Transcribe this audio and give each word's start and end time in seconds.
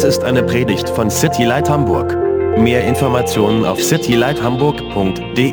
Dies 0.00 0.16
ist 0.16 0.24
eine 0.24 0.42
Predigt 0.42 0.88
von 0.88 1.10
City 1.10 1.44
Light 1.44 1.68
Hamburg. 1.68 2.16
Mehr 2.56 2.82
Informationen 2.86 3.66
auf 3.66 3.82
citylighthamburg.de. 3.82 5.52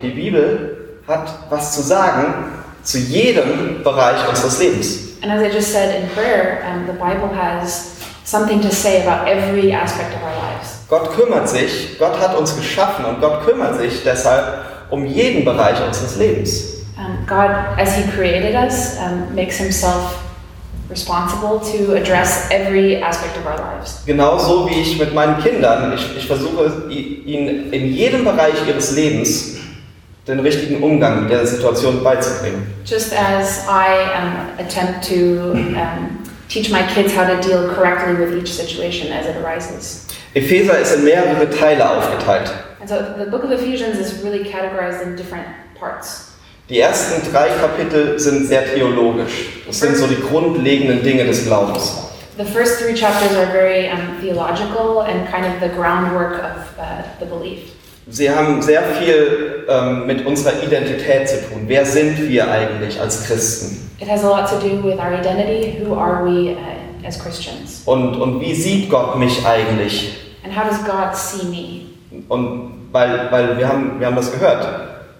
Die 0.00 0.08
Bibel 0.08 1.00
hat 1.06 1.28
was 1.50 1.74
zu 1.74 1.82
sagen 1.82 2.54
zu 2.82 2.96
jedem 2.96 3.82
Bereich 3.84 4.26
unseres 4.26 4.58
Lebens. 4.58 5.18
And 5.20 5.30
as 5.30 5.42
I 5.42 5.54
just 5.54 5.70
said 5.70 6.02
in 6.02 6.08
prayer, 6.14 6.62
um, 6.66 6.86
the 6.86 6.94
Bible 6.94 7.28
has 7.36 7.98
something 8.24 8.62
to 8.62 8.70
say 8.70 9.02
about 9.02 9.28
every 9.28 9.70
aspect 9.70 10.14
of 10.14 10.22
our. 10.22 10.27
Gott 10.88 11.14
kümmert 11.14 11.48
sich, 11.48 11.98
Gott 11.98 12.18
hat 12.18 12.36
uns 12.38 12.56
geschaffen 12.56 13.04
und 13.04 13.20
Gott 13.20 13.44
kümmert 13.44 13.78
sich 13.78 14.02
deshalb 14.04 14.64
um 14.90 15.04
jeden 15.04 15.44
Bereich 15.44 15.76
unseres 15.86 16.16
Lebens. 16.16 16.78
Um, 16.96 17.26
God, 17.26 17.50
as 17.78 17.94
He 17.94 18.02
created 18.10 18.54
us, 18.54 18.96
um, 18.98 19.34
makes 19.34 19.58
Himself 19.58 20.18
responsible 20.90 21.60
to 21.60 21.94
address 21.94 22.48
every 22.50 22.96
aspect 23.02 23.36
of 23.36 23.44
our 23.44 23.58
lives. 23.58 24.02
Genauso 24.06 24.66
wie 24.68 24.80
ich 24.80 24.98
mit 24.98 25.14
meinen 25.14 25.38
Kindern, 25.42 25.92
ich, 25.92 26.16
ich 26.16 26.26
versuche 26.26 26.90
ihnen 26.90 27.70
in 27.70 27.92
jedem 27.92 28.24
Bereich 28.24 28.66
ihres 28.66 28.92
Lebens 28.92 29.58
den 30.26 30.40
richtigen 30.40 30.82
Umgang 30.82 31.22
mit 31.22 31.30
der 31.30 31.46
Situation 31.46 32.02
beizubringen. 32.02 32.66
Just 32.84 33.12
as 33.12 33.64
I 33.68 34.08
um, 34.18 34.58
attempt 34.58 35.06
to 35.06 35.52
um, 35.52 36.18
teach 36.48 36.70
my 36.70 36.82
kids 36.82 37.14
how 37.14 37.26
to 37.26 37.40
deal 37.40 37.72
correctly 37.74 38.14
with 38.14 38.36
each 38.36 38.52
situation 38.52 39.12
as 39.12 39.26
it 39.26 39.36
arises. 39.36 40.06
Epheser 40.34 40.78
ist 40.78 40.94
in 40.94 41.04
mehrere 41.04 41.48
Teile 41.50 41.88
aufgeteilt. 41.88 42.52
And 42.80 42.88
so 42.88 43.14
the 43.16 43.30
book 43.30 43.44
of 43.44 43.50
Ephesians 43.50 43.98
is 43.98 44.22
really 44.22 44.44
categorized 44.44 45.02
in 45.02 45.16
different 45.16 45.46
parts. 45.78 46.32
Die 46.68 46.80
ersten 46.80 47.22
drei 47.32 47.48
Kapitel 47.48 48.18
sind 48.18 48.46
sehr 48.46 48.74
theologisch. 48.74 49.62
Das 49.66 49.80
sind 49.80 49.96
so 49.96 50.06
die 50.06 50.20
grundlegenden 50.20 51.02
Dinge 51.02 51.24
des 51.24 51.46
Glaubens. 51.46 52.04
The 52.36 52.44
first 52.44 52.78
three 52.78 52.94
chapters 52.94 53.34
are 53.36 53.46
very 53.46 53.88
um, 53.88 54.20
theological 54.20 55.00
and 55.02 55.26
kind 55.28 55.46
of 55.46 55.60
the 55.60 55.74
groundwork 55.74 56.34
of 56.34 56.78
uh, 56.78 57.02
the 57.18 57.26
belief. 57.26 57.72
Sie 58.10 58.30
haben 58.30 58.62
sehr 58.62 58.82
viel 58.82 59.66
ähm, 59.68 60.06
mit 60.06 60.24
unserer 60.26 60.62
Identität 60.62 61.28
zu 61.28 61.36
tun. 61.48 61.64
Wer 61.66 61.84
sind 61.84 62.28
wir 62.28 62.50
eigentlich 62.50 62.98
als 63.00 63.24
Christen? 63.24 63.90
It 64.00 64.08
has 64.08 64.24
a 64.24 64.28
lot 64.28 64.48
to 64.48 64.56
do 64.58 64.82
with 64.82 64.98
our 64.98 65.12
identity. 65.12 65.84
Who 65.84 65.94
are 65.94 66.24
we 66.24 66.52
uh, 66.52 67.06
as 67.06 67.18
Christians? 67.18 67.82
Und, 67.84 68.16
und 68.16 68.40
wie 68.40 68.54
sieht 68.54 68.88
Gott 68.88 69.18
mich 69.18 69.44
eigentlich? 69.44 70.16
And 70.44 70.56
how 70.56 70.64
does 70.68 70.78
God 70.84 71.14
see 71.14 71.46
me? 71.48 72.22
Und 72.28 72.88
weil, 72.92 73.30
weil 73.30 73.58
wir, 73.58 73.68
haben, 73.68 73.98
wir 73.98 74.06
haben 74.06 74.16
das 74.16 74.32
gehört. 74.32 74.66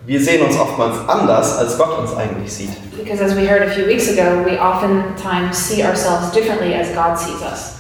Wir 0.07 0.21
sehen 0.21 0.43
uns 0.43 0.59
oftmals 0.59 1.07
anders, 1.07 1.59
als 1.59 1.77
Gott 1.77 1.99
uns 1.99 2.17
eigentlich 2.17 2.51
sieht. 2.51 2.71
Because 2.97 3.23
as 3.23 3.37
we 3.37 3.47
heard 3.47 3.63
a 3.63 3.71
few 3.71 3.87
weeks 3.87 4.09
ago, 4.09 4.43
we 4.45 4.59
oftentimes 4.59 5.55
see 5.57 5.85
ourselves 5.85 6.31
differently 6.33 6.75
as 6.75 6.89
God 6.95 7.19
sees 7.19 7.43
us. 7.43 7.78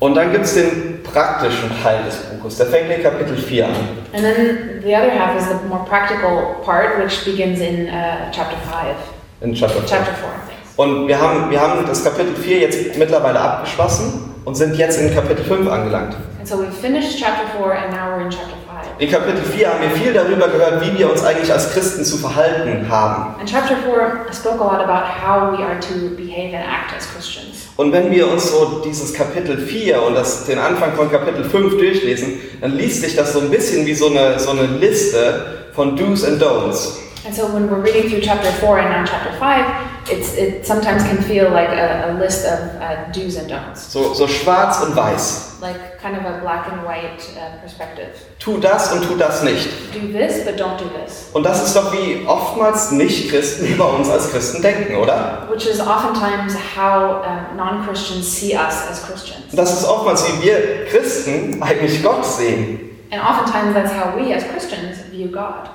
Und 0.00 0.14
dann 0.14 0.32
gibt 0.32 0.46
es 0.46 0.54
den 0.54 1.02
praktischen 1.02 1.70
Teil 1.82 2.04
des 2.04 2.16
Buches. 2.16 2.56
Der 2.56 2.66
fängt 2.66 2.90
in 2.90 3.02
Kapitel 3.02 3.36
4 3.36 3.66
an. 3.66 3.72
And 4.14 4.22
then 4.22 4.80
the 4.82 4.94
other 4.96 5.10
half 5.10 5.38
is 5.38 5.46
the 5.46 5.68
more 5.68 5.84
practical 5.84 6.56
part, 6.64 6.98
which 6.98 7.22
begins 7.26 7.60
in 7.60 7.86
uh, 7.86 8.30
chapter 8.32 8.56
5. 8.56 8.96
In 9.42 9.54
Chapter 9.54 9.80
4. 9.80 9.88
Chapter 9.88 10.14
4, 10.14 10.28
thanks. 10.48 10.72
Und 10.76 11.06
wir 11.06 11.20
haben, 11.20 11.50
wir 11.50 11.60
haben 11.60 11.84
das 11.86 12.02
Kapitel 12.02 12.34
4 12.34 12.60
jetzt 12.60 12.96
mittlerweile 12.96 13.38
abgeschlossen 13.40 14.34
und 14.46 14.54
sind 14.54 14.76
jetzt 14.76 14.98
in 14.98 15.14
Kapitel 15.14 15.44
5 15.44 15.70
angelangt. 15.70 16.16
And 16.38 16.48
so 16.48 16.56
we've 16.56 16.72
finished 16.72 17.18
chapter 17.18 17.46
4 17.58 17.72
and 17.72 17.92
now 17.92 18.08
we're 18.08 18.22
in 18.22 18.30
chapter 18.30 18.56
5. 18.56 19.00
In 19.00 19.10
Kapitel 19.10 19.42
4 19.42 19.68
haben 19.68 19.82
wir 19.82 19.90
viel 19.90 20.14
darüber 20.14 20.48
gehört, 20.48 20.82
wie 20.82 20.98
wir 20.98 21.10
uns 21.10 21.22
eigentlich 21.22 21.52
als 21.52 21.74
Christen 21.74 22.04
zu 22.04 22.16
verhalten 22.16 22.88
haben. 22.88 23.34
And 23.38 23.46
chapter 23.46 23.76
4 23.76 24.32
spoke 24.32 24.62
a 24.62 24.64
lot 24.64 24.80
about 24.80 25.04
how 25.04 25.52
we 25.52 25.62
are 25.62 25.78
to 25.78 26.16
behave 26.16 26.56
and 26.56 26.64
act 26.64 26.96
as 26.96 27.06
Christians. 27.12 27.59
Und 27.76 27.92
wenn 27.92 28.10
wir 28.10 28.30
uns 28.30 28.50
so 28.50 28.82
dieses 28.84 29.14
Kapitel 29.14 29.56
4 29.58 30.02
und 30.02 30.14
das, 30.14 30.46
den 30.46 30.58
Anfang 30.58 30.94
von 30.94 31.10
Kapitel 31.10 31.44
5 31.44 31.78
durchlesen, 31.78 32.40
dann 32.60 32.76
liest 32.76 33.02
sich 33.02 33.16
das 33.16 33.32
so 33.32 33.40
ein 33.40 33.50
bisschen 33.50 33.86
wie 33.86 33.94
so 33.94 34.08
eine, 34.08 34.38
so 34.38 34.50
eine 34.50 34.66
Liste 34.66 35.66
von 35.72 35.96
Do's 35.96 36.24
and 36.24 36.42
Don'ts. 36.42 36.98
And 37.24 37.34
so 37.34 37.52
when 37.52 37.68
we're 37.68 37.82
reading 37.82 38.08
through 38.10 38.22
chapter 38.22 38.50
4 38.50 38.78
and 38.78 38.90
now 38.90 39.04
chapter 39.04 39.32
5, 39.38 39.64
it's, 40.10 40.34
it 40.36 40.66
sometimes 40.66 41.02
can 41.04 41.18
feel 41.22 41.50
like 41.50 41.68
a, 41.70 42.10
a 42.10 42.18
list 42.18 42.44
of 42.46 42.58
uh, 42.80 43.10
do's 43.12 43.36
and 43.36 43.48
don'ts, 43.50 43.92
So, 43.92 44.12
so 44.14 44.26
schwarz 44.26 44.80
und 44.82 44.94
weiß. 44.96 45.58
like 45.60 46.00
kind 46.00 46.16
of 46.16 46.24
a 46.24 46.38
black 46.40 46.66
and 46.72 46.82
white 46.86 47.20
uh, 47.36 47.60
perspective. 47.60 48.08
Tu 48.38 48.58
das 48.58 48.92
und 48.92 49.02
tu 49.06 49.16
das 49.16 49.42
nicht. 49.42 49.68
Do 49.92 50.00
this, 50.12 50.44
but 50.44 50.56
don't 50.58 50.78
do 50.78 50.86
this. 50.88 51.28
Und 51.34 51.44
das 51.44 51.62
ist 51.62 51.76
doch 51.76 51.92
wie 51.92 52.24
oftmals 52.26 52.90
Nicht-Christen 52.92 53.66
über 53.74 53.92
uns 53.94 54.08
als 54.08 54.30
Christen 54.30 54.62
denken, 54.62 54.96
oder? 54.96 55.46
Which 55.50 55.66
is 55.66 55.80
oftentimes 55.80 56.54
how 56.76 57.22
uh, 57.22 57.54
non 57.56 57.84
Christians 57.86 58.26
see 58.26 58.54
us 58.56 58.86
as 58.90 59.02
Christians. 59.06 59.44
Und 59.50 59.56
das 59.58 59.72
ist 59.80 59.86
oftmals, 59.86 60.24
wie 60.26 60.46
wir 60.46 60.86
Christen 60.86 61.62
eigentlich 61.62 62.02
Gott 62.02 62.24
sehen. 62.24 62.86
And 63.12 63.20
oftentimes 63.22 63.74
that's 63.74 63.92
how 63.92 64.14
we 64.16 64.34
as 64.34 64.44
Christians 64.50 64.98
view 65.10 65.28
God. 65.30 65.68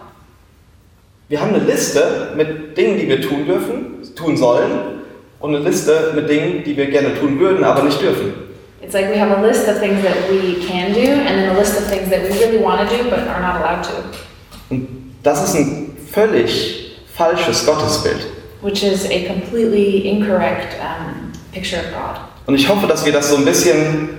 Wir 1.28 1.42
haben 1.42 1.56
eine 1.56 1.64
Liste 1.64 2.34
mit 2.36 2.78
Dingen, 2.78 3.00
die 3.00 3.08
wir 3.08 3.22
tun 3.22 3.46
dürfen, 3.46 4.04
tun 4.16 4.38
sollen, 4.38 5.02
und 5.40 5.56
eine 5.56 5.64
Liste 5.68 6.12
mit 6.16 6.30
Dingen, 6.30 6.64
die 6.64 6.78
wir 6.78 6.86
gerne 6.88 7.20
tun 7.20 7.40
würden, 7.40 7.64
aber 7.64 7.84
nicht 7.84 8.00
dürfen. 8.02 8.34
It's 8.82 8.94
like 8.94 9.10
we 9.10 9.20
have 9.20 9.32
a 9.36 9.42
list 9.42 9.68
of 9.68 9.80
things 9.80 10.02
that 10.04 10.30
we 10.30 10.64
can 10.68 10.94
do, 10.94 11.00
and 11.12 11.28
then 11.28 11.50
a 11.50 11.58
list 11.58 11.78
of 11.80 11.88
things 11.88 12.10
that 12.10 12.22
we 12.24 12.30
really 12.40 12.64
want 12.64 12.88
to 12.88 12.96
do 12.96 13.10
but 13.10 13.20
are 13.28 13.42
not 13.42 13.56
allowed 13.62 13.84
to, 13.84 13.92
Und 14.70 14.88
das 15.24 15.44
ist 15.44 15.56
ein 15.56 15.98
völlig 16.12 16.98
falsches 17.16 17.66
Gottesbild. 17.66 18.28
which 18.62 18.84
is 18.84 19.06
a 19.10 19.26
completely 19.28 20.08
incorrect 20.08 20.76
um, 20.80 21.32
picture 21.52 21.80
of 21.80 21.86
God. 21.92 22.20
Und 22.46 22.56
ich 22.56 22.70
hoffe, 22.70 22.86
dass 22.88 23.04
wir 23.06 23.12
das 23.14 23.30
so 23.32 23.38
ein 23.38 23.46
bisschen 23.46 24.10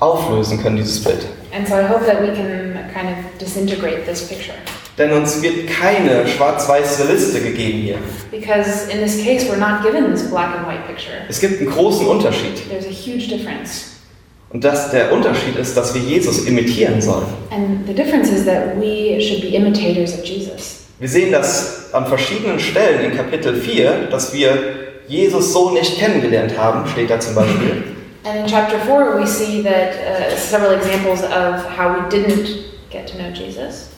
auflösen 0.00 0.60
können, 0.60 0.76
dieses 0.76 1.02
Bild. 1.02 1.26
And 1.56 1.66
so 1.68 1.74
I 1.74 1.82
hope 1.86 2.04
that 2.06 2.20
we 2.20 2.28
can 2.34 2.74
kind 2.92 3.08
of 3.08 3.38
disintegrate 3.38 4.04
this 4.06 4.26
picture. 4.28 4.54
Denn 5.00 5.12
uns 5.12 5.40
wird 5.40 5.66
keine 5.66 6.28
schwarz-weiße 6.28 7.10
Liste 7.10 7.40
gegeben 7.40 7.78
hier. 7.78 7.96
Because 8.30 8.86
in 8.92 9.00
this 9.00 9.16
case, 9.24 9.46
we're 9.48 9.56
not 9.56 9.82
given 9.82 10.12
this 10.12 10.24
black 10.28 10.54
and 10.54 10.68
white 10.68 10.86
picture. 10.86 11.14
Es 11.26 11.40
gibt 11.40 11.58
einen 11.58 11.70
großen 11.70 12.06
Unterschied. 12.06 12.68
There's 12.68 12.84
a 12.84 12.90
huge 12.90 13.28
difference. 13.28 13.92
Und 14.50 14.62
das, 14.62 14.90
der 14.90 15.10
Unterschied 15.10 15.56
ist, 15.56 15.74
dass 15.74 15.94
wir 15.94 16.02
Jesus 16.02 16.44
imitieren 16.44 17.00
sollen. 17.00 17.24
And 17.50 17.86
the 17.86 17.94
difference 17.94 18.30
is 18.30 18.44
that 18.44 18.78
we 18.78 19.18
should 19.22 19.40
be 19.40 19.56
imitators 19.56 20.12
of 20.12 20.22
Jesus. 20.22 20.80
Wir 20.98 21.08
sehen 21.08 21.32
das 21.32 21.94
an 21.94 22.06
verschiedenen 22.06 22.60
Stellen 22.60 23.10
in 23.10 23.16
Kapitel 23.16 23.54
4, 23.54 24.08
dass 24.10 24.34
wir 24.34 24.52
Jesus 25.08 25.54
so 25.54 25.70
nicht 25.70 25.98
kennengelernt 25.98 26.58
haben, 26.58 26.86
steht 26.86 27.08
da 27.08 27.18
zum 27.18 27.36
Beispiel. 27.36 27.84
And 28.24 28.40
in 28.40 28.46
chapter 28.46 28.78
4, 28.78 29.18
we 29.18 29.26
see 29.26 29.62
that 29.62 29.94
uh, 29.94 30.36
several 30.36 30.74
examples 30.74 31.22
of 31.22 31.64
how 31.74 31.94
we 31.94 32.06
didn't 32.10 32.66
get 32.90 33.06
to 33.06 33.16
know 33.16 33.30
Jesus. 33.32 33.89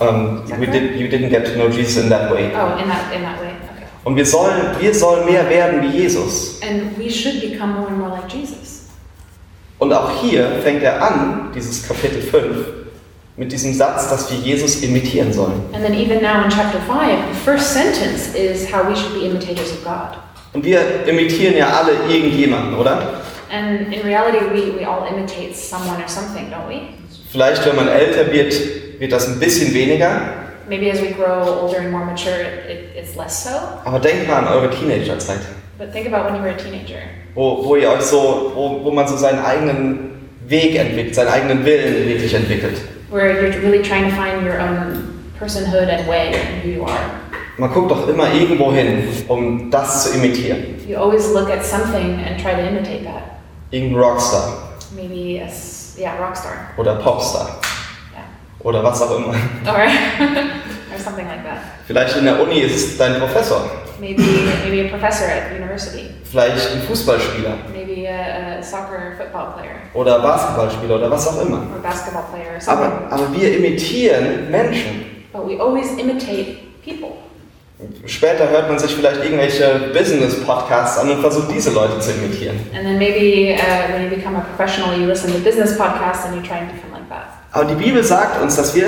Um, 0.00 0.44
we 0.58 0.66
did, 0.66 0.98
you 0.98 1.08
didn't 1.08 1.30
get 1.30 1.46
to 1.46 1.54
know 1.54 1.68
Jesus 1.68 2.02
in 2.02 2.08
that 2.10 2.32
way. 2.32 2.52
Oh, 2.54 2.76
in 2.78 2.88
that, 2.88 3.12
in 3.14 3.22
that 3.22 3.40
way. 3.40 3.52
Okay. 3.52 3.86
Und 4.04 4.16
wir 4.16 4.26
sollen, 4.26 4.74
wir 4.80 4.92
sollen 4.92 5.24
mehr 5.24 5.48
werden 5.48 5.82
wie 5.82 5.96
Jesus. 5.96 6.60
And 6.62 6.98
we 6.98 7.08
should 7.08 7.40
become 7.40 7.74
more 7.74 7.86
and 7.86 7.98
more 7.98 8.10
like 8.10 8.28
Jesus. 8.28 8.88
Und 9.78 9.92
auch 9.92 10.10
hier 10.20 10.48
fängt 10.62 10.82
er 10.82 11.00
an, 11.00 11.50
dieses 11.54 11.86
Kapitel 11.86 12.22
5, 12.22 12.56
mit 13.36 13.52
diesem 13.52 13.72
Satz, 13.72 14.08
dass 14.08 14.30
wir 14.30 14.38
Jesus 14.38 14.82
imitieren 14.82 15.32
sollen. 15.32 15.62
And 15.72 15.84
then 15.84 15.94
even 15.94 16.22
now 16.22 16.42
in 16.44 16.50
chapter 16.50 16.80
5, 16.80 17.28
the 17.32 17.40
first 17.44 17.72
sentence 17.72 18.34
is 18.34 18.72
how 18.72 18.88
we 18.88 18.96
should 18.96 19.14
be 19.14 19.26
imitators 19.26 19.72
of 19.72 19.84
God. 19.84 20.18
Und 20.52 20.64
wir 20.64 21.06
imitieren 21.06 21.56
ja 21.56 21.68
alle 21.68 21.92
irgendjemanden, 22.12 22.74
oder? 22.74 23.22
And 23.52 23.92
in 23.92 24.02
reality, 24.02 24.38
we, 24.52 24.78
we 24.78 24.86
all 24.86 25.06
imitate 25.06 25.54
someone 25.54 26.02
or 26.02 26.08
something, 26.08 26.50
don't 26.50 26.68
we? 26.68 26.80
Vielleicht, 27.30 27.64
wenn 27.66 27.76
man 27.76 27.88
älter 27.88 28.32
wird, 28.32 28.54
wird 28.98 29.12
das 29.12 29.26
ein 29.28 29.38
bisschen 29.38 29.72
weniger. 29.74 30.20
Maybe 30.68 30.90
as 30.90 31.00
we 31.02 31.08
grow 31.12 31.62
older 31.62 31.78
and 31.80 31.90
more 31.90 32.04
mature, 32.06 32.40
it, 32.40 32.70
it, 32.70 32.96
it's 32.96 33.16
less 33.16 33.44
so. 33.44 33.50
Aber 33.84 33.98
denkt 33.98 34.26
mal 34.28 34.38
an 34.38 34.48
eure 34.48 34.70
Teenagerzeit, 34.70 35.40
But 35.76 35.92
think 35.92 36.06
about 36.06 36.24
when 36.26 36.36
you 36.36 36.42
were 36.42 36.54
a 36.54 36.56
teenager, 36.56 37.00
wo, 37.34 37.64
wo 37.64 37.76
ihr 37.76 37.90
euch 37.90 38.02
so, 38.02 38.52
wo, 38.54 38.80
wo 38.84 38.90
man 38.92 39.06
so 39.08 39.16
seinen 39.16 39.44
eigenen 39.44 40.28
Weg 40.46 40.76
entwickelt, 40.76 41.14
seinen 41.14 41.28
eigenen 41.28 41.64
Willen 41.64 42.08
wirklich 42.08 42.32
entwickelt. 42.32 42.80
where 43.10 43.30
you're 43.30 43.60
really 43.60 43.82
trying 43.82 44.08
to 44.08 44.16
find 44.16 44.42
your 44.44 44.58
own 44.60 45.24
personhood 45.38 45.88
and 45.88 46.08
way 46.08 46.28
and 46.34 46.62
who 46.62 46.70
you 46.70 46.84
are. 46.84 47.10
Man 47.58 47.70
guckt 47.72 47.90
doch 47.90 48.08
immer 48.08 48.32
irgendwo 48.32 48.72
hin, 48.72 49.06
um 49.28 49.70
das 49.70 50.04
zu 50.04 50.16
imitieren. 50.18 50.76
You 50.88 50.96
always 50.98 51.30
look 51.32 51.50
at 51.50 51.64
something 51.64 52.20
and 52.24 52.40
try 52.40 52.52
to 52.54 52.60
imitate 52.66 53.04
that. 53.04 53.22
Irgendein 53.70 53.98
Rockstar 54.00 54.74
Maybe 54.94 55.40
a 55.42 55.48
yeah, 55.98 56.16
rock 56.18 56.36
star. 56.36 56.70
oder 56.76 56.94
Popstar. 56.96 57.60
Oder 58.64 58.82
was 58.82 59.00
auch 59.02 59.16
immer. 59.16 59.28
Or, 59.28 59.34
or 60.92 60.98
something 60.98 61.26
like 61.26 61.44
that. 61.44 61.58
Vielleicht 61.86 62.16
in 62.16 62.24
der 62.24 62.42
Uni 62.42 62.60
ist 62.60 62.74
es 62.74 62.98
dein 62.98 63.18
Professor 63.20 63.70
Maybe 64.00 64.22
maybe 64.68 64.86
a 64.88 64.88
professor 64.90 65.26
at 65.28 65.56
university. 65.56 66.10
vielleicht 66.28 66.72
ein 66.72 66.82
Fußballspieler 66.82 67.58
Maybe 67.72 68.08
a, 68.08 68.58
a 68.58 68.62
soccer 68.62 69.12
football 69.16 69.54
player 69.54 69.76
oder 69.94 70.18
Basketballspieler 70.18 70.96
oder 70.96 71.10
was 71.10 71.28
auch 71.28 71.40
immer. 71.46 71.58
or 71.72 71.80
basketball 71.80 72.24
player 72.32 72.54
or 72.56 72.60
something. 72.60 72.86
Aber, 73.08 73.12
aber 73.12 73.32
wir 73.32 73.56
imitieren 73.56 74.50
Menschen. 74.50 75.06
But 75.32 75.46
we 75.46 75.60
always 75.60 75.92
imitate 75.96 76.56
people. 76.84 77.10
Später 78.06 78.48
hört 78.48 78.68
man 78.68 78.78
sich 78.78 78.94
vielleicht 78.94 79.22
irgendwelche 79.24 79.90
Business-Podcasts 79.92 80.98
an 80.98 81.10
und 81.10 81.20
versucht 81.20 81.50
diese 81.52 81.70
Leute 81.70 81.98
zu 81.98 82.12
imitieren. 82.12 82.56
And 82.74 82.84
then 82.84 82.98
maybe 82.98 83.54
uh, 83.54 83.92
when 83.92 84.04
you 84.04 84.16
become 84.16 84.36
a 84.36 84.40
professional, 84.40 84.98
you 84.98 85.06
listen 85.06 85.32
to 85.32 85.38
business 85.38 85.76
podcasts 85.78 86.24
and 86.26 86.36
you 86.36 86.42
try 86.42 86.58
and. 86.58 86.70
Aber 87.54 87.66
die 87.66 87.76
Bibel 87.76 88.02
sagt 88.02 88.42
uns, 88.42 88.56
dass 88.56 88.74
wir 88.74 88.86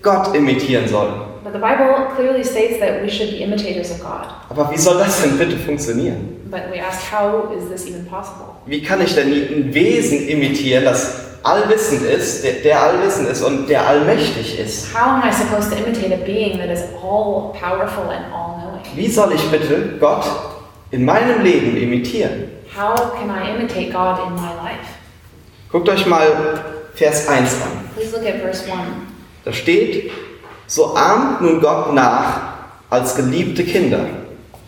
Gott 0.00 0.32
imitieren 0.34 0.86
sollen. 0.86 1.14
But 1.42 1.52
the 1.52 1.58
Bible 1.58 2.06
clearly 2.16 2.44
states 2.44 2.78
that 2.78 3.02
we 3.02 3.10
should 3.10 3.30
be 3.30 3.38
imitators 3.42 3.90
of 3.90 3.98
God. 4.00 4.28
Aber 4.48 4.70
wie 4.70 4.78
soll 4.78 4.98
das 4.98 5.22
denn 5.22 5.36
bitte 5.36 5.56
funktionieren? 5.58 6.40
But 6.48 6.62
we 6.72 6.80
ask, 6.80 7.00
how 7.12 7.50
is 7.52 7.68
this 7.68 7.84
even 7.88 8.06
possible? 8.06 8.46
Wie 8.66 8.80
kann 8.80 9.00
ich 9.00 9.14
denn 9.16 9.32
ein 9.32 9.74
Wesen 9.74 10.28
imitieren, 10.28 10.84
das 10.84 11.14
allwissend 11.42 12.02
ist, 12.02 12.44
der, 12.44 12.52
der 12.62 12.80
allwissend 12.80 13.28
ist 13.28 13.42
und 13.42 13.68
der 13.68 13.84
allmächtig 13.88 14.56
ist? 14.58 14.94
How 14.94 15.08
am 15.08 15.22
I 15.28 15.32
supposed 15.32 15.72
to 15.72 15.76
imitate 15.76 16.14
a 16.14 16.24
being 16.24 16.58
that 16.58 16.70
is 16.70 16.82
all 17.02 17.52
powerful 17.60 18.04
and 18.04 18.24
all 18.32 18.60
knowing? 18.60 18.82
Wie 18.94 19.08
soll 19.08 19.32
ich 19.32 19.42
bitte 19.50 19.96
Gott 19.98 20.24
in 20.92 21.04
meinem 21.04 21.42
Leben 21.42 21.76
imitieren? 21.76 22.52
How 22.76 22.94
can 23.18 23.30
I 23.30 23.50
imitate 23.56 23.90
God 23.90 24.28
in 24.28 24.34
my 24.34 24.54
life? 24.62 24.94
Guckt 25.72 25.88
euch 25.88 26.06
mal 26.06 26.28
Vers 26.94 27.28
1 27.28 27.62
an. 27.62 27.75
Please 28.06 28.16
look 28.16 28.26
at 28.26 28.40
verse 28.40 28.62
1. 28.68 28.86
Da 29.44 29.52
steht, 29.52 30.12
so 30.68 30.94
ahmt 30.94 31.40
nun 31.40 31.60
Gott 31.60 31.92
nach 31.92 32.40
als 32.88 33.16
geliebte 33.16 33.64
Kinder. 33.64 34.06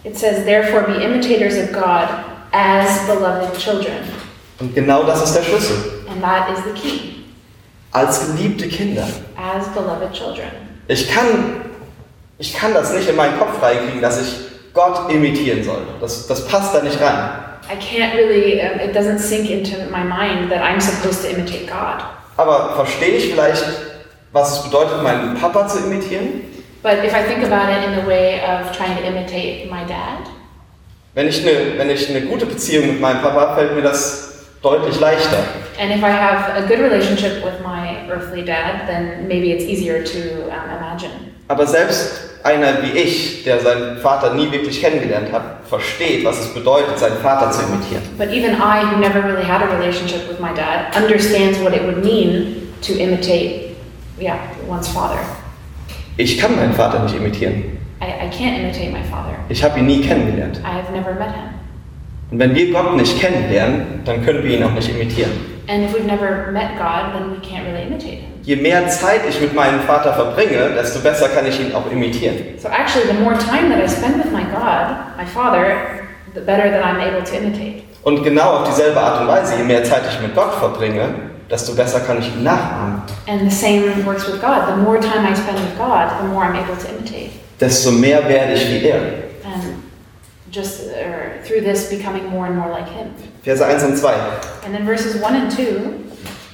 It 0.05 0.17
says, 0.17 0.45
Therefore 0.45 0.83
be 0.83 1.05
imitators 1.05 1.57
of 1.57 1.73
God 1.73 2.09
as 2.53 3.07
beloved 3.07 3.57
children. 3.59 4.03
Und 4.59 4.75
genau 4.75 5.05
das 5.05 5.23
ist 5.23 5.37
der 5.37 5.43
Schlüssel. 5.43 5.77
And 6.11 6.21
that 6.21 6.51
is 6.51 6.65
the 6.65 6.73
key. 6.73 7.25
Als 7.93 8.27
geliebte 8.27 8.69
Kinder. 8.69 9.07
As 9.37 9.69
beloved 9.69 10.13
children. 10.13 10.51
Ich 10.89 11.09
kann, 11.09 11.63
ich 12.39 12.53
kann 12.53 12.75
das 12.75 12.93
nicht 12.93 13.09
in 13.09 13.15
meinen 13.15 13.39
Kopf 13.39 13.63
reinkriegen, 13.63 14.01
dass 14.01 14.21
ich 14.21 14.35
Gott 14.75 15.13
imitieren 15.13 15.63
soll. 15.63 15.83
Das, 16.01 16.27
das 16.27 16.45
passt 16.47 16.75
da 16.75 16.83
nicht 16.83 17.01
rein. 17.01 17.45
I 17.71 17.77
can't 17.77 18.15
really, 18.15 18.61
it 18.61 18.95
doesn't 18.95 19.21
sink 19.21 19.51
into 19.51 19.89
my 19.91 20.03
mind 20.03 20.51
that 20.51 20.63
I'm 20.63 20.81
supposed 20.81 21.23
to 21.23 21.31
imitate 21.31 21.69
God. 21.69 22.18
Aber 22.39 22.73
verstehe 22.77 23.17
ich 23.17 23.31
vielleicht, 23.33 23.65
was 24.33 24.59
es 24.59 24.65
bedeutet, 24.65 25.03
meinen 25.03 25.35
Papa 25.39 25.67
zu 25.69 25.79
imitieren? 25.81 26.45
But 26.83 27.05
if 27.05 27.13
I 27.13 27.23
think 27.27 27.45
about 27.45 27.69
it 27.71 27.85
in 27.85 28.01
the 28.01 28.07
way 28.07 28.41
of 28.41 28.71
trying 28.77 28.97
to 28.97 29.03
imitate 29.05 29.69
my 29.71 29.85
dad, 29.87 30.27
Wenn 31.15 31.27
ich, 31.29 31.41
eine, 31.43 31.77
wenn 31.77 31.91
ich 31.91 32.09
eine 32.09 32.21
gute 32.23 32.47
Beziehung 32.47 32.87
mit 32.87 33.01
meinem 33.01 33.21
Papa 33.21 33.41
habe, 33.41 33.55
fällt 33.57 33.75
mir 33.75 33.83
das 33.83 34.47
deutlich 34.63 34.99
leichter. 35.01 35.39
and 35.81 35.91
if 35.91 36.03
I 36.03 36.11
have 36.11 36.51
a 36.57 36.67
good 36.67 36.79
relationship 36.81 37.45
with 37.45 37.61
my 37.65 38.09
earthly 38.09 38.45
dad, 38.45 38.87
then 38.87 39.27
maybe 39.27 39.51
it's 39.53 39.65
easier 39.65 40.05
to 40.05 40.45
um, 40.49 40.71
imagine. 40.79 41.11
Aber 41.49 41.67
selbst 41.67 42.28
einer 42.45 42.83
wie 42.83 42.99
ich, 42.99 43.45
der 43.45 43.61
seinen 43.61 43.99
Vater 43.99 44.35
nie 44.35 44.51
wirklich 44.51 44.81
kennengelernt 44.81 45.33
hat, 45.33 45.43
versteht, 45.69 46.25
was 46.25 46.41
es 46.41 46.55
bedeutet, 46.55 46.99
seinen 46.99 47.19
Vater 47.19 47.51
zu 47.51 47.63
imitieren. 47.63 48.03
But 48.17 48.29
even 48.29 48.55
I, 48.55 48.83
who 48.85 48.99
never 48.99 49.23
really 49.23 49.45
had 49.45 49.63
a 49.63 49.67
relationship 49.67 50.29
with 50.29 50.41
my 50.41 50.55
dad, 50.55 50.95
understands 50.97 51.59
what 51.61 51.75
it 51.75 51.83
would 51.85 52.05
mean 52.05 52.69
to 52.83 52.95
imitate, 52.95 53.77
yeah, 54.21 54.39
one's 54.67 54.89
father. 54.89 55.19
Ich 56.17 56.39
kann 56.39 56.57
meinen 56.57 56.73
Vater 56.73 57.03
nicht 57.03 57.15
imitieren. 57.15 57.79
I, 58.01 58.27
I 58.27 58.31
can't 58.31 58.59
imitate 58.59 58.91
my 58.91 59.03
father. 59.03 59.35
Ich 59.49 59.63
habe 59.63 59.79
ihn 59.79 59.87
nie 59.87 60.01
kennengelernt. 60.01 60.61
I 60.65 60.77
have 60.77 60.93
never 60.93 61.15
met 61.15 61.29
him. 61.29 61.49
Und 62.31 62.39
wenn 62.39 62.55
wir 62.55 62.73
Gott 62.73 62.95
nicht 62.97 63.19
kennenlernen, 63.21 64.03
dann 64.05 64.25
können 64.25 64.45
wir 64.45 64.59
ihn 64.59 64.63
auch 64.63 64.73
nicht 64.73 64.89
imitieren. 64.89 65.31
And 65.69 65.85
if 65.85 65.95
we've 65.95 66.07
never 66.07 66.51
met 66.53 66.77
God, 66.79 67.13
then 67.13 67.31
we 67.31 67.39
can't 67.39 67.67
really 67.67 67.83
imitate 67.87 68.23
him. 68.23 68.38
Je 68.43 68.57
mehr 68.57 68.89
Zeit 68.89 69.23
ich 69.29 69.41
mit 69.41 69.55
meinem 69.55 69.81
Vater 69.81 70.15
verbringe, 70.15 70.71
desto 70.75 71.01
besser 71.01 71.29
kann 71.29 71.47
ich 71.47 71.61
ihn 71.61 71.75
auch 71.75 71.91
imitieren. 71.91 72.37
So 72.59 72.69
actually, 72.69 73.07
the 73.07 73.23
more 73.23 73.37
time 73.37 73.69
that 73.71 73.79
I 73.85 73.89
spend 73.89 74.17
with 74.17 74.33
my 74.33 74.45
God, 74.45 75.17
my 75.17 75.27
father, 75.27 76.07
the 76.35 76.41
better 76.41 76.71
that 76.71 76.85
I'm 76.85 77.01
able 77.01 77.23
to 77.23 77.37
imitate. 77.37 77.83
Und 78.05 78.23
genau 78.23 78.59
auf 78.59 78.69
dieselbe 78.69 79.01
Art 79.01 79.21
und 79.21 79.29
Weise, 79.29 79.57
je 79.57 79.65
mehr 79.65 79.85
Zeit 79.85 80.03
ich 80.11 80.21
mit 80.23 80.35
Gott 80.35 80.55
verbringe, 80.55 81.09
desto 81.51 81.75
besser 81.75 82.01
kann 82.01 82.19
ich 82.21 82.29
ihn 82.29 82.43
nachahmen. 82.43 83.03
And 83.27 83.51
the 83.51 83.55
same 83.55 83.85
works 84.07 84.27
with 84.27 84.41
God. 84.41 84.67
The 84.67 84.81
more 84.83 84.99
time 84.99 85.27
I 85.31 85.35
spend 85.35 85.59
with 85.59 85.77
God, 85.77 86.09
the 86.21 86.29
more 86.29 86.45
I'm 86.45 86.57
able 86.57 86.77
to 86.77 86.89
imitate. 86.89 87.31
Desto 87.61 87.91
mehr 87.91 88.27
werde 88.29 88.55
ich 88.55 88.69
wie 88.71 88.89
er. 88.89 89.01
And 89.45 89.83
just 90.51 90.87
or 90.87 91.43
through 91.45 91.63
this, 91.63 91.91
becoming 91.91 92.27
more 92.31 92.47
and 92.47 92.57
more 92.57 92.71
like 92.71 92.89
Him. 92.89 93.09
Verse 93.45 93.61
1 93.61 93.85
und 93.85 93.97
2. 93.97 94.07
And 94.65 94.75
then 94.75 94.87
verses 94.87 95.21
1 95.21 95.35
and 95.35 95.51
2 95.51 95.65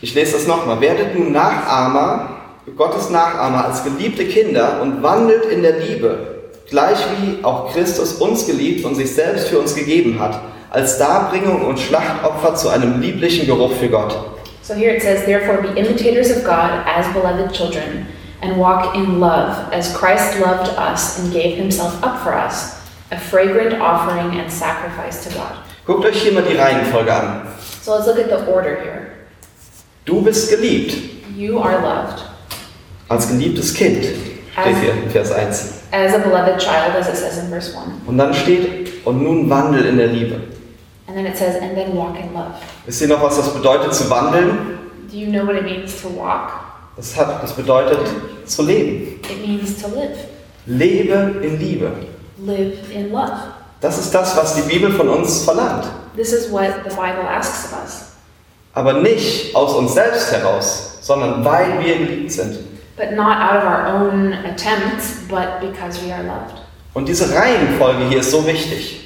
Ich 0.04 0.14
lese 0.14 0.34
das 0.34 0.46
nochmal. 0.46 0.82
Werdet 0.82 1.18
nun 1.18 1.32
Nachahmer, 1.32 2.28
Gottes 2.76 3.08
Nachahmer 3.08 3.64
als 3.64 3.84
geliebte 3.84 4.26
Kinder 4.26 4.82
und 4.82 5.02
wandelt 5.02 5.46
in 5.46 5.62
der 5.62 5.78
Liebe, 5.78 6.42
gleich 6.68 6.98
wie 7.16 7.42
auch 7.42 7.72
Christus 7.72 8.12
uns 8.12 8.46
geliebt 8.46 8.84
und 8.84 8.96
sich 8.96 9.14
selbst 9.14 9.48
für 9.48 9.58
uns 9.58 9.74
gegeben 9.74 10.20
hat, 10.20 10.38
als 10.68 10.98
Darbringung 10.98 11.64
und 11.64 11.80
Schlachtopfer 11.80 12.54
zu 12.54 12.68
einem 12.68 13.00
lieblichen 13.00 13.46
Geruch 13.46 13.72
für 13.80 13.88
Gott. 13.88 14.14
So 14.60 14.74
here 14.74 14.94
it 14.94 15.00
says, 15.00 15.24
Therefore 15.24 15.62
be 15.62 15.68
imitators 15.80 16.30
of 16.30 16.44
God 16.44 16.84
as 16.84 17.10
beloved 17.14 17.54
children, 17.54 18.06
and 18.42 18.58
walk 18.58 18.94
in 18.94 19.20
love, 19.20 19.56
as 19.72 19.96
Christ 19.96 20.38
loved 20.38 20.68
us 20.76 21.18
and 21.18 21.32
gave 21.32 21.56
himself 21.56 21.94
up 22.04 22.22
for 22.22 22.34
us, 22.34 22.76
a 23.10 23.16
fragrant 23.16 23.80
offering 23.80 24.38
and 24.38 24.52
sacrifice 24.52 25.24
to 25.24 25.30
God. 25.30 25.56
Guckt 25.86 26.04
euch 26.04 26.20
hier 26.20 26.32
mal 26.32 26.42
die 26.42 26.56
Reihenfolge 26.56 27.10
an. 27.10 27.48
So 27.80 27.94
let's 27.94 28.06
look 28.06 28.18
at 28.18 28.28
the 28.28 28.52
order 28.52 28.76
here. 28.82 29.03
Du 30.04 30.20
bist 30.20 30.50
geliebt 30.50 30.94
You 31.36 31.58
are 31.60 31.80
loved 31.80 32.22
als 33.08 33.28
geliebtes 33.28 33.74
Kind, 33.74 34.04
steht 34.04 34.76
hier 34.80 34.92
in 35.02 35.10
Vers 35.10 35.30
1. 35.30 35.74
as 35.92 36.14
a 36.14 36.18
beloved 36.18 36.58
child, 36.58 36.94
as 36.98 37.08
it 37.08 37.16
says 37.16 37.38
in 37.38 37.48
verse 37.48 37.76
1. 37.76 37.86
Und 38.06 38.18
dann 38.18 38.34
steht, 38.34 39.04
und 39.04 39.22
nun 39.22 39.48
wandel 39.48 39.86
in 39.86 39.96
der 39.96 40.08
Liebe. 40.08 40.40
And 41.06 41.16
then 41.16 41.26
it 41.26 41.36
says, 41.36 41.56
and 41.56 41.74
then 41.74 41.94
walk 41.96 42.16
in 42.18 42.32
love. 42.32 42.54
Wisst 42.86 43.02
ihr 43.02 43.08
noch, 43.08 43.22
was 43.22 43.36
das 43.36 43.52
bedeutet 43.52 43.94
zu 43.94 44.08
wandeln? 44.10 44.78
Do 45.10 45.16
you 45.16 45.30
know 45.30 45.46
what 45.46 45.56
it 45.56 45.64
means 45.64 46.00
to 46.02 46.08
walk? 46.08 46.52
Das, 46.96 47.16
hat, 47.16 47.42
das 47.42 47.52
bedeutet 47.52 47.98
zu 48.46 48.62
leben. 48.62 49.20
It 49.30 49.46
means 49.46 49.80
to 49.82 49.88
live. 49.88 50.16
Lebe 50.66 51.40
in 51.42 51.58
Liebe. 51.58 51.90
Live 52.38 52.90
in 52.92 53.10
love. 53.12 53.32
Das 53.80 53.98
ist 53.98 54.14
das, 54.14 54.36
was 54.36 54.54
die 54.54 54.62
Bibel 54.62 54.92
von 54.92 55.08
uns 55.08 55.44
verlangt. 55.44 55.86
This 56.16 56.32
is 56.32 56.50
what 56.50 56.70
the 56.84 56.90
Bible 56.90 57.28
asks 57.28 57.66
of 57.66 57.78
us. 57.82 58.13
Aber 58.74 58.94
nicht 58.94 59.54
aus 59.54 59.74
uns 59.74 59.94
selbst 59.94 60.32
heraus, 60.32 60.98
sondern 61.00 61.44
weil 61.44 61.84
wir 61.84 61.98
geliebt 61.98 62.32
sind. 62.32 62.58
But 62.96 63.12
not 63.12 63.36
out 63.36 63.56
of 63.56 63.64
our 63.64 63.94
own 63.94 64.32
attempts, 64.32 65.26
but 65.28 65.60
because 65.60 66.00
we 66.04 66.12
are 66.12 66.22
loved. 66.22 66.60
Und 66.94 67.08
diese 67.08 67.34
Reihenfolge 67.34 68.08
hier 68.08 68.20
ist 68.20 68.30
so 68.30 68.46
wichtig. 68.46 69.00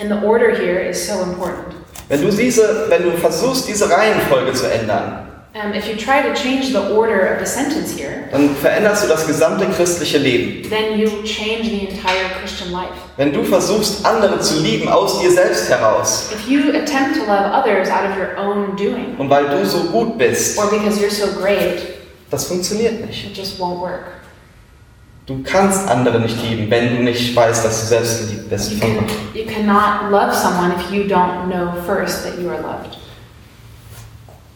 And 0.00 0.10
the 0.10 0.26
order 0.26 0.54
here 0.54 0.80
is 0.80 1.06
so 1.06 1.22
important. 1.22 1.74
Wenn 2.08 2.22
du, 2.22 2.30
diese, 2.30 2.86
wenn 2.88 3.02
du 3.02 3.12
versuchst, 3.12 3.68
diese 3.68 3.88
Reihenfolge 3.90 4.52
zu 4.52 4.70
ändern, 4.70 5.26
Um, 5.56 5.72
if 5.72 5.86
you 5.86 5.94
try 5.96 6.20
to 6.20 6.34
change 6.34 6.72
the 6.72 6.90
order 6.92 7.28
of 7.32 7.38
the 7.38 7.46
sentence 7.46 7.96
here, 7.96 8.28
dann 8.32 8.56
veränderst 8.56 9.04
du 9.04 9.08
das 9.08 9.24
gesamte 9.24 9.66
christliche 9.66 10.18
Leben. 10.18 10.68
then 10.68 10.98
you 10.98 11.08
change 11.22 11.68
the 11.70 11.86
entire 11.88 12.28
Christian 12.40 12.72
life. 12.72 12.90
Wenn 13.16 13.32
du 13.32 13.44
versuchst, 13.44 14.04
andere 14.04 14.40
zu 14.40 14.58
lieben 14.60 14.88
aus 14.88 15.20
dir 15.20 15.30
selbst 15.30 15.68
heraus 15.70 16.30
If 16.32 16.48
you 16.48 16.70
attempt 16.70 17.14
to 17.16 17.20
love 17.26 17.52
others 17.54 17.88
out 17.88 18.02
of 18.10 18.16
your 18.16 18.36
own 18.36 18.74
doing, 18.76 19.14
und 19.16 19.30
weil 19.30 19.46
du 19.46 19.64
so 19.64 19.84
gut 19.92 20.18
bist, 20.18 20.58
or 20.58 20.68
because 20.68 20.98
you're 21.00 21.08
so 21.08 21.28
great, 21.40 22.00
das 22.32 22.46
funktioniert 22.46 23.06
nicht. 23.06 23.24
it 23.24 23.36
just 23.36 23.60
won't 23.60 23.78
work. 23.80 24.06
Du 25.26 25.40
kannst 25.44 25.88
andere 25.88 26.18
nicht 26.18 26.36
lieben, 26.42 26.68
wenn 26.68 26.96
du 26.96 27.02
nicht 27.04 27.34
weißt, 27.36 27.64
dass 27.64 27.82
du 27.82 27.86
selbst 27.86 28.20
geliebt 28.26 28.50
bist 28.50 28.72
You, 28.72 28.80
can, 28.80 28.96
you 29.34 29.44
cannot 29.46 30.10
love 30.10 30.34
someone 30.34 30.72
if 30.74 30.90
you 30.90 31.04
don't 31.04 31.48
know 31.48 31.72
first 31.86 32.24
that 32.24 32.40
you 32.40 32.50
are 32.50 32.60
loved. 32.60 32.98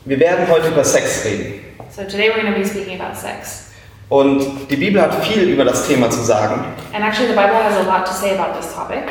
Wir 0.09 0.19
werden 0.21 0.49
heute 0.49 0.69
über 0.69 0.83
Sex 0.85 1.23
reden. 1.27 1.61
So 1.95 2.03
today 2.03 2.31
we're 2.31 2.41
going 2.41 2.55
to 2.55 2.59
be 2.59 2.67
speaking 2.67 2.99
about 2.99 3.15
sex. 3.15 3.67
Und 4.09 4.71
die 4.71 4.77
Bibel 4.77 5.03
hat 5.03 5.23
viel 5.23 5.51
über 5.51 5.67
das 5.67 5.87
Thema 5.87 6.09
zu 6.09 6.23
sagen. 6.23 6.65
And 6.95 7.05
actually, 7.05 7.29
the 7.29 7.35
Bible 7.35 7.63
has 7.63 7.77
a 7.77 7.83
lot 7.83 8.07
to 8.07 8.15
say 8.15 8.35
about 8.35 8.59
this 8.59 8.73
topic. 8.73 9.03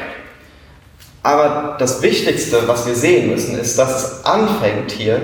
Aber 1.22 1.76
das 1.78 2.02
Wichtigste, 2.02 2.68
was 2.68 2.88
wir 2.88 2.96
sehen 2.96 3.30
müssen, 3.30 3.60
ist, 3.60 3.78
dass 3.78 3.96
es 3.96 4.26
anfängt 4.26 4.92
hier 4.92 5.22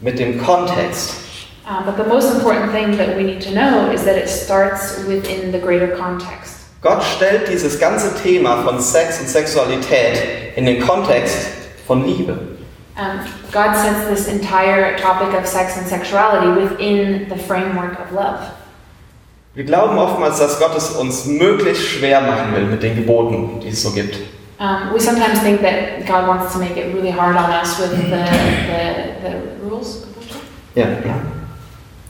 mit 0.00 0.18
dem 0.18 0.44
Kontext. 0.44 1.14
Um, 1.66 1.86
but 1.86 1.96
the 1.96 2.06
most 2.06 2.34
important 2.34 2.70
thing 2.72 2.98
that 2.98 3.16
we 3.16 3.22
need 3.22 3.42
to 3.42 3.50
know 3.52 3.90
is 3.90 4.04
that 4.04 4.18
it 4.18 4.28
starts 4.28 4.98
within 5.06 5.52
the 5.52 5.58
greater 5.58 5.88
context. 5.88 6.66
Gott 6.82 7.02
stellt 7.02 7.48
dieses 7.48 7.78
ganze 7.78 8.14
Thema 8.22 8.62
von 8.62 8.78
Sex 8.78 9.20
und 9.20 9.28
Sexualität 9.28 10.54
in 10.56 10.66
den 10.66 10.86
Kontext 10.86 11.48
von 11.86 12.04
Liebe. 12.04 12.57
Um, 12.98 13.20
God 13.52 13.76
sets 13.76 14.08
this 14.08 14.26
entire 14.26 14.98
topic 14.98 15.32
of 15.38 15.46
sex 15.46 15.76
and 15.78 15.86
sexuality 15.86 16.48
within 16.60 17.28
the 17.28 17.36
framework 17.36 17.98
of 18.00 18.10
love. 18.12 18.40
Wir 19.54 19.64
glauben 19.64 19.96
oftmals, 19.98 20.38
dass 20.38 20.58
Gott 20.58 20.76
es 20.76 20.90
uns 20.90 21.24
möglichst 21.26 21.84
schwer 21.88 22.20
machen 22.20 22.54
will 22.54 22.64
mit 22.66 22.82
den 22.82 22.96
Geboten, 22.96 23.60
die 23.60 23.68
es 23.68 23.82
so 23.82 23.90
gibt. 23.92 24.16
Um, 24.60 24.92
we 24.92 24.98
sometimes 25.00 25.38
think 25.40 25.60
that 25.62 26.04
God 26.06 26.26
wants 26.26 26.52
to 26.52 26.58
make 26.58 26.76
it 26.76 26.92
really 26.92 27.12
hard 27.12 27.36
on 27.36 27.50
us 27.50 27.78
with 27.78 27.90
the, 27.90 28.06
the, 28.10 29.22
the 29.22 29.68
rules, 29.68 30.04
Ja. 30.74 30.86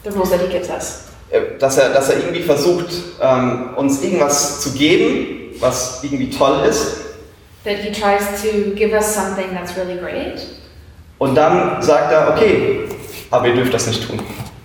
the 0.04 0.10
rules 0.10 0.30
that 0.30 0.40
He 0.40 0.48
gives 0.48 0.70
us. 0.70 1.08
Äh, 1.30 1.58
Dass 1.58 1.76
er, 1.76 1.90
dass 1.90 2.08
er 2.08 2.16
irgendwie 2.20 2.42
versucht, 2.42 2.88
ähm, 3.20 3.74
uns 3.76 4.02
irgendwas 4.02 4.62
zu 4.62 4.72
geben, 4.72 5.50
was 5.60 6.02
irgendwie 6.02 6.30
toll 6.30 6.64
ist. 6.66 6.96
That 7.64 7.76
He 7.76 7.90
tries 7.92 8.40
to 8.42 8.74
give 8.74 8.94
us 8.94 9.14
something 9.14 9.52
that's 9.54 9.76
really 9.76 9.98
great, 9.98 10.40
Und 11.18 11.34
dann 11.34 11.82
sagt 11.82 12.12
er, 12.12 12.32
okay, 12.34 12.88
aber 13.30 13.48
ihr 13.48 13.54
dürft 13.54 13.74
das 13.74 13.86
nicht 13.86 14.06
tun. 14.06 14.20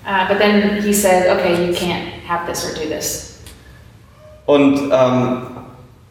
uh, 0.05 0.27
but 0.27 0.37
then 0.37 0.81
He 0.81 0.93
says, 0.93 1.25
okay, 1.29 1.65
you 1.65 1.73
can't 1.73 2.21
have 2.27 2.45
this 2.45 2.65
or 2.65 2.73
do 2.73 2.87
this. 2.89 3.39
Und 4.45 4.91
ähm, 4.91 5.41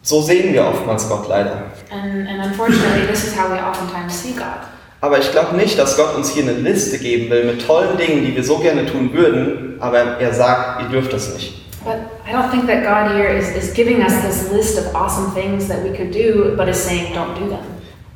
so 0.02 0.22
sehen 0.22 0.52
wir 0.52 0.66
oftmals 0.66 1.08
Gott 1.08 1.28
leider. 1.28 1.64
And, 1.90 2.26
and 2.26 2.44
unfortunately, 2.44 3.06
this 3.06 3.24
is 3.24 3.36
how 3.38 3.50
we 3.50 3.58
oftentimes 3.60 4.20
see 4.22 4.32
God. 4.32 4.66
Aber 5.02 5.18
ich 5.18 5.30
glaube 5.32 5.56
nicht, 5.56 5.78
dass 5.78 5.96
Gott 5.96 6.14
uns 6.16 6.30
hier 6.30 6.44
eine 6.44 6.52
Liste 6.52 6.98
geben 6.98 7.28
will 7.30 7.44
mit 7.44 7.66
tollen 7.66 7.96
Dingen, 7.98 8.24
die 8.24 8.34
wir 8.34 8.44
so 8.44 8.58
gerne 8.58 8.86
tun 8.86 9.12
würden, 9.12 9.76
aber 9.80 9.98
er 10.20 10.32
sagt, 10.32 10.82
ihr 10.82 10.88
dürft 10.88 11.12
das 11.12 11.34
nicht. 11.34 11.54
But 11.84 11.96
I 12.24 12.32
don't 12.32 12.50
think 12.50 12.66
that 12.68 12.84
God 12.84 13.16
here 13.16 13.28
is, 13.28 13.48
is 13.56 13.74
giving 13.74 14.00
us 14.00 14.12
this 14.22 14.50
list 14.52 14.78
of 14.78 14.94
awesome 14.94 15.32
things 15.34 15.66
that 15.66 15.82
we 15.82 15.90
could 15.90 16.12
do, 16.12 16.54
but 16.56 16.68
is 16.68 16.76
saying, 16.82 17.12
don't 17.12 17.34
do 17.36 17.48
them. 17.48 17.58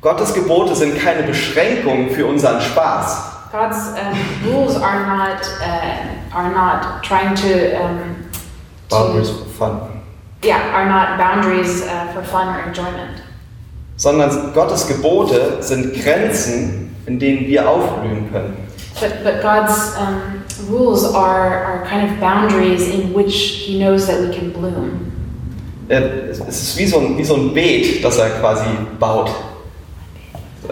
Gottes 0.07 0.33
Gebote 0.35 0.73
sind 0.77 0.97
keine 1.03 1.25
Beschränkung 1.25 2.11
für 2.11 2.27
unseren 2.27 2.61
Spaß. 2.61 3.25
God's 3.51 3.89
um, 3.89 4.53
rules 4.55 4.77
are 4.81 5.01
not 5.05 5.41
uh, 5.61 6.33
are 6.33 6.49
not 6.49 7.03
trying 7.03 7.35
to, 7.35 7.77
um, 7.83 7.99
Boundaries 8.89 9.31
to 9.31 9.35
for 9.35 9.47
fun. 9.67 9.81
yeah 10.45 10.59
are 10.73 10.87
not 10.89 11.19
boundaries 11.19 11.83
uh, 11.83 12.13
for 12.15 12.23
fun 12.23 12.47
or 12.47 12.69
enjoyment. 12.69 13.21
Sondern 13.97 14.53
Gottes 14.55 14.87
Gebote 14.87 15.57
sind 15.61 15.93
Grenzen, 16.01 16.95
in 17.07 17.19
denen 17.19 17.49
wir 17.49 17.69
aufblühen 17.69 18.31
können. 18.31 18.57
But 19.01 19.25
but 19.25 19.43
God's 19.43 19.93
um, 19.99 20.45
rules 20.71 21.05
are 21.17 21.65
are 21.67 21.85
kind 21.85 22.09
of 22.09 22.21
boundaries 22.21 22.87
in 22.87 23.13
which 23.13 23.35
He 23.67 23.79
knows 23.81 24.07
that 24.07 24.21
we 24.21 24.31
can 24.33 24.53
bloom. 24.53 25.13
Er- 25.89 26.31
Es 26.31 26.39
ist 26.39 26.79
wie 26.79 26.87
so 26.87 26.99
ein, 27.01 27.19
wie 27.19 27.25
so 27.25 27.35
ein 27.35 27.53
Beet, 27.53 28.05
das 28.05 28.19
er 28.19 28.31
quasi 28.41 28.67
baut. 29.01 29.31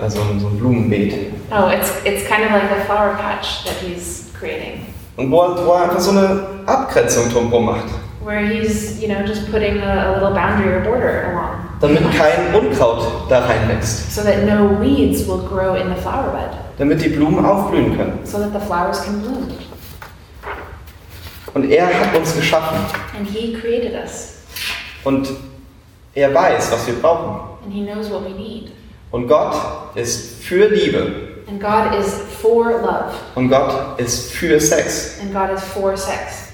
Also 0.01 0.19
so 0.41 0.49
ein 0.49 0.59
Blumenbeet. 0.59 1.33
Oh, 1.51 1.69
it's 1.69 1.91
it's 2.05 2.27
kind 2.29 2.45
of 2.45 2.51
like 2.51 2.71
a 2.71 2.85
flower 2.87 3.15
patch 3.17 3.65
that 3.65 3.75
He's 3.81 4.31
creating, 4.39 4.87
Und 5.17 5.31
wo 5.31 5.43
er, 5.43 5.67
wo 5.67 5.73
er 5.73 5.83
einfach 5.85 6.01
so 6.01 6.11
eine 6.11 6.41
Abgrenzung 6.67 7.31
drumherum 7.31 7.67
macht. 7.67 7.85
where 8.25 8.41
He's 8.41 9.01
you 9.03 9.09
know 9.09 9.21
just 9.27 9.51
putting 9.51 9.81
a, 9.81 10.09
a 10.09 10.13
little 10.15 10.33
boundary 10.35 10.75
or 10.75 10.81
border 10.81 11.31
along. 11.33 11.61
Damit 11.81 12.03
kein 12.17 12.55
Unkraut 12.55 13.29
da 13.31 13.41
reinwächst. 13.41 14.15
so 14.15 14.23
that 14.23 14.45
no 14.45 14.81
weeds 14.81 15.27
will 15.29 15.39
grow 15.47 15.75
in 15.75 15.89
the 15.95 16.01
flower 16.01 16.31
bed, 16.33 16.51
Damit 16.79 17.03
die 17.05 17.11
Blumen 17.11 17.45
aufblühen 17.45 17.97
können. 17.97 18.19
so 18.25 18.39
that 18.39 18.53
the 18.53 18.61
flowers 18.67 19.03
can 19.05 19.21
bloom. 19.21 19.49
Und 21.55 21.71
er 21.71 21.87
hat 21.87 22.17
uns 22.17 22.35
geschaffen. 22.35 22.79
And 23.17 23.29
He 23.29 23.55
created 23.61 23.95
us, 23.95 24.39
Und 25.05 25.29
er 26.15 26.35
weiß, 26.35 26.73
was 26.73 26.87
wir 26.87 26.95
brauchen. 26.95 27.41
and 27.65 27.73
He 27.73 27.85
knows 27.85 28.11
what 28.11 28.25
we 28.25 28.31
need. 28.31 28.73
Und 29.15 29.29
Gott 29.29 29.55
ist 29.95 30.43
für 30.43 30.67
Liebe. 30.67 31.29
And 31.47 31.61
God 31.61 31.97
is 32.01 32.15
for 32.43 32.65
love, 32.73 33.15
Und 33.37 33.49
Gott 33.49 34.01
ist 34.01 34.33
für 34.33 34.59
Sex. 34.59 35.19
and 35.23 35.33
God 35.33 35.57
is 35.57 35.63
for 35.63 35.97
sex. 35.97 36.49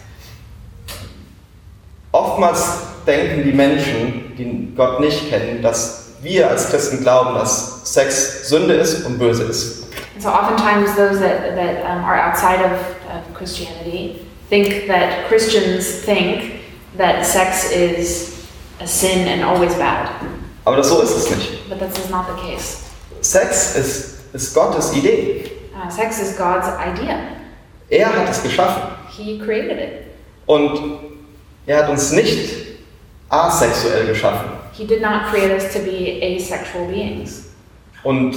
Oftmals 2.13 2.83
denken 3.07 3.45
die 3.45 3.53
Menschen, 3.53 4.37
die 4.37 4.75
Gott 4.77 5.01
nicht 5.01 5.31
kennen, 5.31 5.63
dass 5.63 6.09
wir 6.21 6.51
als 6.51 6.69
Christen 6.69 7.01
glauben, 7.01 7.33
dass 7.35 7.95
Sex 7.95 8.51
Sünde 8.51 8.75
ist 8.75 9.07
und 9.07 9.19
böse 9.19 9.45
ist. 9.45 9.85
And 10.15 10.23
so 10.23 10.29
oftentimes 10.29 10.95
those 10.97 11.19
that, 11.19 11.57
that 11.57 11.83
um, 11.87 12.05
are 12.05 12.31
outside 12.31 12.63
of, 12.63 12.73
of 13.09 13.35
Christianity 13.35 14.27
think 14.51 14.87
that 14.87 15.29
Christians 15.29 16.05
think 16.05 16.61
that 16.99 17.25
sex 17.25 17.73
is 17.73 18.45
a 18.83 18.87
sin 18.87 19.27
and 19.29 19.43
always 19.43 19.75
bad. 19.77 20.11
Aber 20.65 20.77
das, 20.77 20.89
so 20.89 21.01
ist 21.01 21.17
es 21.17 21.31
nicht. 21.31 21.69
But 21.69 21.79
that 21.79 21.97
is 21.97 22.11
not 22.11 22.25
the 22.27 22.41
case. 22.41 22.79
Sex 23.21 23.77
ist, 23.77 24.19
ist 24.33 24.55
Gottes 24.55 24.95
Idee. 24.95 25.51
Uh, 25.75 25.91
sex 25.91 26.21
is 26.21 26.37
God's 26.37 26.69
idea. 26.69 27.17
Er 27.89 28.07
hat 28.07 28.31
es 28.31 28.43
geschaffen. 28.43 28.83
He 29.11 29.39
created 29.39 29.79
it. 29.79 29.93
Und 30.47 30.79
er 31.67 31.83
hat 31.85 31.91
uns 31.91 32.13
nicht 32.13 32.51
asexuell 33.29 34.07
geschaffen. 34.07 34.51
He 34.73 34.87
did 34.87 35.01
not 35.03 35.27
create 35.31 35.53
us 35.53 35.73
to 35.73 35.81
be 35.81 36.21
asexual 36.23 36.87
beings. 36.87 37.47
Und 38.03 38.35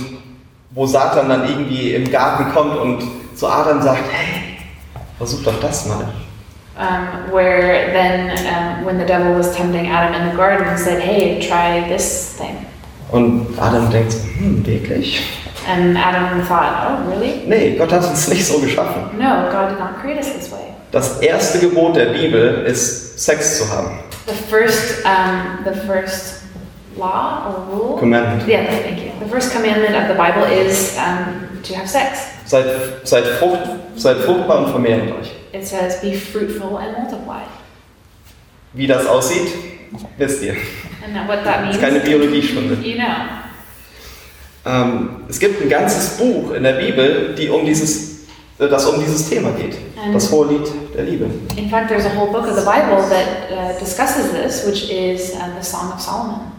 wo 0.72 0.86
Satan 0.86 1.30
dann 1.30 1.48
irgendwie 1.48 1.94
im 1.94 2.10
Garten 2.10 2.52
kommt 2.54 2.78
und 2.78 3.04
zu 3.36 3.48
Adam 3.48 3.82
sagt, 3.82 4.04
hey, 4.12 4.58
versuch 5.18 5.44
doch 5.44 5.60
das 5.60 5.86
mal. 5.86 6.14
Um, 6.76 7.30
where 7.32 7.94
then, 7.94 8.32
um, 8.48 8.84
when 8.84 8.98
the 8.98 9.06
devil 9.06 9.34
was 9.34 9.56
tempting 9.56 9.88
Adam 9.88 10.20
in 10.20 10.32
the 10.32 10.36
garden, 10.36 10.76
said, 10.78 11.02
Hey, 11.02 11.40
try 11.40 11.88
this 11.88 12.36
thing. 12.36 12.66
Und 13.12 13.56
Adam 13.60 13.92
denkt, 13.92 14.14
hm, 14.40 14.66
wirklich? 14.66 15.22
And 15.68 15.96
Adam 15.98 16.42
thought, 16.48 16.88
Oh, 16.90 17.10
really? 17.12 17.44
Nee, 17.48 17.78
Gott 17.78 17.92
hat 17.92 18.04
uns 18.04 18.28
nicht 18.28 18.46
so 18.46 18.60
geschaffen. 18.60 19.18
No, 19.20 19.50
God 19.52 19.70
did 19.70 19.80
not 19.80 20.02
create 20.02 20.18
us 20.18 20.34
this 20.34 20.52
way. 20.52 20.74
Das 20.92 21.20
erste 21.22 21.60
Gebot 21.60 21.96
der 21.96 22.08
Bibel 22.14 22.66
ist, 22.66 23.20
Sex 23.20 23.60
zu 23.60 23.70
haben. 23.72 24.00
The 24.26 24.34
first, 24.34 25.06
um, 25.06 25.64
the 25.66 25.80
first 25.86 26.42
law 26.98 27.46
or 27.48 27.76
rule? 27.76 28.00
Commandment. 28.00 28.48
Yeah, 28.48 28.66
thank 28.66 29.00
you. 29.00 29.12
The 29.20 29.30
first 29.30 29.52
commandment 29.52 29.96
of 29.96 30.08
the 30.08 30.16
Bible 30.16 30.46
is 30.46 30.98
um, 30.98 31.62
to 31.64 31.76
have 31.76 31.88
sex. 31.88 32.20
Seid, 32.46 32.66
seid, 33.04 33.26
frucht, 33.40 33.60
seid 33.96 34.18
fruchtbar 34.18 34.66
und 34.66 34.72
vermehrt 34.72 35.12
euch. 35.12 35.32
It 35.54 35.66
says, 35.66 36.02
Be 36.02 36.14
fruitful 36.16 36.78
and 36.78 36.98
multiply. 36.98 37.44
Wie 38.74 38.88
das 38.88 39.06
aussieht, 39.06 39.50
wisst 40.18 40.42
ihr. 40.42 40.56
And 41.06 41.16
that, 41.16 41.28
what 41.28 41.44
that 41.44 41.58
Das 41.58 41.62
means, 41.66 41.76
ist 41.76 41.82
keine 41.82 42.00
Biologiestunde. 42.00 42.76
you 42.86 42.96
know. 42.96 43.06
Ähm, 44.66 45.26
es 45.30 45.40
gibt 45.40 45.62
ein 45.62 45.70
ganzes 45.70 46.18
Buch 46.18 46.52
in 46.54 46.64
der 46.64 46.74
Bibel, 46.74 47.36
die 47.36 47.50
um 47.50 47.66
dieses, 47.66 48.24
äh, 48.60 48.68
das 48.70 48.86
um 48.86 49.00
dieses 49.00 49.30
Thema 49.30 49.52
geht. 49.52 49.78
Das 50.14 50.32
hohe 50.32 50.48
Lied 50.48 50.68
der 50.96 51.04
Liebe. 51.04 51.26
In 51.56 51.70
fact, 51.70 51.88
there's 51.90 52.06
a 52.06 52.10
whole 52.16 52.32
book 52.32 52.46
of 52.48 52.56
the 52.58 52.66
Bible 52.66 53.04
that 53.10 53.50
uh, 53.52 53.80
discusses 53.80 54.32
this, 54.32 54.66
which 54.66 54.90
is 54.90 55.34
uh, 55.36 55.50
the 55.58 55.64
Song 55.64 55.92
of 55.94 56.02
Solomon. 56.02 56.52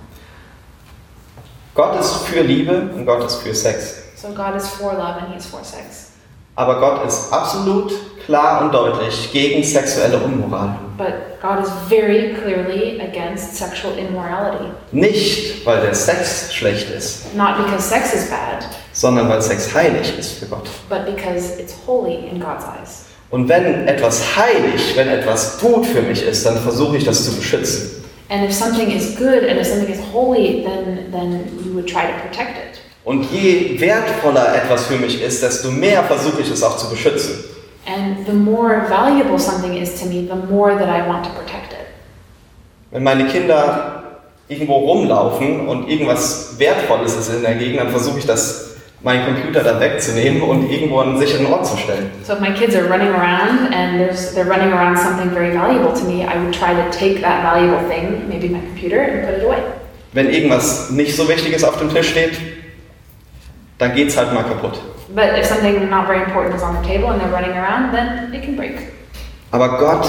Gott 1.75 1.99
ist 1.99 2.15
für 2.27 2.43
Liebe 2.43 2.91
und 2.95 3.05
Gott 3.05 3.25
ist 3.25 3.37
für 3.43 3.55
Sex. 3.55 3.97
So 4.17 4.29
God 4.29 4.55
is 4.57 4.67
for 4.69 4.93
love 4.95 5.17
and 5.21 5.35
He's 5.35 5.45
for 5.47 5.65
sex. 5.65 6.13
Aber 6.57 6.79
Gott 6.79 7.07
ist 7.07 7.33
absolut 7.33 7.93
klar 8.27 8.63
und 8.63 8.73
deutlich 8.73 9.31
gegen 9.33 9.63
sexuelle 9.63 10.19
Unmoral. 10.19 10.77
But 10.97 11.41
God 11.43 11.65
is 11.65 11.71
very 11.89 12.35
clearly 12.35 13.01
against 13.01 13.57
sexual 13.57 13.93
immorality. 13.99 14.67
Nicht, 14.93 15.67
weil 15.67 15.81
der 15.81 15.95
Sex 15.95 16.53
schlecht 16.55 16.91
ist, 16.91 17.35
Not 17.35 17.57
because 17.59 17.89
sex 17.89 18.15
is 18.15 18.29
bad, 18.31 18.65
sondern 18.93 19.29
weil 19.29 19.43
Sex 19.43 19.75
heilig 19.75 20.19
ist 20.19 20.39
für 20.39 20.47
Gott. 20.47 20.69
but 20.89 21.05
because 21.07 21.59
it's 21.61 21.75
holy 21.87 22.29
in 22.31 22.41
God's 22.41 22.65
eyes. 22.65 23.05
Und 23.31 23.49
wenn 23.49 23.89
etwas 23.89 24.23
heilig, 24.37 24.95
wenn 24.97 25.09
etwas 25.09 25.59
gut 25.59 25.85
für 25.87 26.03
mich 26.03 26.23
ist, 26.23 26.47
dann 26.47 26.57
versuche 26.59 26.97
ich 26.99 27.05
das 27.05 27.25
zu 27.25 27.33
beschützen. 27.35 28.03
And 28.31 28.45
if 28.45 28.55
something 28.55 28.91
is 28.91 29.17
good 29.17 29.43
and 29.49 29.61
if 29.61 29.67
something 29.67 29.93
is 29.93 29.99
holy, 30.13 30.65
then, 30.65 31.11
then 31.13 31.41
you 31.65 31.75
would 31.75 31.87
try 31.87 32.03
to 32.03 32.13
protect 32.23 32.57
it. 32.57 32.81
Und 33.05 33.27
je 33.33 33.79
wertvoller 33.81 34.55
etwas 34.55 34.87
für 34.87 34.97
mich 34.97 35.21
ist, 35.21 35.43
desto 35.43 35.71
mehr 35.71 36.03
versuche 36.05 36.41
ich 36.41 36.51
es 36.51 36.63
auch 36.63 36.77
zu 36.79 36.89
beschützen. 36.89 37.45
And 37.87 38.25
the 38.27 38.33
more 38.33 38.87
valuable 38.89 39.39
something 39.39 39.77
is 39.77 40.01
to 40.01 40.07
me, 40.07 40.27
the 40.27 40.37
more 40.51 40.75
that 40.75 40.89
I 40.89 41.07
want 41.07 41.25
to 41.25 41.31
protect 41.31 41.73
it. 41.73 41.87
Wenn 42.91 43.03
meine 43.03 43.27
Kinder 43.27 44.21
irgendwo 44.49 44.75
rumlaufen 44.79 45.69
und 45.69 45.89
irgendwas 45.89 46.59
Wertvolles 46.59 47.17
ist 47.17 47.29
in 47.29 47.43
der 47.43 47.55
Gegend, 47.55 47.81
dann 47.81 47.91
versuche 47.91 48.19
ich 48.19 48.27
das, 48.27 48.77
meinen 49.03 49.27
Computer 49.27 49.63
dann 49.63 49.81
wegzunehmen 49.81 50.43
und 50.43 50.71
irgendwo 50.71 51.01
an 51.01 51.11
einen 51.11 51.19
sicheren 51.19 51.47
Ort 51.47 51.67
zu 51.67 51.77
stellen. 51.77 52.11
So 52.25 52.33
if 52.33 52.41
my 52.41 52.53
kids 52.53 52.75
are 52.75 52.89
running 52.89 53.09
around 53.09 53.73
and 53.75 53.99
there's, 53.99 54.35
they're 54.35 54.49
running 54.49 54.73
around 54.73 54.99
something 54.99 55.31
very 55.31 55.53
valuable 55.53 55.93
to 55.93 56.05
me, 56.05 56.25
I 56.25 56.39
would 56.39 56.55
try 56.55 56.73
to 56.75 56.91
take 56.91 57.21
that 57.21 57.43
valuable 57.43 57.87
thing, 57.89 58.29
maybe 58.29 58.49
my 58.49 58.61
computer, 58.61 59.01
and 59.01 59.27
put 59.27 59.39
it 59.39 59.45
away. 59.45 59.63
Wenn 60.15 60.31
irgendwas 60.31 60.91
nicht 60.91 61.15
so 61.15 61.29
Wichtiges 61.29 61.65
auf 61.65 61.79
dem 61.79 61.93
Tisch 61.93 62.11
steht, 62.11 62.39
dann 63.79 63.95
geht 63.95 64.09
es 64.09 64.17
halt 64.17 64.33
mal 64.33 64.45
kaputt. 64.45 64.81
But 65.15 65.39
if 65.39 65.47
something 65.47 65.89
not 65.91 66.07
very 66.07 66.23
important 66.23 66.55
is 66.55 66.63
on 66.63 66.75
the 66.75 66.87
table 66.87 67.11
and 67.11 67.21
they're 67.21 67.33
running 67.33 67.53
around, 67.57 67.93
then 67.93 68.33
it 68.33 68.43
can 68.43 68.57
break. 68.57 68.93
Aber 69.51 69.79
Gott 69.79 70.07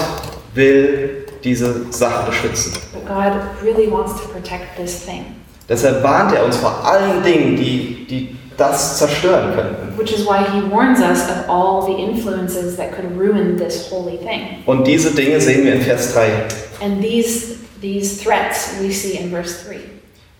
will 0.54 1.26
diese 1.44 1.92
Sache 1.92 2.26
beschützen. 2.26 2.72
But 2.92 3.06
God 3.06 3.62
really 3.62 3.88
wants 3.88 4.20
to 4.20 4.28
protect 4.28 4.76
this 4.76 5.04
thing. 5.04 5.36
Deshalb 5.68 6.02
warnt 6.02 6.32
er 6.32 6.44
uns 6.44 6.56
vor 6.56 6.84
allen 6.84 7.22
Dingen, 7.22 7.56
die, 7.56 8.06
die 8.08 8.36
das 8.56 8.98
zerstören 8.98 9.54
könnten. 9.54 9.98
Which 9.98 10.12
is 10.12 10.24
why 10.26 10.44
he 10.44 10.62
warns 10.70 11.00
us 11.00 11.28
of 11.28 11.48
all 11.48 11.82
the 11.86 11.92
influences 11.92 12.76
that 12.76 12.92
could 12.92 13.16
ruin 13.16 13.56
this 13.56 13.90
holy 13.90 14.18
thing. 14.18 14.62
Und 14.66 14.86
diese 14.86 15.10
Dinge 15.14 15.40
sehen 15.40 15.64
wir 15.64 15.74
in 15.74 15.82
Vers 15.82 16.14
3. 16.14 16.48
And 16.80 17.02
these 17.02 17.56
these 17.80 18.22
threats 18.22 18.74
we 18.80 18.90
see 18.90 19.18
in 19.18 19.30
verse 19.30 19.64
3. 19.66 19.95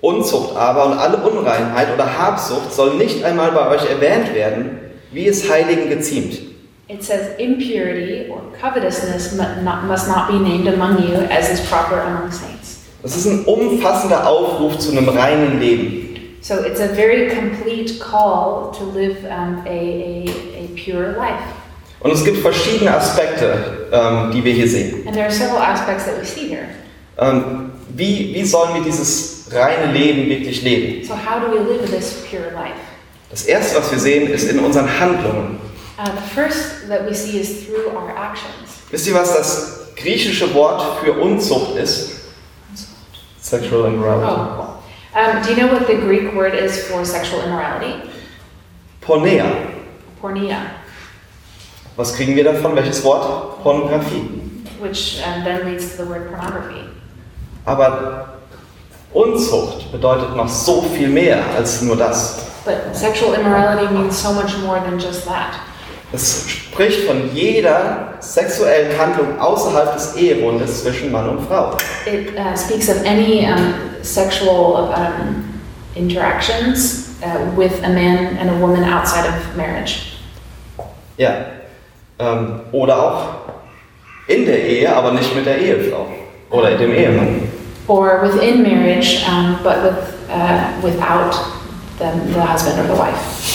Unzucht 0.07 0.57
aber 0.57 0.87
und 0.87 0.99
alle 0.99 1.17
Unreinheit 1.17 1.89
oder 1.93 2.19
Habsucht 2.19 2.73
soll 2.73 2.95
nicht 2.95 3.25
einmal 3.25 3.51
bei 3.51 3.69
euch 3.71 3.91
erwähnt 3.91 4.33
werden, 4.35 4.79
wie 5.11 5.27
es 5.27 5.51
Heiligen 5.51 5.89
geziemt. 5.89 6.39
It 6.89 7.03
says 7.03 7.37
impurity 7.39 8.31
or 8.31 8.43
covetousness 8.61 9.33
must 9.35 10.07
not 10.07 10.29
be 10.29 10.35
named 10.35 10.69
among 10.69 10.99
you 10.99 11.17
as 11.37 11.51
is 11.51 11.61
proper 11.69 12.01
among 12.03 12.31
saints. 12.31 12.83
Das 13.03 13.17
ist 13.17 13.27
ein 13.27 13.45
umfassender 13.45 14.25
Aufruf 14.29 14.79
zu 14.79 14.93
einem 14.93 15.09
reinen 15.09 15.59
Leben. 15.59 16.17
So 16.41 16.55
it's 16.65 16.81
a 16.81 16.87
very 16.87 17.29
complete 17.29 17.99
call 17.99 18.71
to 18.79 18.85
live 18.97 19.17
um, 19.25 19.65
a, 19.67 19.69
a, 19.69 20.25
a 20.29 20.69
pure 20.77 21.17
life. 21.19 21.43
Und 21.99 22.13
es 22.13 22.25
gibt 22.25 22.39
verschiedene 22.39 22.97
Aspekte, 22.97 23.89
ähm, 23.91 24.31
die 24.33 24.45
wir 24.45 24.53
hier 24.53 24.69
sehen. 24.69 25.05
And 25.07 25.15
there 25.15 25.27
are 25.27 25.35
several 25.35 25.61
aspects 25.61 26.05
that 26.05 26.21
we 26.21 26.25
see 26.25 26.47
here. 26.49 26.69
Ähm, 27.19 27.73
wie, 27.89 28.33
wie 28.33 28.45
sollen 28.45 28.75
wir 28.75 28.83
dieses 28.83 29.36
reine 29.51 29.93
Leben 29.93 30.29
wirklich 30.29 30.63
leben? 30.63 31.05
So 31.07 31.15
how 31.15 31.39
do 31.41 31.53
we 31.53 31.61
live 31.61 31.91
this 31.91 32.25
pure 32.29 32.51
life? 32.55 32.75
Das 33.31 33.45
Erste, 33.45 33.79
was 33.79 33.91
wir 33.91 33.99
sehen, 33.99 34.29
ist 34.31 34.49
in 34.49 34.59
unseren 34.61 34.89
Handlungen. 35.01 35.59
Uh, 35.99 36.05
the 36.15 36.35
first 36.35 36.89
that 36.89 37.07
we 37.09 37.15
see 37.15 37.39
is 37.41 37.67
through 37.67 37.89
our 37.97 38.11
actions. 38.17 38.83
Wisst 38.91 39.07
ihr, 39.09 39.15
was 39.15 39.35
das 39.35 39.89
griechische 39.97 40.53
Wort 40.55 40.83
für 41.03 41.13
Unzucht 41.15 41.77
ist? 41.77 42.13
Sexual 43.41 43.83
Oh, 43.83 43.87
immorality. 43.87 44.27
cool. 44.57 44.67
Um, 45.15 45.43
do 45.43 45.51
you 45.51 45.57
know 45.57 45.73
what 45.73 45.87
the 45.87 45.95
Greek 45.97 46.35
word 46.35 46.55
is 46.55 46.87
for 46.87 47.05
sexual 47.05 47.41
immorality? 47.43 48.03
Pornea. 49.01 49.45
Porneia, 50.21 50.59
Was 51.97 52.15
kriegen 52.15 52.35
wir 52.37 52.45
davon? 52.45 52.75
Welches 52.77 53.03
Wort? 53.05 53.63
Pornografie. 53.63 54.43
which 54.81 55.23
um, 55.27 55.43
then 55.45 55.65
leads 55.65 55.93
to 55.97 56.03
the 56.05 56.07
word 56.11 56.29
pornography. 56.29 56.85
Aber 57.65 58.36
Unzucht 59.17 59.91
bedeutet 59.91 60.37
noch 60.37 60.47
so 60.47 60.83
viel 60.83 61.09
mehr 61.09 61.39
als 61.57 61.81
nur 61.81 61.97
das. 61.97 62.37
But 62.67 62.95
sexual 62.95 63.33
immorality 63.33 63.91
means 63.95 64.23
so 64.23 64.31
much 64.35 64.59
more 64.63 64.79
than 64.79 64.99
just 64.99 65.25
that. 65.25 65.55
Es 66.13 66.47
spricht 66.47 67.07
von 67.07 67.35
jeder 67.35 68.13
sexuellen 68.21 68.99
Handlung 68.99 69.41
außerhalb 69.41 69.95
des 69.95 70.17
Ehebundes 70.17 70.83
zwischen 70.83 71.11
Mann 71.11 71.31
und 71.31 71.47
Frau. 71.47 71.79
It 72.05 72.35
uh, 72.37 72.55
speaks 72.55 72.91
of 72.91 73.07
any 73.07 73.47
um, 73.47 73.75
sexual 74.03 74.93
um, 74.95 75.61
interactions 75.95 77.15
uh, 77.23 77.59
with 77.59 77.73
a 77.85 77.89
man 77.89 78.37
and 78.39 78.51
a 78.51 78.61
woman 78.61 78.85
outside 78.85 79.27
of 79.27 79.57
marriage. 79.57 80.13
Ja. 81.17 81.47
Ähm, 82.19 82.61
oder 82.71 83.03
auch 83.03 83.23
in 84.29 84.45
der 84.45 84.63
Ehe, 84.63 84.95
aber 84.95 85.13
nicht 85.13 85.35
mit 85.35 85.47
der 85.47 85.57
Ehefrau 85.59 86.07
oder 86.51 86.77
dem 86.77 86.93
Ehemann. 86.93 87.56
Or 87.89 88.21
within 88.23 88.63
marriage, 88.63 89.23
um, 89.29 89.63
but 89.63 89.83
with, 89.83 90.31
uh, 90.31 90.81
without 90.83 91.33
the, 91.99 92.11
the 92.33 92.43
husband 92.43 92.81
or 92.81 92.87
the 92.93 92.99
wife. 92.99 93.47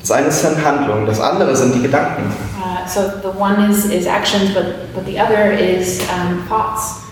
Das 0.00 0.10
eine 0.10 0.26
ist 0.26 0.44
dann 0.44 0.62
Handlung, 0.62 1.06
das 1.06 1.20
andere 1.20 1.54
sind 1.54 1.74
die 1.76 1.82
Gedanken. 1.82 2.32
Uh, 2.60 2.86
so 2.86 3.02
the 3.22 3.38
one 3.38 3.70
is, 3.70 3.86
is 3.86 4.06
actions, 4.06 4.52
but, 4.52 4.92
but 4.94 5.06
the 5.06 5.18
other 5.18 5.52
is 5.52 6.00
um, 6.10 6.44
thoughts. 6.48 7.02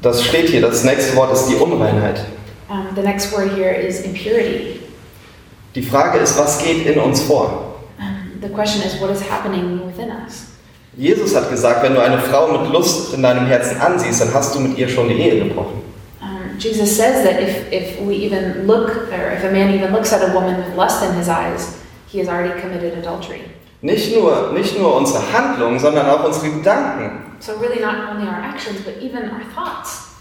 Das 0.00 0.22
steht 0.24 0.48
hier, 0.48 0.60
das 0.60 0.84
nächste 0.84 1.16
Wort 1.16 1.32
ist 1.32 1.46
die 1.48 1.56
Unreinheit. 1.56 2.24
Um, 2.68 2.88
the 2.94 3.02
next 3.02 3.32
word 3.32 3.52
here 3.52 3.72
is 3.72 4.00
impurity. 4.00 4.80
Die 5.74 5.82
Frage 5.82 6.18
ist, 6.18 6.38
was 6.38 6.62
geht 6.62 6.86
in 6.86 6.98
uns 6.98 7.22
vor? 7.22 7.76
Um, 7.98 8.40
the 8.40 8.48
question 8.48 8.82
is, 8.82 9.00
what 9.00 9.10
is 9.10 9.20
happening 9.20 9.80
within 9.84 10.10
us? 10.10 10.51
Jesus 10.96 11.34
hat 11.34 11.50
gesagt, 11.50 11.82
wenn 11.82 11.94
du 11.94 12.02
eine 12.02 12.18
Frau 12.18 12.48
mit 12.48 12.70
Lust 12.70 13.14
in 13.14 13.22
deinem 13.22 13.46
Herzen 13.46 13.80
ansiehst, 13.80 14.20
dann 14.20 14.34
hast 14.34 14.54
du 14.54 14.60
mit 14.60 14.76
ihr 14.76 14.88
schon 14.88 15.08
die 15.08 15.14
Ehe 15.14 15.44
gebrochen. 15.44 15.82
Um, 16.20 16.58
Jesus 16.58 16.96
says 16.96 17.24
that 17.24 17.40
if, 17.40 17.72
if 17.72 18.00
we 18.06 18.14
even 18.14 18.66
look, 18.66 18.88
or 19.10 19.32
if 19.32 19.42
a 19.44 19.50
man 19.50 19.74
even 19.74 19.92
looks 19.92 20.12
at 20.12 20.22
a 20.22 20.32
woman 20.34 20.56
with 20.58 20.76
lust 20.76 21.02
in 21.02 21.14
his 21.14 21.28
eyes, 21.28 21.78
he 22.06 22.18
has 22.18 22.28
already 22.28 22.60
committed 22.60 22.92
adultery. 22.98 23.40
Nicht 23.80 24.14
nur, 24.14 24.52
nicht 24.52 24.78
nur 24.78 24.94
unsere 24.96 25.20
Handlungen, 25.32 25.78
sondern 25.78 26.08
auch 26.08 26.24
unsere 26.24 26.50
Gedanken 26.50 27.32
So, 27.40 27.54
really, 27.54 27.80
not 27.80 27.94
only 28.10 28.28
our 28.28 28.40
actions, 28.40 28.80
but 28.84 29.02
even 29.02 29.30
our 29.30 29.40
thoughts 29.54 30.12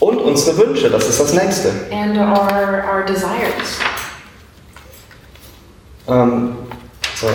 und 0.00 0.18
unsere 0.18 0.58
Wünsche, 0.58 0.90
das 0.90 1.08
ist 1.08 1.20
das 1.20 1.32
nächste. 1.32 1.70
and 1.90 2.18
our, 2.18 2.84
our 2.86 3.02
desires. 3.06 3.78
Ähm, 6.08 6.56
so. 7.14 7.28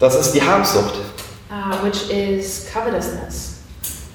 Das 0.00 0.16
ist 0.18 0.32
die 0.32 0.42
Habsucht. 0.42 0.94
Uh, 1.50 1.84
which 1.84 2.10
is 2.10 2.66
covetousness. 2.72 3.58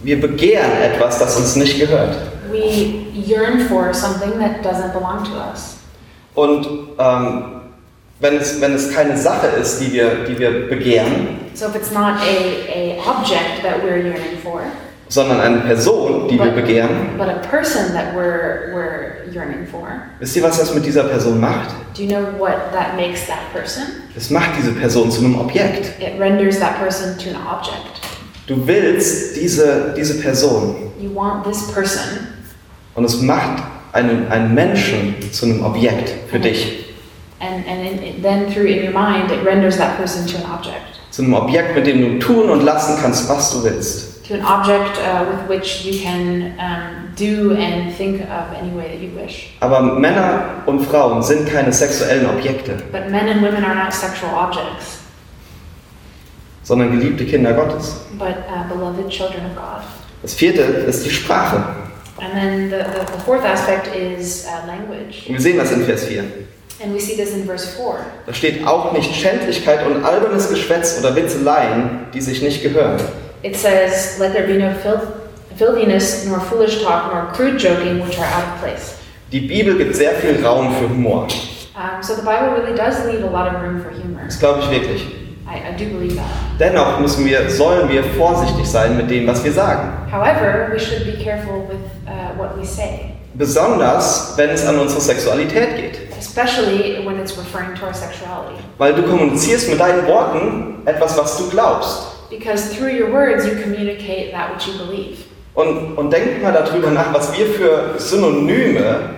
Wir 0.01 0.19
begehren 0.19 0.71
etwas, 0.81 1.19
das 1.19 1.37
uns 1.37 1.55
nicht 1.55 1.79
gehört. 1.79 2.15
We 2.51 3.05
yearn 3.13 3.67
for 3.67 3.93
something 3.93 4.39
that 4.39 4.63
doesn't 4.63 4.93
belong 4.93 5.23
to 5.25 5.31
us. 5.37 5.77
Und 6.33 6.67
ähm, 6.97 7.61
wenn, 8.19 8.37
es, 8.37 8.59
wenn 8.59 8.73
es 8.73 8.91
keine 8.91 9.15
Sache 9.15 9.47
ist, 9.47 9.79
die 9.79 9.93
wir, 9.93 10.25
die 10.25 10.37
wir 10.39 10.67
begehren, 10.67 11.39
So 11.53 11.67
if 11.67 11.75
it's 11.75 11.91
not 11.91 12.19
a, 12.19 12.67
a 12.67 12.99
object 13.05 13.61
that 13.63 13.83
we're 13.83 13.97
yearning 13.97 14.37
for, 14.43 14.63
sondern 15.07 15.39
eine 15.39 15.57
Person, 15.59 16.27
die 16.27 16.39
wir 16.39 16.51
begehren, 16.51 17.17
but 17.17 17.27
a 17.27 17.39
person 17.49 17.93
that 17.93 18.13
we're, 18.15 18.73
we're 18.73 19.31
yearning 19.31 19.65
for, 19.69 19.87
wisst 20.19 20.35
ihr, 20.35 20.43
was 20.43 20.57
das 20.57 20.73
mit 20.73 20.85
dieser 20.85 21.03
Person 21.03 21.39
macht? 21.39 21.69
do 21.95 22.03
you 22.03 22.09
know 22.09 22.25
what 22.37 22.71
that 22.71 22.95
makes 22.95 23.25
that 23.27 23.51
person? 23.53 23.83
Es 24.15 24.29
macht 24.29 24.51
diese 24.57 24.71
Person 24.71 25.11
zu 25.11 25.23
einem 25.23 25.39
Objekt. 25.39 25.99
It 25.99 26.19
renders 26.19 26.59
that 26.59 26.77
person 26.79 27.17
to 27.17 27.29
an 27.29 27.45
object. 27.47 28.01
Du 28.47 28.65
willst 28.67 29.35
diese, 29.35 29.93
diese 29.97 30.19
Person 30.21 30.75
You 30.99 31.13
want 31.13 31.43
this 31.43 31.71
person, 31.71 32.27
und 32.95 33.03
es 33.03 33.21
macht 33.21 33.63
einen, 33.91 34.27
einen 34.29 34.53
Menschen 34.53 35.15
zu 35.31 35.45
einem 35.45 35.63
Objekt 35.65 36.13
für 36.29 36.39
dich. 36.39 36.85
and, 37.39 37.65
and 37.67 38.01
in, 38.01 38.21
then 38.21 38.51
through 38.51 38.65
in 38.65 38.83
your 38.85 38.93
mind, 38.93 39.31
it 39.31 39.43
renders 39.45 39.77
that 39.77 39.97
person 39.97 40.25
to 40.27 40.37
an 40.37 40.51
object. 40.51 40.99
Zu 41.11 41.23
einem 41.23 41.33
Objekt, 41.33 41.75
mit 41.75 41.85
dem 41.87 42.01
du 42.01 42.19
tun 42.19 42.49
und 42.49 42.63
lassen 42.63 42.97
kannst, 43.01 43.29
was 43.29 43.51
du 43.51 43.63
willst. 43.63 44.14
To 44.27 44.33
an 44.33 44.41
object 44.41 44.97
uh, 44.97 45.23
with 45.29 45.47
which 45.47 45.85
you 45.85 46.01
can 46.01 46.55
um, 46.59 47.13
do 47.15 47.55
and 47.55 47.93
think 47.95 48.21
of 48.21 48.53
any 48.55 48.71
way 48.75 48.87
that 48.89 48.99
you 48.99 49.11
wish. 49.15 49.51
Aber 49.59 49.81
Männer 49.81 50.63
und 50.65 50.79
Frauen 50.81 51.21
sind 51.21 51.47
keine 51.47 51.71
sexuellen 51.71 52.25
Objekte, 52.27 52.73
But 52.91 53.09
men 53.11 53.27
and 53.27 53.43
women 53.43 53.63
are 53.63 53.75
not 53.75 53.93
sexual 53.93 54.31
objects, 54.33 54.99
sondern 56.63 56.91
geliebte 56.91 57.25
Kinder 57.25 57.53
Gottes. 57.53 58.01
but 58.17 58.35
uh, 58.49 58.67
beloved 58.67 59.09
children 59.09 59.45
of 59.45 59.55
God. 59.55 59.83
Das 60.23 60.33
vierte 60.33 60.61
ist 60.61 61.05
die 61.05 61.11
Sprache. 61.11 61.57
And 62.19 62.33
then 62.33 62.69
the, 62.71 62.77
the, 62.77 63.05
the 63.11 63.19
fourth 63.23 63.43
aspect 63.45 63.87
is 63.95 64.45
uh, 64.47 64.65
language. 64.65 65.27
Und 65.27 65.33
wir 65.35 65.41
sehen 65.41 65.57
das 65.57 65.71
in 65.71 65.83
Vers 65.85 66.05
4. 66.05 66.23
And 66.83 66.93
we 66.93 66.99
see 66.99 67.15
this 67.15 67.33
in 67.33 67.45
verse 67.45 67.67
4. 67.67 67.97
Da 68.25 68.33
steht 68.33 68.65
auch 68.65 68.91
nicht 68.91 69.13
Schändlichkeit 69.15 69.85
und 69.85 70.03
albernes 70.03 70.49
Geschwätz 70.49 70.97
oder 70.99 71.15
Witzeleien, 71.15 72.07
die 72.13 72.21
sich 72.21 72.41
nicht 72.41 72.63
gehören. 72.63 72.99
It 73.45 73.55
says, 73.55 74.17
Let 74.19 74.33
there 74.33 74.47
be 74.47 74.57
no 74.57 74.73
filth, 74.73 75.05
filthiness, 75.55 76.25
nor 76.25 76.39
foolish 76.39 76.81
talk, 76.81 77.13
nor 77.13 77.31
crude 77.31 77.59
joking, 77.59 78.01
which 78.01 78.17
are 78.17 78.25
out 78.25 78.43
of 78.55 78.59
place. 78.59 78.97
Die 79.31 79.41
Bibel 79.41 79.77
gibt 79.77 79.95
sehr 79.95 80.13
viel 80.15 80.43
Raum 80.43 80.73
für 80.79 80.89
Humor. 80.89 81.27
Um, 81.75 82.01
so 82.01 82.15
the 82.15 82.23
Bible 82.23 82.55
really 82.57 82.75
does 82.75 83.05
leave 83.05 83.23
a 83.23 83.29
lot 83.29 83.47
of 83.53 83.61
room 83.61 83.83
for 83.83 83.91
humor. 83.91 84.21
Das 84.25 84.39
glaube 84.39 84.61
ich 84.61 84.71
wirklich. 84.71 85.01
I, 85.47 85.57
I 85.69 85.77
do 85.77 85.85
believe 85.95 86.15
that. 86.15 86.25
Dennoch 86.59 86.99
müssen 86.99 87.23
wir, 87.23 87.47
sollen 87.51 87.87
wir 87.89 88.03
vorsichtig 88.17 88.65
sein 88.65 88.97
mit 88.97 89.11
dem, 89.11 89.27
was 89.27 89.43
wir 89.43 89.51
sagen. 89.51 90.09
However, 90.11 90.69
we 90.73 90.79
should 90.79 91.05
be 91.05 91.23
careful 91.23 91.67
with 91.69 91.81
uh, 92.07 92.35
what 92.35 92.57
we 92.57 92.65
say, 92.65 93.11
Besonders, 93.35 94.33
wenn 94.37 94.49
es 94.49 94.65
an 94.65 94.79
unsere 94.79 95.01
Sexualität 95.01 95.75
geht. 95.75 95.99
especially 96.17 97.05
when 97.05 97.19
it's 97.19 97.37
referring 97.37 97.75
to 97.75 97.85
our 97.85 97.93
sexuality. 97.93 98.55
Weil 98.79 98.93
du 98.95 99.03
kommunizierst 99.03 99.69
mit 99.69 99.79
deinen 99.79 100.07
Worten 100.07 100.81
etwas, 100.85 101.15
was 101.15 101.37
du 101.37 101.49
glaubst. 101.49 102.14
Because 102.29 102.73
through 102.75 102.91
your 102.97 103.11
words, 103.11 103.45
you 103.45 103.55
communicate 103.61 104.31
that 104.31 104.51
which 104.53 104.67
you 104.67 104.73
believe. 104.77 105.17
Und, 105.53 105.95
und 105.97 106.11
denk 106.11 106.41
mal 106.43 106.51
darüber 106.51 106.91
nach, 106.91 107.13
was 107.13 107.37
wir 107.37 107.45
für 107.47 107.93
Synonyme 107.97 109.09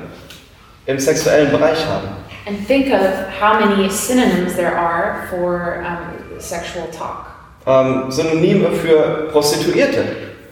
im 0.85 0.99
sexuellen 0.99 1.51
Bereich 1.51 1.83
haben. 1.87 2.09
And 2.45 2.65
think 2.67 2.93
of 2.93 3.01
how 3.41 3.59
many 3.59 3.89
synonyms 3.89 4.55
there 4.55 4.75
are 4.77 5.27
for 5.29 5.83
um, 5.85 6.39
sexual 6.39 6.87
talk. 6.91 7.25
Ähm, 7.65 8.09
Synonyme 8.11 8.71
für 8.71 9.27
Prostituierte, 9.31 10.03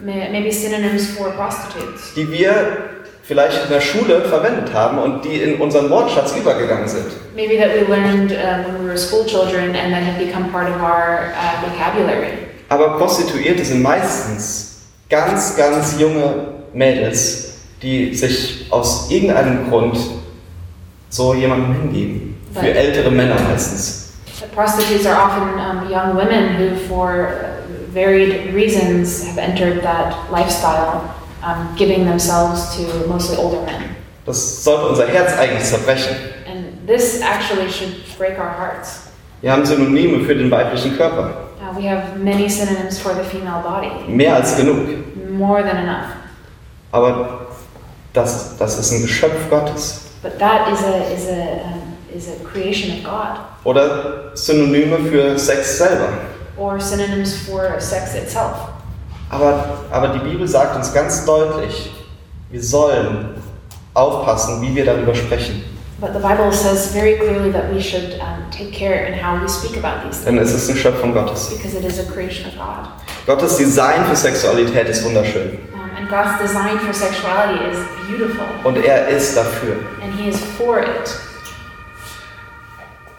May- 0.03 0.29
Maybe 0.31 0.51
synonyms 0.51 1.11
for 1.11 1.29
prostitutes. 1.31 2.13
die 2.15 2.29
wir 2.29 2.89
vielleicht 3.23 3.63
in 3.63 3.69
der 3.69 3.79
Schule 3.81 4.21
verwendet 4.23 4.73
haben 4.73 4.97
und 4.99 5.23
die 5.23 5.41
in 5.41 5.55
unseren 5.61 5.89
Wortschatz 5.89 6.35
übergegangen 6.35 6.87
sind. 6.87 7.05
Maybe 7.35 7.57
that 7.57 7.69
we 7.73 7.81
learned 7.87 8.31
uh, 8.31 8.65
when 8.67 8.83
we 8.83 8.87
were 8.89 8.97
school 8.97 9.25
children 9.25 9.75
and 9.75 9.93
that 9.93 10.03
have 10.03 10.17
become 10.19 10.49
part 10.51 10.67
of 10.69 10.81
our 10.81 11.31
uh, 11.33 11.69
vocabulary. 11.69 12.44
Aber 12.75 12.97
Prostituierte 12.97 13.63
sind 13.63 13.81
meistens 13.81 14.81
ganz, 15.09 15.55
ganz 15.55 15.97
junge 15.97 16.47
Mädels, 16.73 17.53
die 17.81 18.13
sich 18.13 18.65
aus 18.69 19.09
irgendeinem 19.09 19.69
Grund 19.69 19.97
so 21.09 21.33
jemandem 21.33 21.73
hingeben. 21.73 22.35
Für 22.53 22.73
ältere 22.73 23.09
Männer 23.11 23.37
meistens. 23.49 24.09
Prostitutes 24.53 25.05
are 25.05 25.15
often 25.15 25.53
um, 25.57 25.89
young 25.89 26.17
women 26.17 26.57
who, 26.57 26.75
for 26.89 27.29
uh, 27.29 27.93
varied 27.93 28.53
reasons, 28.53 29.25
have 29.25 29.37
entered 29.37 29.81
that 29.81 30.13
lifestyle, 30.29 31.15
um, 31.41 31.69
giving 31.77 32.05
themselves 32.05 32.75
to 32.75 33.07
mostly 33.07 33.37
older 33.37 33.61
men. 33.61 33.95
Das 34.25 34.65
sollte 34.65 34.87
unser 34.87 35.07
Herz 35.07 35.37
eigentlich 35.37 35.63
zerbrechen. 35.63 36.13
And 36.45 36.85
this 36.85 37.21
actually 37.21 37.69
should 37.69 37.95
break 38.17 38.37
our 38.37 38.51
hearts. 38.59 39.07
Wir 39.39 39.53
haben 39.53 39.65
Synonyme 39.65 40.25
für 40.25 40.35
den 40.35 40.51
weiblichen 40.51 40.97
Körper. 40.97 41.44
We 41.77 41.87
have 41.89 42.17
many 42.17 42.49
synonyms 42.49 42.99
for 42.99 43.13
the 43.13 43.23
female 43.23 43.61
body, 43.61 43.89
Mehr 44.07 44.35
als 44.35 44.55
genug. 44.55 44.87
more 45.31 45.61
than 45.63 45.77
enough. 45.77 46.07
Aber 46.91 47.47
das, 48.13 48.55
das 48.57 48.79
ist 48.79 48.91
ein 48.93 49.01
Geschöpf 49.01 49.49
Gottes. 49.49 50.01
But 50.23 50.39
that 50.39 50.69
is 50.71 50.79
a, 50.83 51.13
is 51.13 51.27
a, 51.27 52.15
is 52.15 52.27
a 52.29 52.43
creation 52.47 52.97
of 52.97 53.03
God, 53.03 53.39
Oder 53.65 54.31
Synonyme 54.35 54.99
für 55.09 55.37
Sex 55.37 55.77
selber. 55.77 56.07
or 56.57 56.79
synonyms 56.79 57.35
for 57.45 57.79
sex 57.79 58.15
itself. 58.15 58.55
Aber, 59.29 59.65
aber 59.91 60.07
die 60.09 60.19
Bibel 60.19 60.47
sagt 60.47 60.75
uns 60.77 60.93
ganz 60.93 61.25
deutlich, 61.25 61.91
wir 62.49 62.63
sollen 62.63 63.29
aufpassen, 63.93 64.61
wie 64.61 64.73
wir 64.73 64.85
darüber 64.85 65.13
sprechen. 65.13 65.63
But 65.99 66.11
the 66.13 66.19
Bible 66.19 66.51
says 66.51 66.91
very 66.91 67.15
clearly 67.15 67.51
that 67.51 67.71
we 67.73 67.79
should 67.81 68.19
um, 68.19 68.49
take 68.51 68.73
care 68.73 69.05
in 69.05 69.13
how 69.13 69.41
we 69.41 69.47
speak 69.47 69.77
about 69.77 70.03
these 70.03 70.25
Denn 70.25 70.37
es 70.37 70.51
ist 70.53 70.69
eine 70.69 70.77
Schöpfung 70.77 71.13
Gottes. 71.13 71.49
because 71.55 71.73
it 71.73 71.85
is 71.85 71.99
a 71.99 72.03
creation 72.11 72.47
of 72.49 72.55
God. 72.57 72.89
Gottes 73.25 73.55
Design 73.57 74.03
für 74.05 74.15
Sexualität 74.15 74.89
ist 74.89 75.05
wunderschön. 75.05 75.57
Um, 75.73 75.89
and 75.97 76.09
God's 76.09 76.37
design 76.41 76.77
for 76.79 76.93
sexuality 76.93 77.63
is 77.71 77.77
beautiful, 78.09 78.45
Und 78.65 78.77
er 78.83 79.07
ist 79.07 79.37
dafür. 79.37 79.77
and 80.03 80.13
He 80.19 80.27
is 80.27 80.37
for 80.57 80.79
it. 80.79 81.17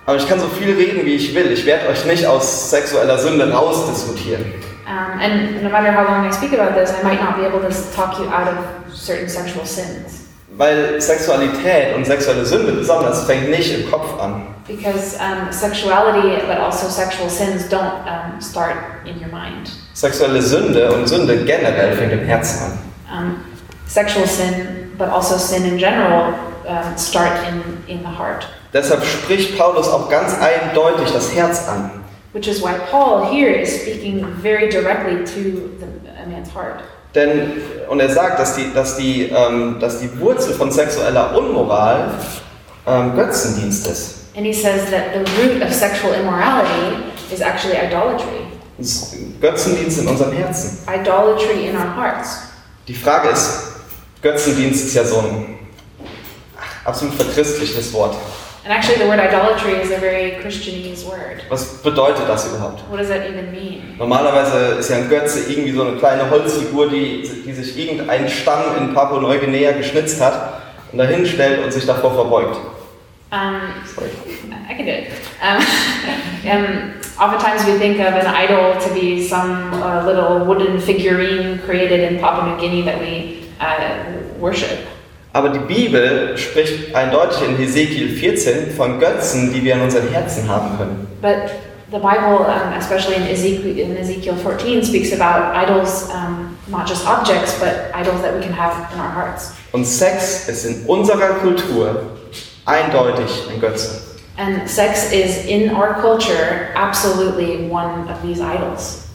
Aber 0.04 0.18
ich 0.18 0.28
kann 0.28 0.38
so 0.38 0.46
viel 0.48 0.72
reden, 0.76 1.04
wie 1.06 1.14
ich 1.16 1.34
will. 1.34 1.50
Ich 1.50 1.64
werde 1.64 1.88
euch 1.88 2.04
nicht 2.04 2.26
aus 2.26 2.70
sexueller 2.70 3.18
Sünde 3.18 3.50
rausdiskutieren. 3.50 4.44
Um, 4.86 5.18
and 5.20 5.62
no 5.64 5.70
matter 5.70 5.90
how 5.90 6.04
long 6.04 6.26
I 6.28 6.30
speak 6.30 6.52
about 6.52 6.78
this, 6.78 6.90
I 6.92 7.02
might 7.02 7.20
not 7.20 7.36
be 7.36 7.44
able 7.44 7.58
to 7.60 7.74
talk 7.96 8.18
you 8.20 8.26
out 8.28 8.46
of 8.46 8.94
certain 8.94 9.28
sexual 9.28 9.64
sins. 9.64 10.25
Weil 10.56 11.00
Sexualität 11.00 11.94
und 11.94 12.06
sexuelle 12.06 12.46
Sünde 12.46 12.72
besonders 12.72 13.24
fängt 13.24 13.50
nicht 13.50 13.74
im 13.74 13.90
Kopf 13.90 14.18
an. 14.18 14.54
Because 14.66 15.16
um, 15.20 15.52
sexuality, 15.52 16.44
but 16.46 16.58
also 16.58 16.88
sexual 16.88 17.28
sins, 17.28 17.68
don't 17.68 17.92
um, 18.06 18.40
start 18.40 18.76
in 19.04 19.20
your 19.20 19.28
mind. 19.28 19.70
Sexuelle 19.92 20.40
Sünde 20.40 20.92
und 20.92 21.06
Sünde 21.06 21.44
generell 21.44 21.92
fängt 21.92 22.12
im 22.12 22.20
Herzen 22.20 22.64
an. 22.64 22.78
Um, 23.12 23.36
sexual 23.86 24.26
sin, 24.26 24.92
but 24.98 25.08
also 25.08 25.36
sin 25.36 25.64
in 25.66 25.78
general, 25.78 26.34
um, 26.66 26.96
start 26.96 27.32
in, 27.48 27.62
in 27.86 28.00
the 28.00 28.18
heart. 28.18 28.48
Deshalb 28.72 29.04
spricht 29.04 29.56
Paulus 29.58 29.88
auch 29.88 30.08
ganz 30.08 30.34
eindeutig 30.40 31.12
das 31.12 31.34
Herz 31.34 31.68
an. 31.68 32.02
Which 32.32 32.48
is 32.48 32.60
why 32.60 32.74
Paul 32.90 33.30
here 33.30 33.50
is 33.50 33.82
speaking 33.82 34.26
very 34.42 34.68
directly 34.68 35.24
to 35.24 35.70
the, 35.78 35.86
a 36.22 36.26
man's 36.26 36.50
heart. 36.50 36.82
Denn, 37.16 37.62
und 37.88 37.98
er 37.98 38.10
sagt, 38.10 38.38
dass 38.38 38.54
die, 38.54 38.72
dass 38.74 38.96
die, 38.96 39.30
ähm, 39.30 39.78
dass 39.80 40.00
die 40.00 40.20
Wurzel 40.20 40.54
von 40.54 40.70
sexueller 40.70 41.36
Unmoral 41.36 42.10
ähm, 42.86 43.16
Götzendienst 43.16 43.86
ist. 43.86 44.14
And 44.36 44.44
he 44.44 44.52
says 44.52 44.90
that 44.90 45.14
the 45.14 45.20
root 45.40 45.62
of 45.62 45.72
sexual 45.72 46.12
immorality 46.12 47.02
is 47.32 47.40
actually 47.40 47.76
idolatry. 47.76 48.46
Das 48.76 48.88
ist 48.88 49.16
Götzendienst 49.40 49.98
in 50.00 50.08
unserem 50.08 50.32
Herzen. 50.32 50.78
Idolatry 50.86 51.68
in 51.68 51.74
our 51.74 51.96
hearts. 51.96 52.40
Die 52.86 52.94
Frage 52.94 53.30
ist, 53.30 53.62
Götzendienst 54.20 54.84
ist 54.84 54.94
ja 54.94 55.04
so 55.04 55.20
ein 55.20 55.58
absolut 56.84 57.14
verchristliches 57.14 57.92
Wort. 57.94 58.14
And 58.66 58.72
actually, 58.72 58.98
the 58.98 59.06
word 59.06 59.20
idolatry 59.20 59.74
is 59.74 59.92
a 59.92 59.96
very 59.96 60.42
Christianese 60.42 61.06
word. 61.06 61.40
Was 61.48 61.84
bedeutet 61.84 62.26
das 62.26 62.48
überhaupt? 62.48 62.82
What 62.90 62.98
does 62.98 63.06
that 63.10 63.30
even 63.30 63.52
mean? 63.52 63.94
Normalerweise 63.96 64.80
ist 64.80 64.90
ja 64.90 64.96
ein 64.96 65.08
Götze 65.08 65.48
irgendwie 65.48 65.70
so 65.70 65.86
eine 65.86 65.96
kleine 65.98 66.28
Holzfigur, 66.28 66.90
die, 66.90 67.44
die 67.46 67.52
sich 67.52 67.78
irgendein 67.78 68.28
Stamm 68.28 68.76
in 68.76 68.92
Papua-Neuguinea 68.92 69.70
geschnitzt 69.70 70.20
hat 70.20 70.62
und 70.90 70.98
dahin 70.98 71.24
stellt 71.24 71.62
und 71.62 71.72
sich 71.72 71.86
davor 71.86 72.12
verbeugt. 72.12 72.56
Um, 73.30 73.60
Sorry. 73.94 74.10
I 74.68 74.74
can 74.74 74.84
do 74.84 74.90
it. 74.90 75.12
Um, 75.40 75.62
um, 76.50 76.94
oftentimes, 77.20 77.64
we 77.66 77.78
think 77.78 78.00
of 78.00 78.14
an 78.14 78.26
idol 78.26 78.80
to 78.80 78.92
be 78.92 79.22
some 79.22 79.74
uh, 79.74 80.04
little 80.04 80.44
wooden 80.44 80.80
figurine 80.80 81.60
created 81.60 82.00
in 82.00 82.18
Papua 82.18 82.50
New 82.50 82.60
Guinea 82.60 82.82
that 82.82 82.98
we 82.98 83.46
uh, 83.60 84.04
worship. 84.40 84.88
Aber 85.36 85.50
die 85.50 85.58
Bibel 85.58 86.34
spricht 86.38 86.94
eindeutig 86.94 87.46
in 87.46 87.58
Hesekiel 87.58 88.08
14 88.08 88.70
von 88.70 88.98
Götzen, 88.98 89.52
die 89.52 89.62
wir 89.62 89.74
in 89.74 89.82
unseren 89.82 90.08
Herzen 90.08 90.48
haben 90.48 90.78
können. 90.78 91.06
But 91.20 91.50
the 91.90 91.98
Bible, 91.98 92.46
um, 92.46 92.72
especially 92.78 93.16
in 93.16 93.26
Ezekiel, 93.26 93.78
in 93.78 93.98
Ezekiel 93.98 94.32
14, 94.32 94.82
speaks 94.82 95.12
about 95.12 95.54
idols, 95.54 96.08
um, 96.08 96.56
not 96.68 96.88
just 96.88 97.06
objects, 97.06 97.60
but 97.60 97.94
idols 97.94 98.22
that 98.22 98.34
we 98.34 98.40
can 98.40 98.54
have 98.54 98.90
in 98.94 98.98
our 98.98 99.12
hearts. 99.14 99.52
Und 99.72 99.84
Sex 99.84 100.48
ist 100.48 100.64
in 100.64 100.86
unserer 100.86 101.34
Kultur 101.42 102.06
eindeutig 102.64 103.28
ein 103.52 103.60
Götze. 103.60 104.00
And 104.38 104.66
sex 104.66 105.12
is, 105.12 105.44
in 105.44 105.76
our 105.76 106.00
culture, 106.00 106.72
absolutely 106.74 107.68
one 107.68 108.08
of 108.08 108.22
these 108.22 108.40
idols. 108.40 109.08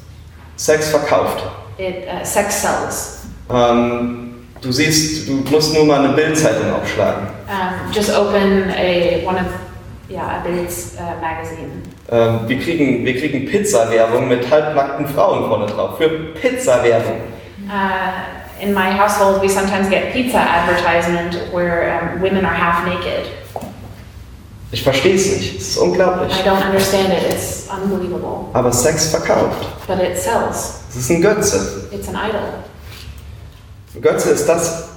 Sex 0.56 0.92
verkauft. 0.92 1.42
It, 1.80 2.08
uh, 2.08 2.24
sex 2.24 2.62
sells. 2.62 3.22
Ähm, 3.50 4.31
du 4.62 4.72
siehst, 4.72 5.28
du 5.28 5.44
musst 5.50 5.74
nur 5.74 5.86
mal 5.86 6.04
eine 6.04 6.14
Bildzeitung 6.14 6.74
aufschlagen. 6.74 7.28
Um, 7.48 7.92
just 7.92 8.10
open 8.16 8.70
a 8.72 9.22
one 9.26 9.38
of 9.38 9.48
yeah 10.10 10.40
a 10.40 10.44
Bill's 10.44 10.96
uh, 10.98 11.20
magazine. 11.22 11.82
Ähm, 12.10 12.40
wir 12.48 12.60
kriegen, 12.60 13.06
wir 13.06 13.18
kriegen 13.18 13.46
Pizza-Werbung 13.46 14.28
mit 14.28 14.50
halbnackten 14.50 15.08
Frauen 15.08 15.48
vorne 15.48 15.66
drauf. 15.66 15.98
Für 15.98 16.10
Pizza-Werbung. 16.10 17.22
Uh, 17.68 18.64
in 18.64 18.74
my 18.74 18.92
household, 18.92 19.42
we 19.42 19.48
sometimes 19.50 19.90
get 19.90 20.12
pizza 20.14 20.40
advertisement 20.40 21.36
where 21.54 22.00
um, 22.02 22.22
women 22.22 22.46
are 22.46 22.54
half 22.54 22.86
naked. 22.86 23.28
Ich 24.74 24.84
verstehe 24.84 25.16
es 25.16 25.26
nicht. 25.38 25.58
Es 25.60 25.68
ist 25.70 25.78
unglaublich. 25.78 26.32
I 26.34 26.48
don't 26.48 26.66
understand 26.66 27.10
it. 27.10 27.30
It's 27.34 27.68
unbelievable, 27.70 28.46
Aber 28.54 28.72
Sex 28.72 29.10
verkauft. 29.10 29.68
but 29.88 30.00
it 30.00 30.18
sells. 30.18 30.82
Es 30.90 30.96
ist 30.98 31.12
ein 31.12 31.22
Götze. 31.22 31.88
It's 31.92 32.08
an 32.08 32.16
idol. 32.16 32.42
Götze 34.00 34.30
ist 34.30 34.48
das, 34.48 34.90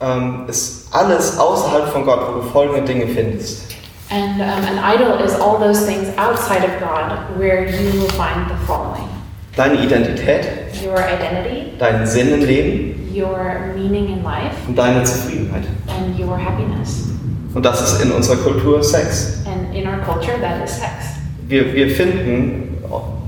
ähm, 0.00 0.44
ist 0.48 0.88
alles 0.94 1.38
außerhalb 1.38 1.88
von 1.88 2.04
Gott, 2.04 2.20
wo 2.28 2.40
du 2.40 2.48
folgende 2.48 2.82
Dinge 2.82 3.06
findest. 3.08 3.74
And 4.08 4.40
um, 4.40 4.42
an 4.42 4.78
idol 4.94 5.18
is 5.24 5.34
all 5.34 5.58
those 5.58 5.84
things 5.84 6.06
outside 6.16 6.62
of 6.62 6.70
God 6.78 7.18
where 7.38 7.64
you 7.66 7.92
will 8.00 8.08
find 8.10 8.46
the 8.48 8.66
following: 8.66 9.08
Deine 9.56 9.82
Identität, 9.82 10.46
your 10.84 10.96
identity, 10.98 11.76
deinen 11.78 12.06
Sinn 12.06 12.32
im 12.32 12.40
Leben 12.46 13.10
your 13.12 13.72
meaning 13.74 14.18
in 14.18 14.22
life, 14.22 14.54
und 14.68 14.76
deine 14.78 15.02
Zufriedenheit. 15.02 15.64
and 15.88 16.16
your 16.20 16.38
happiness. 16.38 17.08
Und 17.54 17.64
das 17.64 17.80
ist 17.80 18.02
in 18.02 18.12
unserer 18.12 18.36
Kultur 18.36 18.80
Sex. 18.84 19.38
And 19.46 19.74
in 19.74 19.88
our 19.88 19.98
culture, 20.04 20.38
that 20.40 20.62
is 20.64 20.76
sex. 20.76 21.16
Wir, 21.48 21.72
wir 21.74 21.88
finden 21.90 22.76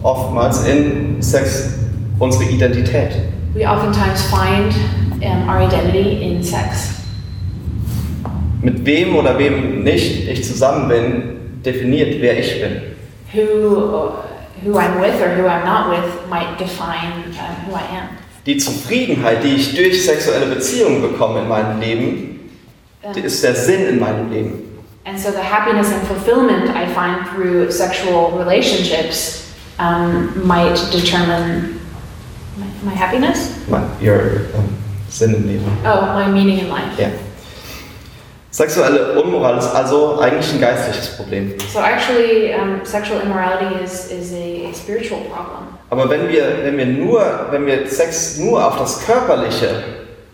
oftmals 0.02 0.64
in 0.64 1.20
Sex 1.20 1.70
unsere 2.20 2.44
Identität. 2.44 3.10
We 3.58 3.66
oftentimes 3.66 4.22
find 4.30 4.72
um, 5.24 5.48
our 5.48 5.58
identity 5.58 6.22
in 6.22 6.44
sex. 6.44 6.94
Mit 8.62 8.86
wem 8.86 9.16
oder 9.16 9.36
wem 9.36 9.82
nicht 9.82 10.28
ich 10.28 10.44
zusammen 10.44 10.86
bin, 10.88 11.60
definiert, 11.64 12.20
wer 12.20 12.38
ich 12.38 12.60
bin. 12.60 12.82
Who, 13.32 14.12
who 14.62 14.78
I'm 14.78 15.00
with 15.00 15.20
or 15.20 15.34
who 15.34 15.48
I'm 15.48 15.64
not 15.64 15.90
with 15.90 16.28
might 16.30 16.56
define 16.56 17.24
um, 17.36 17.56
who 17.66 17.74
I 17.74 17.82
am. 17.98 18.08
Die 18.46 18.58
Zufriedenheit, 18.58 19.42
die 19.42 19.56
ich 19.56 19.74
durch 19.74 20.04
sexuelle 20.04 20.46
Beziehungen 20.46 21.02
bekomme 21.02 21.40
in 21.40 21.48
meinem 21.48 21.80
Leben, 21.80 22.38
die 23.16 23.20
Um, 23.20 23.26
ist 23.26 23.42
der 23.42 23.56
Sinn 23.56 23.88
in 23.88 23.98
meinem 23.98 24.30
Leben. 24.30 24.62
and 25.04 25.18
so 25.18 25.32
the 25.32 25.42
happiness 25.42 25.90
and 25.92 26.06
fulfillment 26.06 26.70
I 26.76 26.86
find 26.86 27.26
through 27.34 27.72
sexual 27.72 28.38
relationships 28.38 29.52
um, 29.80 30.46
might 30.46 30.76
determine 30.92 31.77
my, 32.58 32.90
my 32.90 32.94
happiness. 32.94 33.50
Mein, 33.68 33.84
your, 34.00 34.18
ähm, 34.54 34.76
Sinn 35.08 35.34
im 35.34 35.46
Leben. 35.46 35.64
Oh, 35.84 36.14
my 36.14 36.26
meaning 36.30 36.58
in 36.60 36.68
life. 36.68 37.00
Ja. 37.00 37.08
Sexuelle 38.50 39.20
Unmoral 39.20 39.58
ist 39.58 39.68
also 39.74 40.18
eigentlich 40.18 40.52
ein 40.54 40.60
geistliches 40.60 41.16
Problem. 41.16 41.52
So 41.72 41.80
actually, 41.80 42.54
um, 42.54 42.80
sexual 42.84 43.20
immorality 43.20 43.84
is, 43.84 44.10
is 44.10 44.32
a, 44.32 44.68
a 44.70 44.74
spiritual 44.74 45.20
problem. 45.30 45.68
Aber 45.90 46.08
wenn 46.10 46.28
wir, 46.28 46.64
wenn 46.64 46.76
wir 46.76 46.86
nur, 46.86 47.22
wenn 47.50 47.66
wir 47.66 47.86
Sex 47.86 48.38
nur 48.38 48.64
auf 48.66 48.78
das 48.78 49.04
Körperliche 49.06 49.82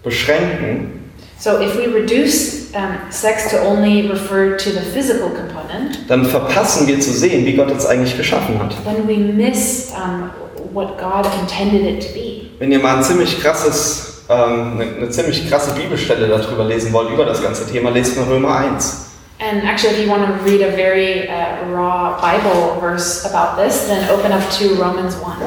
beschränken, 0.03 1.01
So 1.39 1.61
if 1.61 1.77
we 1.77 1.87
reduce 1.93 2.71
um, 2.75 2.97
sex 3.11 3.51
to 3.51 3.59
only 3.61 4.09
refer 4.09 4.57
to 4.57 4.71
the 4.71 4.81
physical 4.81 5.29
component, 5.31 6.09
dann 6.09 6.25
verpassen 6.25 6.87
wir 6.87 7.01
zu 7.01 7.11
sehen, 7.13 7.45
wie 7.45 7.55
Gott 7.55 7.71
uns 7.71 7.85
eigentlich 7.85 8.17
geschaffen 8.17 8.59
hat. 8.59 8.75
then 8.85 9.07
we 9.07 9.17
miss 9.19 9.93
um, 9.93 10.31
what 10.75 10.99
God 10.99 11.27
intended 11.41 11.83
it 11.83 12.07
to 12.07 12.13
be. 12.13 12.51
Wenn 12.59 12.73
ihr 12.73 12.81
mal 12.81 12.97
ein 12.97 13.03
ziemlich 13.03 13.41
krasses, 13.41 14.25
ähm, 14.29 14.81
eine, 14.81 14.97
eine 14.97 15.11
ziemlich 15.11 15.49
krasse 15.49 15.73
Bibelstelle 15.75 16.29
darüber 16.29 16.65
lesen 16.65 16.93
wollt, 16.93 17.11
über 17.11 17.25
das 17.25 17.43
ganze 17.43 17.71
Thema, 17.71 17.91
lest 17.91 18.17
mal 18.17 18.25
Römer 18.25 18.57
1. 18.57 19.05
And 19.41 19.65
actually, 19.65 19.95
if 19.95 20.01
you 20.01 20.09
want 20.09 20.25
to 20.27 20.33
read 20.45 20.63
a 20.63 20.71
very 20.71 21.29
uh, 21.29 21.69
raw 21.73 22.21
Bible 22.21 22.79
verse 22.81 23.25
about 23.25 23.61
this, 23.61 23.89
then 23.89 24.09
open 24.09 24.33
up 24.33 24.49
to 24.59 24.75
Romans 24.75 25.17
1. 25.17 25.43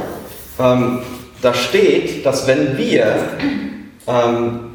Ähm, 0.60 1.00
da 1.42 1.54
steht, 1.54 2.26
dass 2.26 2.48
wenn 2.48 2.78
wir 2.78 3.38
ähm, 4.08 4.67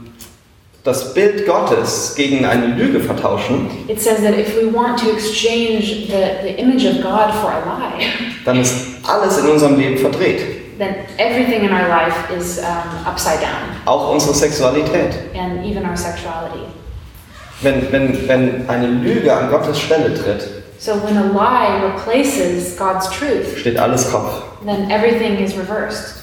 das 0.84 1.14
Bild 1.14 1.46
Gottes 1.46 2.14
gegen 2.16 2.44
eine 2.44 2.66
Lüge 2.66 2.98
vertauschen, 3.00 3.68
It 3.88 4.00
says 4.00 4.20
that 4.22 4.34
if 4.36 4.56
we 4.56 4.66
want 4.72 4.98
to 5.00 5.10
exchange 5.10 6.08
the, 6.08 6.42
the 6.42 6.54
image 6.60 6.84
of 6.84 7.02
God 7.02 7.32
for 7.34 7.50
a 7.52 7.60
lie, 7.64 8.04
dann 8.44 8.60
ist 8.60 8.76
alles 9.06 9.38
in 9.38 9.48
unserem 9.48 9.78
Leben 9.78 9.98
verdreht. 9.98 10.78
then 10.78 10.94
everything 11.18 11.62
in 11.62 11.70
our 11.72 11.86
life 11.88 12.16
is 12.36 12.58
um, 12.58 13.06
upside 13.06 13.40
down, 13.40 13.76
Auch 13.84 14.12
unsere 14.12 14.34
Sexualität. 14.34 15.14
and 15.34 15.64
even 15.64 15.84
our 15.84 15.96
sexuality. 15.96 16.66
Wenn, 17.60 17.92
wenn, 17.92 18.26
wenn 18.28 18.68
eine 18.68 18.88
Lüge 18.88 19.32
an 19.32 19.48
Gottes 19.50 19.78
Stelle 19.78 20.12
tritt, 20.14 20.48
So 20.80 20.94
when 21.04 21.16
a 21.16 21.26
lie 21.32 21.80
replaces 21.84 22.76
God's 22.76 23.08
truth, 23.10 23.56
steht 23.60 23.78
alles 23.78 24.10
Kopf. 24.10 24.42
then 24.66 24.90
everything 24.90 25.38
is 25.38 25.56
reversed. 25.56 26.21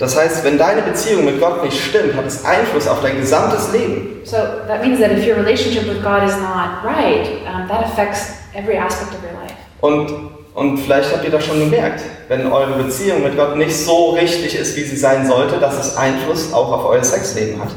Das 0.00 0.16
heißt, 0.16 0.42
wenn 0.44 0.56
deine 0.56 0.80
Beziehung 0.80 1.26
mit 1.26 1.38
Gott 1.38 1.62
nicht 1.62 1.78
stimmt, 1.78 2.14
hat 2.16 2.26
es 2.26 2.42
Einfluss 2.42 2.88
auf 2.88 3.02
dein 3.02 3.18
gesamtes 3.18 3.70
Leben. 3.70 4.22
So 4.24 4.38
that 4.66 4.82
means 4.82 4.98
that 4.98 5.12
if 5.12 5.26
your 5.26 5.36
relationship 5.36 5.86
with 5.86 6.02
God 6.02 6.22
is 6.26 6.34
not 6.38 6.82
right, 6.82 7.28
um, 7.46 7.68
that 7.68 7.84
affects 7.84 8.32
every 8.54 8.78
aspect 8.78 9.12
of 9.12 9.22
your 9.22 9.38
life. 9.42 9.54
Und, 9.82 10.30
und 10.54 10.78
vielleicht 10.78 11.12
habt 11.12 11.22
ihr 11.24 11.30
das 11.30 11.44
schon 11.44 11.60
gemerkt, 11.60 12.02
wenn 12.28 12.50
eure 12.50 12.82
Beziehung 12.82 13.22
mit 13.22 13.36
Gott 13.36 13.58
nicht 13.58 13.76
so 13.76 14.10
richtig 14.10 14.58
ist, 14.58 14.74
wie 14.74 14.84
sie 14.84 14.96
sein 14.96 15.26
sollte, 15.26 15.58
dass 15.58 15.78
es 15.78 15.96
Einfluss 15.98 16.50
auch 16.54 16.72
auf 16.72 16.86
euer 16.86 17.04
Sexleben 17.04 17.60
hat. 17.60 17.68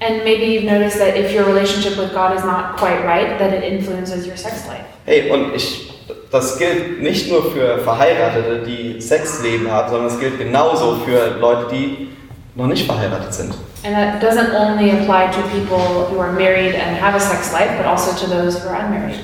And 0.00 0.24
maybe 0.24 0.44
you've 0.44 0.64
noticed 0.64 0.98
that 0.98 1.16
if 1.16 1.32
your 1.32 1.46
relationship 1.46 1.96
with 1.96 2.12
God 2.12 2.36
is 2.36 2.44
not 2.44 2.76
quite 2.76 3.04
right, 3.04 3.38
that 3.38 3.52
it 3.52 3.62
influences 3.62 4.26
your 4.26 4.36
sex 4.36 4.66
life. 4.66 4.84
Hey, 5.04 5.30
und 5.30 5.54
ich, 5.54 5.92
das 6.30 6.58
gilt 6.58 7.02
nicht 7.02 7.30
nur 7.30 7.50
für 7.52 7.78
Verheiratete, 7.78 8.64
die 8.66 9.00
Sexleben 9.00 9.70
haben, 9.70 9.90
sondern 9.90 10.08
es 10.08 10.20
gilt 10.20 10.38
genauso 10.38 10.96
für 11.04 11.38
Leute, 11.38 11.74
die 11.74 12.08
noch 12.54 12.66
nicht 12.66 12.86
verheiratet 12.86 13.32
sind. 13.32 13.54
And 13.84 13.94
that 13.94 14.20
doesn't 14.20 14.52
only 14.54 14.90
apply 14.90 15.28
to 15.28 15.40
people 15.52 16.06
who 16.10 16.18
are 16.20 16.32
married 16.32 16.74
and 16.74 17.00
have 17.00 17.14
a 17.14 17.20
sex 17.20 17.52
life, 17.52 17.70
but 17.76 17.86
also 17.86 18.12
to 18.12 18.28
those 18.28 18.58
who 18.60 18.68
are 18.68 18.84
unmarried. 18.84 19.20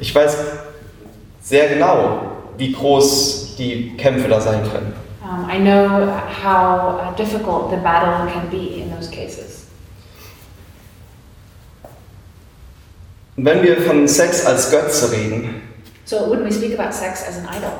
Ich 0.00 0.14
weiß 0.14 0.36
sehr 1.42 1.68
genau, 1.68 2.20
wie 2.56 2.72
groß 2.72 3.56
die 3.56 3.96
Kämpfe 3.96 4.28
da 4.28 4.40
sein 4.40 4.62
können. 4.70 4.94
Um, 5.22 5.50
I 5.50 5.58
know 5.58 6.06
how 6.44 7.00
uh, 7.00 7.16
difficult 7.16 7.70
the 7.70 7.76
battle 7.78 8.30
can 8.32 8.48
be 8.48 8.80
in 8.80 8.94
those 8.94 9.10
cases. 9.10 9.66
Wenn 13.36 13.62
wir 13.62 13.82
von 13.82 14.06
Sex 14.06 14.46
als 14.46 14.70
Götze 14.70 15.12
reden, 15.12 15.62
So 16.06 16.30
when 16.30 16.44
we 16.44 16.50
speak 16.52 16.72
about 16.78 16.94
sex 16.94 17.22
as 17.28 17.36
an 17.38 17.46
idol, 17.50 17.72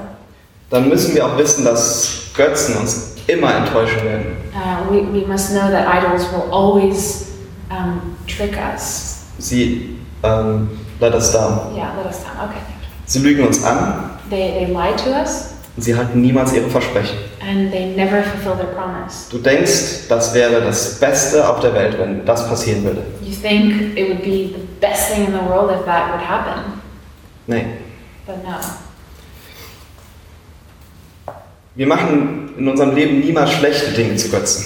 dann 0.71 0.89
müssen 0.89 1.15
wir 1.15 1.25
auch 1.25 1.39
wissen, 1.39 1.65
dass 1.65 2.25
Götzen 2.37 2.77
uns 2.77 3.15
immer 3.29 3.55
enttäuschen 3.55 4.05
werden. 4.05 4.37
uh, 4.55 4.91
we, 4.93 5.01
we 5.13 5.25
must 5.27 5.51
know 5.53 5.71
that 5.71 5.87
idols 5.87 6.25
will 6.33 6.51
always 6.53 7.29
um, 7.71 8.17
trick 8.27 8.57
us. 8.57 9.27
Sie 9.39 9.97
ähm, 10.25 10.69
let 11.01 11.15
us 11.15 11.33
down. 11.33 11.73
Yeah, 11.75 11.95
let 11.97 12.07
us 12.07 12.23
down. 12.25 12.49
Okay. 12.49 12.61
Sie 13.07 13.21
lügen 13.21 13.47
uns 13.47 13.63
an 13.65 14.11
They, 14.29 14.51
they 14.59 14.67
lie 14.67 14.93
to 15.05 15.11
us 15.11 15.53
sie 15.79 15.95
halten 15.95 16.21
niemals 16.23 16.53
ihre 16.53 16.69
Versprechen. 16.69 17.17
and 17.41 17.71
they 17.71 17.95
never 17.95 18.23
fulfill 18.25 18.57
their 18.57 18.75
promise. 18.75 19.31
Du 19.31 19.39
denkst, 19.39 20.09
das 20.09 20.35
wäre 20.35 20.63
das 20.63 20.99
Beste 20.99 21.49
auf 21.49 21.61
der 21.61 21.75
Welt, 21.75 21.97
wenn 21.99 22.25
das 22.25 22.49
passieren 22.49 22.83
würde. 22.83 23.03
You 23.23 23.33
think 23.33 23.97
it 23.97 24.09
would 24.09 24.23
be 24.25 24.49
the 24.57 24.67
best 24.81 25.13
thing 25.13 25.27
in 25.27 25.33
the 25.33 25.49
world 25.49 25.71
if 25.71 25.85
that 25.85 26.11
would 26.13 26.27
happen, 26.27 26.81
Nee. 27.47 27.65
But 28.27 28.45
no. 28.45 28.59
Wir 31.75 31.87
machen 31.87 32.55
in 32.57 32.69
unserem 32.69 32.95
Leben 32.95 33.21
niemals 33.21 33.53
schlechte 33.53 33.93
Dinge 33.93 34.17
zu 34.17 34.31
Götzen. 34.31 34.65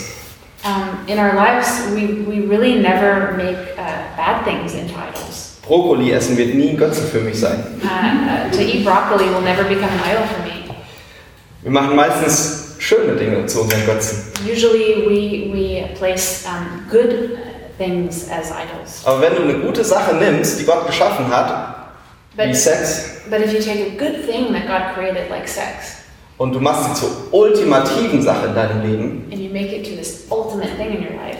Um, 0.62 1.08
in 1.08 1.18
our 1.18 1.34
lives, 1.34 1.86
we, 1.94 2.24
we 2.26 2.46
really 2.46 2.80
never 2.80 3.32
make 3.36 3.56
uh, 3.78 4.16
bad 4.16 4.44
things 4.44 4.74
into 4.74 4.94
idols. 4.94 5.58
Brokkoli 5.66 6.12
essen 6.12 6.36
wird 6.36 6.54
nie 6.54 6.70
ein 6.70 6.76
Götze 6.76 7.02
für 7.02 7.20
mich 7.20 7.40
sein. 7.40 7.64
Uh, 7.82 7.86
uh, 7.86 8.50
to 8.52 8.62
eat 8.62 8.84
broccoli 8.84 9.24
will 9.24 9.40
never 9.40 9.64
become 9.64 9.90
an 9.90 10.00
idol 10.10 10.26
for 10.26 10.42
me. 10.44 10.50
Wir 11.62 11.70
machen 11.70 11.96
meistens 11.96 12.76
schöne 12.78 13.16
Dinge 13.16 13.44
zu 13.46 13.62
unseren 13.62 13.84
Götzen. 13.86 14.32
Usually, 14.44 15.04
we, 15.06 15.52
we 15.52 15.94
place 15.98 16.44
um, 16.46 16.86
good 16.90 17.38
things 17.76 18.28
as 18.30 18.50
idols. 18.50 19.02
Aber 19.04 19.20
wenn 19.20 19.34
du 19.34 19.42
eine 19.42 19.54
gute 19.54 19.84
Sache 19.84 20.14
nimmst, 20.14 20.60
die 20.60 20.64
Gott 20.64 20.86
geschaffen 20.86 21.28
hat, 21.28 21.79
wie 22.36 22.46
But, 22.46 22.56
Sex, 22.56 23.22
but 23.28 23.40
if 23.40 23.52
you 23.52 23.60
take 23.60 23.80
a 23.86 23.96
good 23.98 24.24
thing 24.26 24.52
that 24.52 24.66
God 24.66 24.94
created, 24.94 25.30
like 25.30 25.48
sex, 25.48 25.96
und 26.38 26.52
du 26.54 26.60
machst 26.60 26.94
sie 26.96 27.00
zur 27.00 27.10
ultimativen 27.32 28.22
Sache 28.22 28.46
in 28.46 28.54
deinem 28.54 28.82
Leben, 28.82 29.28
and 29.30 29.40
you 29.40 29.50
make 29.52 29.74
it 29.76 29.84
to 29.84 29.96
this 29.96 30.24
ultimate 30.30 30.70
thing 30.76 30.90
in 30.96 31.02
your 31.02 31.20
life, 31.22 31.38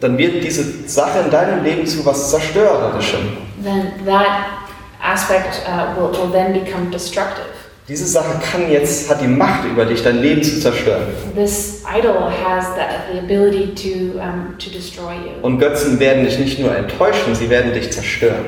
dann 0.00 0.18
wird 0.18 0.42
diese 0.44 0.64
Sache 0.88 1.20
in 1.24 1.30
deinem 1.30 1.64
Leben 1.64 1.86
zu 1.86 2.04
was 2.04 2.30
Zerstörerischem. 2.30 3.20
then 3.64 3.92
that 4.04 4.68
aspect 5.02 5.62
uh, 5.66 5.94
will, 5.96 6.10
will 6.12 6.30
then 6.30 6.52
become 6.52 6.90
destructive. 6.90 7.46
Diese 7.88 8.06
Sache 8.06 8.38
kann 8.40 8.70
jetzt, 8.70 9.10
hat 9.10 9.20
die 9.20 9.26
Macht 9.26 9.64
über 9.64 9.84
dich, 9.84 10.02
dein 10.04 10.18
Leben 10.18 10.40
zu 10.42 10.60
zerstören. 10.60 11.08
This 11.34 11.82
idol 11.92 12.30
has 12.30 12.66
the, 12.76 13.12
the 13.12 13.18
ability 13.18 13.74
to, 13.74 14.20
um, 14.20 14.54
to 14.58 14.70
destroy 14.70 15.14
you. 15.14 15.32
Und 15.42 15.58
Götzen 15.58 15.98
werden 15.98 16.24
dich 16.24 16.38
nicht 16.38 16.60
nur 16.60 16.74
enttäuschen, 16.74 17.34
sie 17.34 17.50
werden 17.50 17.72
dich 17.72 17.90
zerstören. 17.92 18.44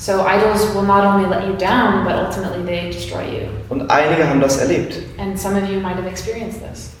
So 0.00 0.22
idols 0.22 0.74
will 0.74 0.84
not 0.84 1.04
only 1.04 1.28
let 1.28 1.46
you 1.46 1.54
down, 1.58 2.04
but 2.06 2.14
ultimately 2.14 2.64
they 2.64 2.90
destroy 2.90 3.22
you. 3.22 3.48
Und 3.68 3.90
einige 3.90 4.26
haben 4.26 4.40
das 4.40 4.56
erlebt. 4.56 4.94
And 5.18 5.38
some 5.38 5.56
of 5.62 5.68
you 5.68 5.78
might 5.78 5.96
have 5.96 6.06
experienced 6.08 6.60
this. 6.62 6.92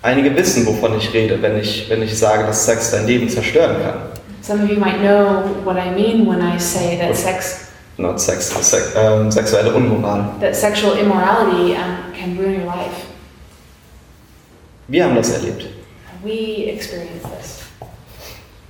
Einige 0.00 0.36
wissen, 0.36 0.64
wovon 0.64 0.96
ich 0.96 1.12
rede, 1.12 1.42
wenn 1.42 1.58
ich, 1.58 1.90
wenn 1.90 2.02
ich 2.02 2.16
sage, 2.16 2.44
dass 2.46 2.66
Sex 2.66 2.92
dein 2.92 3.06
Leben 3.08 3.28
zerstören 3.28 3.82
kann. 3.82 3.94
Some 4.42 4.62
of 4.62 4.70
you 4.70 4.78
might 4.78 5.00
know 5.00 5.42
what 5.64 5.76
I 5.76 5.90
mean 5.90 6.24
when 6.28 6.40
I 6.40 6.56
say 6.58 6.98
that 6.98 7.16
sex, 7.16 7.72
Not 7.96 8.20
Sex, 8.20 8.50
Sex 8.50 8.92
ähm, 8.96 9.32
sexuelle 9.32 9.74
Unmoral. 9.74 10.34
that 10.40 10.54
sexual 10.54 10.96
immorality 10.98 11.74
um, 11.74 12.12
can 12.16 12.36
ruin 12.38 12.60
your 12.60 12.66
life. 12.66 13.06
Wir 14.86 15.04
haben 15.04 15.16
das 15.16 15.30
erlebt. 15.30 15.64
We 16.22 16.70
experience 16.70 17.22
this. 17.38 17.62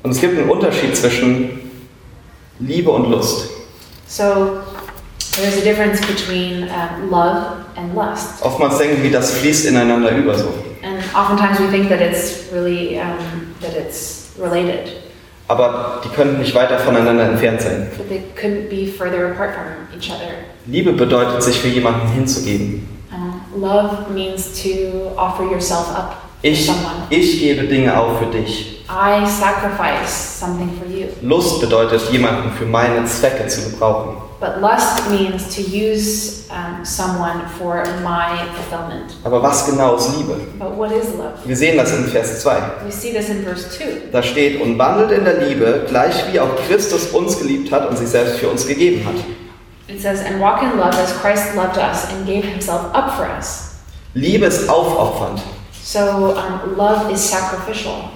Und 0.02 0.12
es 0.12 0.20
gibt 0.20 0.38
einen 0.38 0.48
Unterschied 0.48 0.96
zwischen 0.96 1.63
Liebe 2.61 2.90
und 2.90 3.11
Lust. 3.11 3.51
So 4.07 4.62
there's 5.37 5.57
a 5.57 5.64
difference 5.64 6.01
between 6.07 6.69
um, 6.69 7.11
love 7.11 7.64
and 7.77 7.95
lust. 7.95 8.43
Oftmals 8.43 8.79
denken 8.79 9.03
wir, 9.03 9.11
das 9.11 9.33
fließt 9.38 9.67
ineinander 9.67 10.11
über 10.17 10.38
so. 10.38 10.53
And 10.83 11.03
oftentimes 11.14 11.59
we 11.59 11.69
think 11.69 11.88
that 11.88 12.01
it's 12.01 12.53
really, 12.53 12.99
um, 13.01 13.55
that 13.61 13.75
it's 13.77 14.33
related. 14.38 14.93
Aber 15.49 16.01
die 16.05 16.09
könnten 16.09 16.38
nicht 16.38 16.55
weiter 16.55 16.79
voneinander 16.79 17.25
entfernt 17.25 17.61
sein. 17.61 17.90
But 17.97 18.09
they 18.09 18.23
couldn't 18.35 18.71
be 18.71 18.87
further 18.87 19.33
apart 19.33 19.55
from 19.55 19.99
each 19.99 20.11
other. 20.11 20.35
Liebe 20.67 20.93
bedeutet, 20.93 21.43
sich 21.43 21.61
für 21.61 21.69
jemanden 21.69 22.09
hinzugeben. 22.09 22.88
Um, 23.12 23.40
love 23.61 24.11
means 24.12 24.62
to 24.62 25.12
offer 25.17 25.45
yourself 25.45 25.88
up 25.90 26.24
Ich, 26.46 26.70
ich 27.09 27.40
gebe 27.40 27.64
Dinge 27.64 27.98
auf 27.98 28.18
für 28.18 28.26
dich. 28.26 28.85
I 28.87 29.24
sacrifice 29.26 30.38
something 30.38 30.70
for 30.78 30.87
you. 30.87 31.07
Lust 31.22 31.59
bedeutet, 31.59 32.02
jemanden 32.12 32.52
für 32.52 32.66
meine 32.66 33.02
Zwecke 33.07 33.46
zu 33.46 33.70
gebrauchen. 33.70 34.18
But 34.40 34.61
lust 34.61 35.09
means 35.09 35.57
to 35.57 35.62
use 35.62 36.42
um, 36.50 36.85
someone 36.85 37.40
for 37.59 37.83
my 38.02 38.44
fulfillment. 38.57 39.16
Aber 39.24 39.42
was 39.42 39.64
genau 39.64 39.96
ist 39.96 40.18
Liebe? 40.18 40.37
But 40.59 40.76
what 40.76 40.92
is 40.92 41.14
love? 41.16 41.33
Wir 41.46 41.57
sehen 41.57 41.78
das 41.78 41.96
in 41.96 42.04
Vers 42.04 42.42
2. 42.42 42.57
We 42.85 42.92
see 42.92 43.14
this 43.14 43.30
in 43.30 43.42
verse 43.42 43.70
2. 43.70 44.11
Da 44.12 44.22
steht, 44.22 44.61
und 44.61 44.78
wandelt 44.78 45.12
in 45.12 45.24
der 45.24 45.48
Liebe, 45.48 45.87
gleich 45.88 46.30
wie 46.30 46.38
auch 46.40 46.54
Christus 46.68 47.07
uns 47.07 47.38
geliebt 47.38 47.72
hat 47.72 47.88
und 47.88 47.96
sich 47.96 48.09
selbst 48.09 48.37
für 48.37 48.50
uns 48.50 48.66
gegeben 48.66 49.07
hat. 49.07 49.14
It 49.88 50.02
says, 50.02 50.20
And 50.20 50.42
walk 50.42 50.61
in 50.62 50.76
love 50.76 50.94
as 51.02 51.18
Christ 51.22 51.57
loved 51.57 51.78
us 51.78 52.04
and 52.12 52.26
gave 52.26 52.46
himself 52.46 52.83
up 52.92 53.16
for 53.16 53.26
us. 53.35 53.76
Liebe 54.12 54.44
ist 54.44 54.68
aufopfernd. 54.68 55.40
So 55.85 56.01
um, 56.01 56.77
love 56.79 57.12
is 57.12 57.20
sacrificial. 57.31 58.09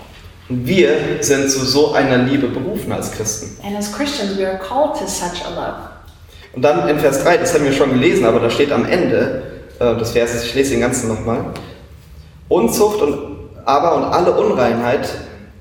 Wir 0.48 1.18
sind 1.20 1.50
zu 1.50 1.66
so 1.66 1.92
einer 1.92 2.16
Liebe 2.16 2.48
berufen 2.48 2.90
als 2.90 3.12
Christen. 3.12 3.58
And 3.62 3.76
as 3.76 3.92
Christians, 3.92 4.38
we 4.38 4.46
are 4.46 4.58
called 4.58 4.94
to 4.98 5.06
such 5.06 5.44
a 5.44 5.50
love. 5.50 5.76
Und 6.54 6.62
dann 6.62 6.88
in 6.88 6.98
Vers 6.98 7.22
3, 7.22 7.36
das 7.36 7.52
haben 7.52 7.64
wir 7.64 7.74
schon 7.74 7.90
gelesen, 7.90 8.24
aber 8.24 8.40
da 8.40 8.48
steht 8.48 8.72
am 8.72 8.86
Ende 8.86 9.42
äh, 9.78 9.94
des 9.96 10.12
Verses, 10.12 10.44
ich 10.44 10.54
lese 10.54 10.70
den 10.70 10.80
ganzen 10.80 11.08
nochmal, 11.08 11.44
Unzucht 12.48 13.02
und 13.02 13.18
aber 13.66 13.96
und 13.96 14.04
alle 14.04 14.32
Unreinheit 14.32 15.06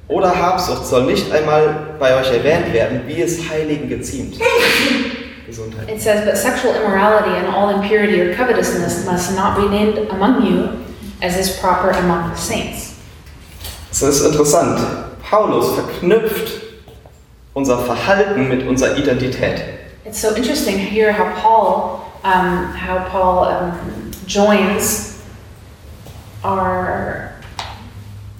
oder 0.07 0.33
Habsucht 0.33 0.85
soll 0.85 1.03
nicht 1.03 1.29
einmal 1.29 1.97
bei 1.99 2.17
euch 2.17 2.31
erwähnt 2.31 2.71
werden, 2.71 3.01
wie 3.05 3.21
es 3.21 3.49
Heiligen 3.49 3.89
geziemt. 3.89 4.35
Gesundheit. 5.45 5.89
It 5.91 6.01
says, 6.01 6.23
But 6.23 6.37
sexual 6.37 6.73
immorality 6.73 7.31
and 7.37 7.53
all 7.53 7.69
impurity 7.69 8.21
or 8.21 8.33
covetousness 8.33 9.05
must 9.05 9.35
not 9.35 9.57
be 9.57 9.67
named 9.69 10.09
among 10.09 10.45
you 10.45 10.86
as 11.21 11.37
is 11.37 11.57
proper 11.59 11.91
among 11.91 12.29
the 12.29 12.37
saints. 12.37 12.95
Es 13.91 14.01
ist 14.01 14.25
interessant. 14.25 14.79
Paulus 15.23 15.73
verknüpft 15.75 16.61
unser 17.53 17.79
Verhalten 17.79 18.47
mit 18.47 18.67
unserer 18.67 18.95
Identität. 18.97 19.61
It's 20.05 20.21
so 20.21 20.33
interesting 20.35 20.77
here 20.77 21.11
how 21.11 21.33
Paul, 21.41 22.05
um, 22.23 22.73
how 22.73 23.09
Paul 23.09 23.45
um, 23.45 24.11
joins 24.25 25.17
our 26.43 27.33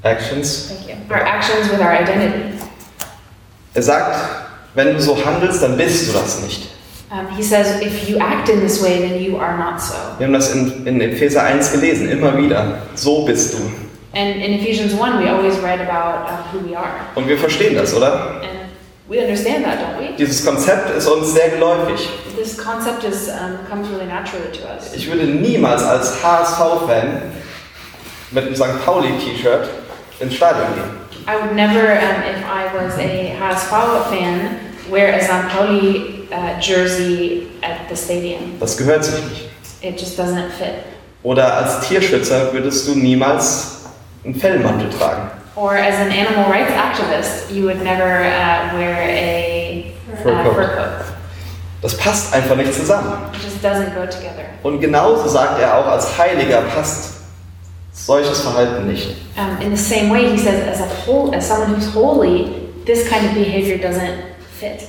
Actions. 0.04 0.70
thank 0.70 0.88
you, 0.88 0.96
our 1.10 1.22
actions 1.22 1.70
with 1.70 1.82
our 1.82 1.92
identity. 1.92 2.58
Er 3.74 3.82
sagt, 3.82 4.16
wenn 4.76 4.94
du 4.94 5.02
so 5.02 5.16
handelst, 5.26 5.62
dann 5.62 5.76
bist 5.76 6.08
du 6.08 6.14
das 6.14 6.42
nicht. 6.42 6.70
Um, 7.10 7.28
he 7.30 7.42
says, 7.42 7.82
if 7.82 8.10
you 8.10 8.18
act 8.18 8.50
in 8.50 8.60
this 8.60 8.82
way, 8.82 9.00
then 9.00 9.22
you 9.22 9.38
are 9.38 9.58
not 9.58 9.82
so. 9.82 9.96
Wir 10.18 10.28
haben 10.28 10.34
das 10.34 10.54
in, 10.54 10.86
in 10.86 11.00
Epheser 11.00 11.42
1 11.42 11.72
gelesen, 11.72 12.10
immer 12.10 12.38
wieder. 12.38 12.82
So 12.96 13.24
bist 13.24 13.54
du. 13.54 13.60
And 14.14 14.36
in 14.42 14.60
Ephesians 14.60 14.94
1, 14.94 15.24
we 15.24 15.30
always 15.30 15.58
write 15.60 15.80
about 15.80 16.28
uh, 16.28 16.44
who 16.52 16.60
we 16.68 16.76
are. 16.76 16.92
Und 17.16 17.30
wir 17.30 17.38
verstehen 17.38 17.76
das, 17.76 17.94
oder? 17.94 18.42
And 18.42 18.70
we 19.08 19.20
understand 19.20 19.64
that, 19.64 19.80
don't 19.80 19.98
we? 20.00 20.18
Dieses 20.18 20.46
Konzept 20.46 20.90
ist 20.98 21.08
uns 21.08 21.34
sehr 21.34 21.50
geläufig. 21.50 22.10
This 22.36 22.58
concept 22.58 23.06
is, 23.06 23.30
um, 23.30 23.58
comes 23.70 23.88
really 23.90 24.06
naturally 24.06 24.52
to 24.52 24.68
us. 24.68 24.94
Ich 24.94 25.10
würde 25.10 25.24
niemals 25.28 25.84
als 25.84 26.22
HSV-Fan 26.22 27.22
mit 28.32 28.46
einem 28.46 28.56
St. 28.56 28.86
Pauli-T-Shirt 28.86 29.70
ins 30.20 30.34
Stadion 30.36 30.68
gehen. 30.76 31.08
I 31.26 31.42
would 31.42 31.56
never, 31.56 31.94
um, 31.94 32.22
if 32.24 32.44
I 32.46 32.68
was 32.74 32.98
a 32.98 33.34
HSV 33.40 34.10
fan, 34.10 34.60
wear 34.90 35.14
a 35.14 35.22
St. 35.22 35.50
Pauli 35.50 36.17
uh, 36.32 36.60
jersey 36.60 37.48
at 37.62 37.90
the 37.90 37.96
stadium. 37.96 38.60
Das 38.60 38.78
gehört 38.78 39.04
sich 39.04 39.16
nicht. 39.24 39.50
It 39.82 40.00
just 40.00 40.20
doesn't 40.20 40.50
fit. 40.58 40.84
Oder 41.24 41.58
als 41.58 41.88
Tierschützer 41.88 42.54
würdest 42.54 42.88
du 42.88 42.96
niemals 42.96 43.86
einen 44.24 44.36
Fellmantel 44.36 44.90
tragen. 44.90 45.32
Or 45.56 45.74
as 45.76 45.96
an 45.96 46.12
animal 46.12 46.46
rights 46.52 46.72
activist, 46.72 47.52
you 47.52 47.64
would 47.66 47.82
never 47.84 48.22
uh, 48.22 48.78
wear 48.78 48.96
a 49.10 49.94
Fur 50.22 50.32
uh, 50.32 50.44
coat. 50.44 50.54
fur 50.56 50.68
coat. 50.68 51.06
Das 51.82 51.96
passt 51.98 52.34
einfach 52.34 52.56
nicht 52.56 52.74
zusammen. 52.74 53.14
It 53.34 53.44
just 53.44 53.64
doesn't 53.64 53.94
go 53.94 54.06
together. 54.06 54.46
Und 54.64 54.82
genauso 54.82 55.28
sagt 55.28 55.60
er 55.60 55.78
auch, 55.78 55.86
als 55.86 56.18
Heiliger 56.18 56.62
passt 56.62 57.18
solches 57.94 58.42
Verhalten 58.42 58.88
nicht. 58.88 59.16
Um, 59.38 59.62
in 59.62 59.76
the 59.76 59.82
same 59.82 60.12
way, 60.12 60.30
he 60.30 60.38
says, 60.38 60.62
as 60.68 60.82
a 60.82 60.90
whole, 61.06 61.36
as 61.36 61.48
someone 61.48 61.74
who's 61.74 61.92
holy, 61.94 62.52
this 62.86 63.08
kind 63.08 63.26
of 63.26 63.34
behavior 63.34 63.78
doesn't 63.78 64.24
fit. 64.60 64.88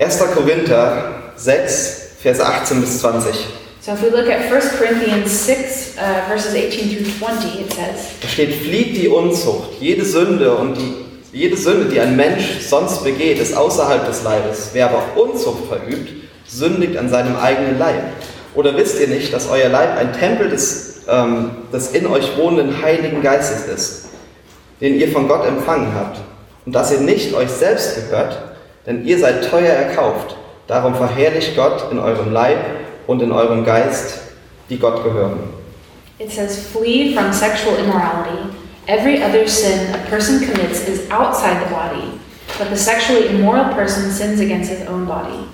1. 0.00 0.18
Korinther 0.34 1.12
6, 1.36 2.12
Vers 2.22 2.40
18 2.40 2.80
bis 2.80 3.00
20. 3.00 3.34
So 3.82 3.92
if 3.92 4.02
we 4.02 4.08
look 4.08 4.30
at 4.30 4.50
1 4.50 4.78
Corinthians 4.78 5.30
6, 5.46 5.98
uh, 5.98 6.26
verses 6.26 6.54
18 6.54 6.88
through 6.88 7.04
20, 7.18 7.60
it 7.60 7.70
says, 7.70 8.06
Da 8.22 8.28
steht, 8.28 8.54
flieht 8.54 8.96
die 8.96 9.08
Unzucht. 9.08 9.74
Jede 9.78 10.06
Sünde 10.06 10.54
und 10.54 10.76
die, 10.76 10.94
jede 11.32 11.54
Sünde, 11.58 11.90
die 11.90 12.00
ein 12.00 12.16
Mensch 12.16 12.60
sonst 12.66 13.04
begeht, 13.04 13.38
ist 13.40 13.54
außerhalb 13.54 14.06
des 14.06 14.22
Leibes. 14.22 14.70
Wer 14.72 14.88
aber 14.88 15.20
Unzucht 15.22 15.66
verübt, 15.68 16.10
sündigt 16.46 16.96
an 16.96 17.10
seinem 17.10 17.36
eigenen 17.36 17.78
Leib. 17.78 18.02
Oder 18.54 18.74
wisst 18.78 18.98
ihr 19.00 19.08
nicht, 19.08 19.34
dass 19.34 19.50
euer 19.50 19.68
Leib 19.68 19.98
ein 19.98 20.14
Tempel 20.14 20.48
des, 20.48 21.02
ähm, 21.08 21.50
des 21.74 21.88
in 21.92 22.06
euch 22.06 22.38
wohnenden 22.38 22.80
Heiligen 22.80 23.20
Geistes 23.20 23.66
ist, 23.66 24.04
den 24.80 24.98
ihr 24.98 25.08
von 25.12 25.28
Gott 25.28 25.46
empfangen 25.46 25.94
habt, 25.94 26.20
und 26.64 26.74
dass 26.74 26.90
ihr 26.90 27.00
nicht 27.00 27.34
euch 27.34 27.50
selbst 27.50 27.96
gehört, 27.96 28.49
denn 28.90 29.06
ihr 29.06 29.18
seid 29.18 29.48
teuer 29.48 29.72
erkauft. 29.72 30.36
Darum 30.66 30.94
verherrlicht 30.94 31.54
Gott 31.54 31.90
in 31.92 31.98
eurem 31.98 32.32
Leib 32.32 32.58
und 33.06 33.22
in 33.22 33.30
eurem 33.30 33.64
Geist, 33.64 34.20
die 34.68 34.78
Gott 34.78 35.04
gehören. 35.04 35.38
it 36.18 36.30
says, 36.30 36.70
flee 36.70 37.14
from 37.14 37.32
sexual 37.32 37.76
immorality. 37.76 38.54
Every 38.86 39.22
other 39.22 39.48
sin 39.48 39.94
a 39.94 39.98
person 40.06 40.40
commits 40.40 40.86
is 40.86 41.08
outside 41.10 41.64
the 41.64 41.70
body, 41.70 42.20
but 42.58 42.68
the 42.68 42.76
sexually 42.76 43.28
immoral 43.28 43.72
person 43.72 44.10
sins 44.10 44.38
against 44.40 44.70
his 44.70 44.86
own 44.86 45.06
body. 45.06 45.48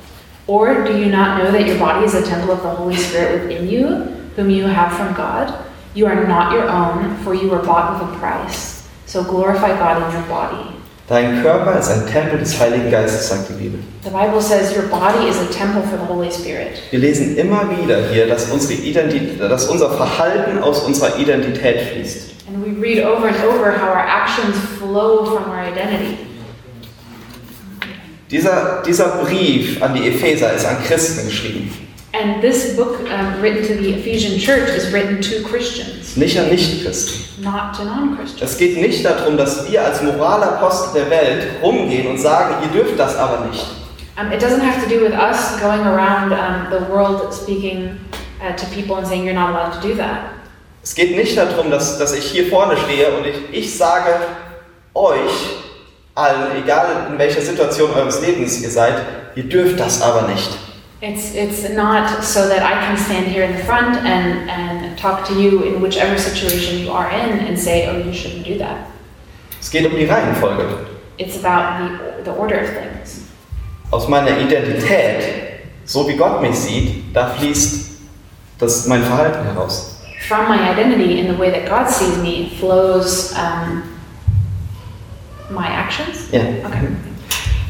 Or 0.48 0.84
do 0.84 0.98
you 0.98 1.06
not 1.06 1.38
know 1.38 1.52
that 1.52 1.66
your 1.66 1.78
body 1.78 2.04
is 2.04 2.14
a 2.14 2.24
temple 2.24 2.52
of 2.52 2.62
the 2.62 2.70
Holy 2.70 2.96
Spirit 2.96 3.42
within 3.42 3.68
you, 3.68 3.86
whom 4.34 4.50
you 4.50 4.64
have 4.64 4.92
from 4.96 5.14
God? 5.14 5.66
You 5.94 6.06
are 6.06 6.26
not 6.26 6.52
your 6.52 6.68
own, 6.68 7.16
for 7.22 7.34
you 7.34 7.48
were 7.48 7.62
bought 7.62 7.92
with 7.92 8.14
a 8.14 8.18
price. 8.18 8.88
So 9.06 9.22
glorify 9.22 9.68
God 9.68 10.02
in 10.02 10.18
your 10.18 10.28
body. 10.28 10.75
Dein 11.08 11.40
Körper 11.40 11.78
ist 11.78 11.88
ein 11.88 12.04
Tempel 12.06 12.40
des 12.40 12.58
Heiligen 12.58 12.90
Geistes, 12.90 13.28
sagt 13.28 13.48
die 13.48 13.52
Bibel. 13.52 13.78
The 14.02 14.10
Bible 14.10 14.40
says 14.40 14.76
your 14.76 14.88
body 14.88 15.28
is 15.28 15.36
a 15.36 15.46
temple 15.56 15.82
for 15.82 15.96
the 15.98 16.12
Holy 16.12 16.32
Spirit. 16.32 16.82
Wir 16.90 16.98
lesen 16.98 17.36
immer 17.36 17.62
wieder 17.78 18.08
hier, 18.10 18.26
dass, 18.26 18.50
unsere 18.50 18.74
Identität, 18.80 19.40
dass 19.40 19.68
unser 19.68 19.90
Verhalten 19.90 20.58
aus 20.58 20.80
unserer 20.80 21.16
Identität 21.16 21.80
fließt. 21.92 22.30
And 22.48 22.64
we 22.64 22.72
read 22.80 23.04
over 23.04 23.28
and 23.28 23.36
over 23.44 23.70
how 23.70 23.88
our 23.88 24.04
actions 24.04 24.56
flow 24.80 25.24
from 25.26 25.48
our 25.48 25.62
identity. 25.62 26.18
Dieser, 28.28 28.82
dieser 28.84 29.22
Brief 29.22 29.80
an 29.80 29.94
die 29.94 30.08
Epheser 30.08 30.52
ist 30.52 30.66
an 30.66 30.78
Christen 30.84 31.26
geschrieben, 31.28 31.70
And 32.18 32.42
this 32.42 32.74
book, 32.74 33.00
um, 33.10 33.42
written 33.42 33.62
to 33.66 33.74
the 33.74 33.92
Ephesian 33.92 34.38
church, 34.38 34.70
is 34.70 34.90
written 34.90 35.20
to 35.20 35.42
Christians, 35.42 36.16
nicht 36.16 36.38
an 36.38 36.48
Nichtchristen. 36.48 37.42
not 37.42 37.74
to 37.74 37.84
non 37.84 38.16
Christians. 38.16 38.52
Es 38.52 38.56
geht 38.56 38.78
nicht 38.78 39.04
darum, 39.04 39.36
dass 39.36 39.70
wir 39.70 39.84
als 39.84 40.02
Moralapostel 40.02 40.94
der 40.94 41.10
Welt 41.10 41.46
rumgehen 41.62 42.06
und 42.06 42.18
sagen, 42.18 42.54
ihr 42.62 42.68
dürft 42.68 42.98
das 42.98 43.16
aber 43.16 43.44
nicht. 43.44 43.66
Um, 44.18 44.32
it 44.32 44.40
doesn't 44.40 44.62
have 44.62 44.82
to 44.82 44.88
do 44.88 45.04
with 45.04 45.12
us 45.12 45.60
going 45.60 45.82
around 45.82 46.32
um, 46.32 46.70
the 46.70 46.90
world 46.90 47.34
speaking 47.34 48.00
uh, 48.40 48.56
to 48.56 48.64
people 48.74 48.96
and 48.96 49.06
saying 49.06 49.26
you're 49.26 49.34
not 49.34 49.50
allowed 49.50 49.78
to 49.78 49.86
do 49.86 49.94
that. 49.96 50.30
Es 50.82 50.94
geht 50.94 51.16
nicht 51.16 51.36
darum, 51.36 51.70
dass, 51.70 51.98
dass 51.98 52.14
ich 52.14 52.24
hier 52.24 52.46
vorne 52.46 52.78
stehe 52.78 53.10
und 53.10 53.26
ich, 53.26 53.36
ich 53.52 53.76
sage 53.76 54.14
euch 54.94 55.50
allen, 56.14 56.62
egal 56.64 57.08
in 57.10 57.18
welcher 57.18 57.42
Situation 57.42 57.90
eures 57.92 58.22
Lebens 58.22 58.62
ihr 58.62 58.70
seid, 58.70 59.02
ihr 59.34 59.44
dürft 59.44 59.78
das 59.78 60.00
aber 60.00 60.28
nicht. 60.28 60.48
It's, 61.06 61.34
it's 61.36 61.70
not 61.70 62.24
so 62.24 62.48
that 62.48 62.64
I 62.64 62.84
can 62.84 62.96
stand 62.96 63.28
here 63.28 63.44
in 63.44 63.56
the 63.56 63.62
front 63.62 63.96
and, 63.98 64.50
and 64.50 64.98
talk 64.98 65.24
to 65.28 65.40
you 65.40 65.62
in 65.62 65.80
whichever 65.80 66.18
situation 66.18 66.80
you 66.80 66.90
are 66.90 67.08
in 67.08 67.46
and 67.46 67.56
say, 67.56 67.86
oh, 67.86 67.98
you 67.98 68.12
shouldn't 68.12 68.44
do 68.44 68.58
that. 68.58 68.88
Es 69.60 69.70
geht 69.70 69.86
um 69.86 69.92
die 69.92 70.06
Reihenfolge. 70.06 70.86
It's 71.18 71.36
about 71.38 71.78
the, 71.78 72.24
the 72.24 72.32
order 72.32 72.58
of 72.58 72.70
things. 72.70 73.22
Aus 73.92 74.08
meiner 74.08 74.36
Identität, 74.36 75.60
so 75.84 76.08
wie 76.08 76.16
Gott 76.16 76.42
mich 76.42 76.56
sieht, 76.56 77.14
da 77.14 77.28
fließt 77.28 78.00
das 78.58 78.88
mein 78.88 79.04
Verhalten 79.04 79.44
heraus. 79.44 80.00
From 80.26 80.48
my 80.48 80.58
identity 80.72 81.20
in 81.20 81.28
the 81.28 81.38
way 81.38 81.52
that 81.52 81.68
God 81.68 81.88
sees 81.88 82.18
me 82.18 82.50
flows 82.58 83.32
um, 83.36 83.84
my 85.50 85.68
actions. 85.68 86.28
Ja. 86.32 86.40
Okay. 86.40 86.88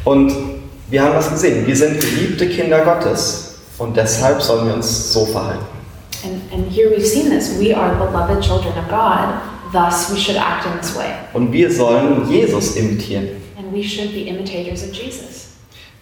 Und 0.05 0.55
wir 0.88 1.03
haben 1.03 1.14
das 1.14 1.31
gesehen. 1.31 1.66
Wir 1.66 1.77
sind 1.77 2.01
geliebte 2.01 2.49
Kinder 2.49 2.81
Gottes 2.81 3.57
und 3.79 3.96
deshalb 3.96 4.40
sollen 4.40 4.68
wir 4.68 4.75
uns 4.75 5.12
so 5.12 5.27
verhalten. 5.27 5.64
And, 6.25 6.40
and 6.53 6.70
here 6.70 6.90
we've 6.90 7.05
seen 7.05 7.31
this. 7.31 7.59
We 7.59 7.77
are 7.77 7.94
beloved 7.94 8.42
children 8.42 8.72
of 8.79 8.88
God, 8.88 9.40
thus 9.72 10.11
we 10.12 10.18
should 10.18 10.37
act 10.37 10.66
in 10.66 10.79
this 10.81 10.96
way. 10.96 11.12
Und 11.33 11.53
wir 11.53 11.70
sollen 11.70 12.29
Jesus 12.31 12.77
imitieren. 12.77 13.29
And 13.59 13.72
we 13.72 13.83
should 13.83 14.12
be 14.12 14.29
imitators 14.29 14.83
of 14.83 14.92
Jesus. 14.92 15.49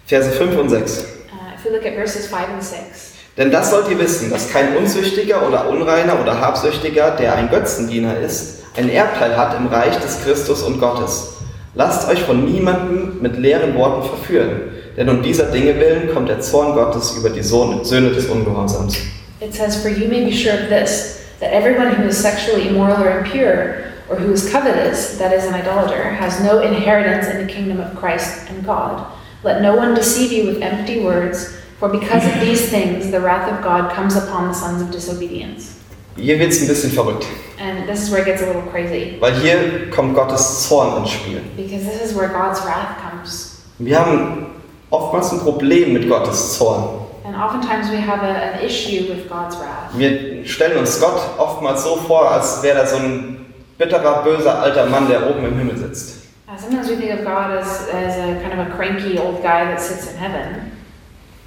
Verse 0.06 0.30
5 0.30 0.58
und 0.58 0.68
6. 0.68 1.04
Uh, 1.32 1.54
if 1.54 1.64
we 1.64 1.70
look 1.70 1.84
at 1.86 1.94
verses 1.94 2.26
5 2.26 2.48
and 2.50 2.62
6, 2.62 3.14
Denn 3.36 3.50
das 3.50 3.70
sollt 3.70 3.90
ihr 3.90 3.98
wissen, 3.98 4.30
dass 4.30 4.50
kein 4.50 4.76
Unzüchtiger 4.76 5.46
oder 5.46 5.68
Unreiner 5.68 6.20
oder 6.20 6.40
Habsüchtiger, 6.40 7.12
der 7.12 7.34
ein 7.34 7.50
Götzendiener 7.50 8.18
ist, 8.18 8.62
ein 8.76 8.88
Erbteil 8.88 9.36
hat 9.36 9.56
im 9.58 9.66
Reich 9.66 9.96
des 9.98 10.22
Christus 10.22 10.62
und 10.62 10.78
Gottes. 10.78 11.34
Lasst 11.74 12.08
euch 12.08 12.22
von 12.22 12.44
niemandem 12.44 13.20
mit 13.20 13.36
leeren 13.36 13.74
Worten 13.74 14.08
verführen, 14.08 14.73
denn 14.96 15.08
um 15.08 15.22
dieser 15.22 15.46
Dinge 15.50 15.78
willen 15.80 16.12
kommt 16.12 16.28
der 16.28 16.40
Zorn 16.40 16.74
Gottes 16.74 17.16
über 17.16 17.30
die 17.30 17.42
Söhne 17.42 17.80
des 18.12 18.26
Ungehorsams. 18.26 18.96
it 19.40 19.52
says, 19.54 19.80
For 19.82 19.88
you 19.90 20.08
may 20.08 20.24
be 20.24 20.30
sure 20.32 20.54
of 20.54 20.68
this, 20.68 21.24
that 21.40 21.52
everyone 21.52 21.94
who 21.94 22.04
is 22.06 22.16
sexually 22.16 22.68
immoral 22.68 23.02
or 23.02 23.18
impure, 23.18 23.92
or 24.08 24.16
who 24.16 24.32
is 24.32 24.48
covetous, 24.50 25.18
that 25.18 25.32
is 25.32 25.44
an 25.44 25.54
idolater, 25.54 26.04
has 26.14 26.40
no 26.42 26.60
inheritance 26.60 27.26
in 27.28 27.44
the 27.46 27.52
kingdom 27.52 27.80
of 27.80 27.94
Christ 27.96 28.48
and 28.48 28.64
God. 28.64 29.04
Let 29.42 29.60
no 29.60 29.74
one 29.76 29.94
deceive 29.94 30.32
you 30.32 30.46
with 30.46 30.62
empty 30.62 31.00
words, 31.04 31.56
for 31.78 31.88
because 31.88 32.24
of 32.24 32.40
these 32.40 32.70
things 32.70 33.10
the 33.10 33.20
wrath 33.20 33.50
of 33.52 33.62
God 33.62 33.92
comes 33.92 34.16
upon 34.16 34.48
the 34.48 34.54
sons 34.54 34.80
of 34.80 34.90
disobedience. 34.90 35.72
Hier 36.16 36.38
wird 36.38 36.52
es 36.52 36.60
ein 36.62 36.68
bisschen 36.68 36.92
verrückt, 36.92 37.26
And 37.58 37.88
this 37.88 38.00
is 38.02 38.10
where 38.10 38.20
it 38.22 38.26
gets 38.26 38.40
a 38.42 38.46
little 38.46 38.62
crazy, 38.70 39.16
weil 39.20 39.34
hier 39.40 39.90
kommt 39.90 40.14
Gottes 40.14 40.68
Zorn 40.68 41.02
ins 41.02 41.10
Spiel. 41.10 41.40
because 41.56 41.84
this 41.84 42.00
is 42.00 42.14
where 42.16 42.28
God's 42.28 42.60
wrath 42.64 42.96
comes. 43.02 43.62
Wir 43.80 43.98
haben 43.98 44.53
oftmals 44.94 45.32
ein 45.32 45.40
Problem 45.40 45.92
mit 45.92 46.08
Gottes 46.08 46.56
Zorn. 46.56 46.84
And 47.26 47.34
oftentimes 47.36 47.90
we 47.90 47.96
have 47.96 48.22
a, 48.22 48.52
an 48.54 48.60
issue 48.60 49.08
with 49.08 49.28
God's 49.28 49.56
wrath. 49.58 49.90
Wir 49.96 50.44
stellen 50.46 50.78
uns 50.78 51.00
Gott 51.00 51.20
oftmals 51.38 51.82
so 51.82 51.96
vor, 51.96 52.30
als 52.30 52.62
wäre 52.62 52.80
er 52.80 52.86
so 52.86 52.96
ein 52.96 53.46
bitterer, 53.78 54.22
böser 54.22 54.58
alter 54.60 54.86
Mann, 54.86 55.08
der 55.08 55.28
oben 55.28 55.44
im 55.44 55.58
Himmel 55.58 55.76
sitzt. 55.76 56.18
Uh, 56.46 56.56
sometimes 56.56 56.88
we 56.88 56.96
think 56.96 57.12
of 57.12 57.24
God 57.24 57.50
as, 57.58 57.88
as 57.88 58.16
a 58.18 58.34
kind 58.40 58.52
of 58.52 58.66
a 58.68 58.70
cranky 58.76 59.18
old 59.18 59.42
guy 59.42 59.64
that 59.64 59.80
sits 59.80 60.12
in 60.12 60.16
heaven, 60.18 60.70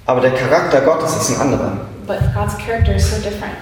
Aber 0.06 0.20
der 0.20 0.32
Charakter 0.32 0.80
Gottes 0.80 1.16
ist 1.16 1.30
ein 1.30 1.40
anderer. 1.40 1.72
but 2.06 2.18
God's 2.34 2.56
character 2.58 2.94
is 2.94 3.08
so 3.08 3.16
different. 3.22 3.54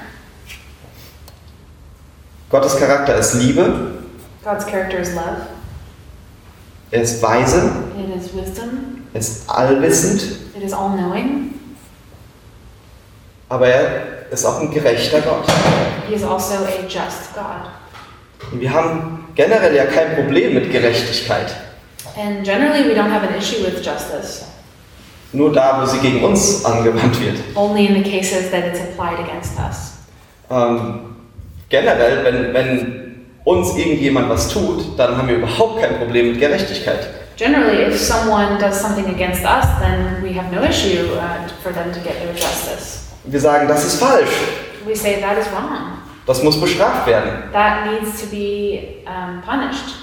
Gottes 2.50 2.76
Charakter 2.78 3.16
ist 3.16 3.34
Liebe, 3.34 3.98
God's 4.44 4.64
character 4.64 4.98
is 4.98 5.14
love, 5.14 5.46
er 6.92 7.02
ist 7.02 7.20
weise, 7.22 7.70
it 7.98 8.16
is 8.16 8.32
wisdom, 8.32 8.85
ist 9.14 9.48
allwissend, 9.48 10.22
it 10.56 10.62
is 10.62 10.72
all 10.72 10.90
knowing, 10.90 11.54
aber 13.48 13.68
er 13.68 14.30
ist 14.30 14.44
auch 14.44 14.60
ein 14.60 14.70
gerechter 14.70 15.20
Gott. 15.20 15.44
He 16.08 16.14
is 16.14 16.22
also 16.24 16.54
a 16.54 16.82
just 16.88 17.34
God. 17.34 17.70
Und 18.52 18.60
wir 18.60 18.72
haben 18.72 19.24
generell 19.34 19.74
ja 19.74 19.86
kein 19.86 20.14
Problem 20.14 20.54
mit 20.54 20.70
Gerechtigkeit. 20.70 21.54
And 22.16 22.44
generally, 22.44 22.88
we 22.88 22.94
don't 22.94 23.10
have 23.10 23.26
an 23.26 23.34
issue 23.38 23.62
with 23.64 23.84
justice, 23.84 24.46
Nur 25.32 25.52
da, 25.52 25.80
wo 25.82 25.86
sie 25.86 25.98
gegen 25.98 26.24
uns 26.24 26.64
angewandt 26.64 27.20
wird. 27.20 27.36
only 27.54 27.86
in 27.86 28.02
the 28.02 28.10
cases 28.10 28.50
that 28.50 28.64
it's 28.64 28.80
applied 28.80 29.18
against 29.18 29.52
us. 29.58 29.92
Ähm, 30.50 31.16
generell, 31.68 32.24
wenn, 32.24 32.54
wenn 32.54 33.26
uns 33.44 33.76
irgendjemand 33.76 34.28
was 34.30 34.48
tut, 34.48 34.98
dann 34.98 35.16
haben 35.16 35.28
wir 35.28 35.36
überhaupt 35.36 35.80
kein 35.80 35.98
Problem 35.98 36.30
mit 36.30 36.40
Gerechtigkeit. 36.40 37.08
Generally, 37.36 37.82
if 37.84 37.98
someone 37.98 38.58
does 38.58 38.80
something 38.80 39.06
against 39.14 39.44
us, 39.44 39.66
then 39.78 40.22
we 40.22 40.32
have 40.32 40.50
no 40.50 40.62
issue 40.62 41.14
uh, 41.14 41.46
for 41.62 41.70
them 41.70 41.92
to 41.92 42.00
get 42.00 42.14
their 42.22 42.32
justice. 42.32 43.12
Wir 43.24 43.40
sagen, 43.40 43.68
das 43.68 43.84
ist 43.84 44.00
falsch. 44.00 44.30
We 44.86 44.94
say 44.96 45.20
that 45.20 45.36
is 45.36 45.46
wrong. 45.52 45.98
Das 46.26 46.42
muss 46.42 46.58
bestraft 46.58 47.06
werden. 47.06 47.52
That 47.52 47.86
needs 47.86 48.20
to 48.22 48.26
be 48.28 49.04
um, 49.06 49.42
punished. 49.42 49.96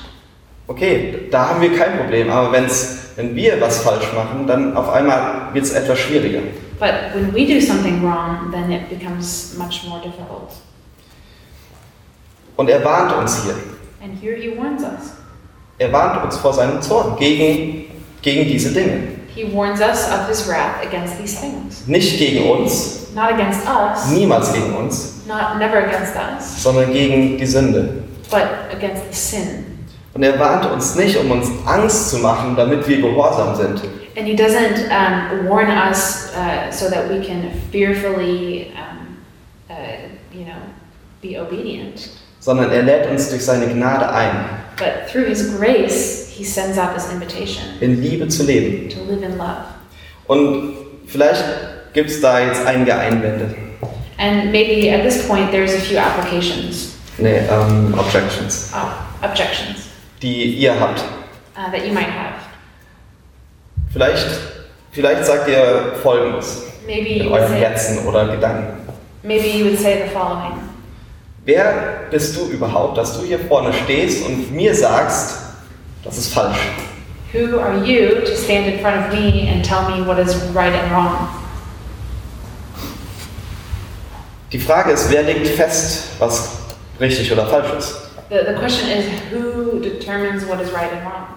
Okay, 0.68 1.28
da 1.32 1.50
haben 1.50 1.62
wir 1.62 1.76
kein 1.76 1.98
Problem. 1.98 2.30
Aber 2.30 2.52
wenn's, 2.52 3.10
wenn 3.16 3.36
wir 3.36 3.60
was 3.60 3.82
falsch 3.82 4.14
machen, 4.14 4.46
dann 4.46 4.78
auf 4.78 4.90
einmal 4.94 5.54
wird 5.54 5.66
es 5.66 5.72
etwas 5.74 6.00
schwieriger. 6.00 6.42
But 6.80 7.16
when 7.16 7.34
we 7.34 7.48
do 7.48 7.60
something 7.60 8.04
wrong, 8.04 8.52
then 8.52 8.72
it 8.72 8.90
becomes 8.90 9.58
much 9.58 9.86
more 9.88 10.00
difficult. 10.02 10.52
Und 12.58 12.70
er 12.70 12.84
warnt 12.86 13.12
uns 13.14 13.44
hier. 13.44 13.56
And 14.04 14.22
here 14.22 14.36
he 14.36 14.56
warns 14.56 14.84
us. 14.84 15.23
Er 15.84 15.92
warnt 15.92 16.24
uns 16.24 16.38
vor 16.38 16.54
seinem 16.54 16.82
Zorn 16.82 17.18
gegen, 17.18 17.88
gegen 18.22 18.48
diese 18.48 18.72
Dinge. 18.72 19.00
He 19.36 19.44
warns 19.54 19.82
us 19.82 20.08
of 20.08 20.30
his 20.30 20.48
wrath 20.48 20.82
against 20.82 21.20
these 21.20 21.38
things. 21.38 21.86
Nicht 21.88 22.18
gegen 22.18 22.50
uns, 22.50 23.08
Not 23.14 23.32
against 23.34 23.68
us, 23.68 24.10
niemals 24.10 24.54
gegen 24.54 24.74
uns, 24.78 25.24
not 25.28 25.58
never 25.60 25.80
against 25.80 26.14
us, 26.16 26.64
sondern 26.64 26.94
gegen 26.94 27.38
die 27.38 27.46
Sünde. 27.46 28.04
but 28.32 28.48
against 28.72 29.04
the 29.12 29.14
sin. 29.14 29.66
Und 30.14 30.24
er 30.24 30.40
warnt 30.40 30.72
uns 30.72 30.96
nicht, 30.96 31.18
um 31.18 31.30
uns 31.32 31.50
Angst 31.66 32.12
zu 32.12 32.20
machen, 32.20 32.56
damit 32.56 32.88
wir 32.88 33.02
gehorsam 33.02 33.54
sind, 33.54 33.82
And 34.16 34.26
he 34.26 34.36
doesn't 34.36 34.88
um, 34.90 35.50
warn 35.50 35.68
us 35.70 36.30
uh, 36.34 36.72
so 36.72 36.90
that 36.90 37.10
we 37.10 37.20
can 37.20 37.50
fearfully, 37.74 38.72
um, 38.78 39.18
uh, 39.70 39.74
you 40.32 40.46
know, 40.46 40.62
be 41.22 41.38
obedient. 41.38 42.10
Sondern 42.44 42.72
er 42.72 42.84
lädt 42.84 43.10
uns 43.10 43.30
durch 43.30 43.44
seine 43.46 43.68
Gnade 43.68 44.12
ein, 44.12 44.32
But 44.78 45.08
through 45.12 45.26
his 45.28 45.56
grace, 45.58 46.28
he 46.30 46.44
sends 46.44 46.78
out 46.78 46.94
this 46.94 47.06
invitation 47.12 47.64
in 47.80 48.02
Liebe 48.02 48.28
zu 48.28 48.44
leben. 48.44 48.90
to 48.90 49.00
live 49.06 49.24
in 49.24 49.38
love. 49.38 49.64
Und 50.28 50.74
vielleicht 51.08 51.44
gibt 51.94 52.10
es 52.10 52.20
da 52.22 52.40
jetzt 52.40 52.66
einige 52.66 52.96
Einwände. 52.96 53.56
And 54.18 54.52
maybe 54.52 54.90
at 54.94 55.04
this 55.04 55.26
point, 55.28 55.52
there's 55.52 55.74
a 55.74 55.80
few 55.80 55.98
applications, 55.98 56.96
Nee, 57.18 57.38
ähm, 57.50 57.94
Objections, 57.98 58.72
uh, 58.74 59.26
objections 59.26 59.88
die 60.22 60.56
ihr 60.56 60.78
habt. 60.80 61.00
uh, 61.56 61.72
that 61.72 61.86
you 61.86 61.94
might 61.94 62.08
have. 62.08 62.34
Vielleicht, 63.92 64.26
vielleicht 64.92 65.26
sagt 65.26 65.48
ihr 65.48 65.94
Folgendes 66.02 66.64
Maybe 66.88 67.24
in 67.24 67.30
say, 67.48 67.60
Herzen 67.60 68.08
oder 68.08 68.28
Gedanken. 68.28 68.74
maybe 69.24 69.48
you 69.48 69.66
would 69.66 69.80
say 69.80 70.02
the 70.04 70.10
following: 70.12 70.54
Wer 71.46 72.08
bist 72.10 72.38
du 72.38 72.46
überhaupt, 72.48 72.98
dass 72.98 73.20
du 73.20 73.26
hier 73.26 73.38
vorne 73.38 73.74
stehst 73.74 74.26
und 74.26 74.54
mir 74.54 74.74
sagst, 74.74 75.40
das 76.04 76.18
ist 76.18 76.34
falsch? 76.34 76.58
Who 77.34 77.60
are 77.60 77.84
you 77.84 78.22
to 78.22 78.36
stand 78.36 78.68
in 78.68 78.80
front 78.80 79.08
of 79.08 79.12
me 79.12 79.50
and 79.50 79.66
tell 79.66 79.90
me 79.90 80.06
what 80.08 80.20
is 80.20 80.36
right 80.54 80.74
and 80.74 80.92
wrong? 80.94 81.28
Die 84.54 84.60
Frage 84.60 84.92
ist, 84.92 85.12
wer 85.12 85.24
legt 85.24 85.48
fest, 85.48 86.12
was 86.20 86.52
richtig 87.02 87.30
oder 87.32 87.46
falsch 87.48 87.74
ist? 87.78 87.96
The, 88.30 88.46
the 88.48 88.54
question 88.54 88.88
is, 88.90 89.06
who 89.32 89.80
determines 89.80 90.46
what 90.48 90.62
is 90.62 90.72
right 90.72 90.94
and 90.94 91.04
wrong? 91.04 91.28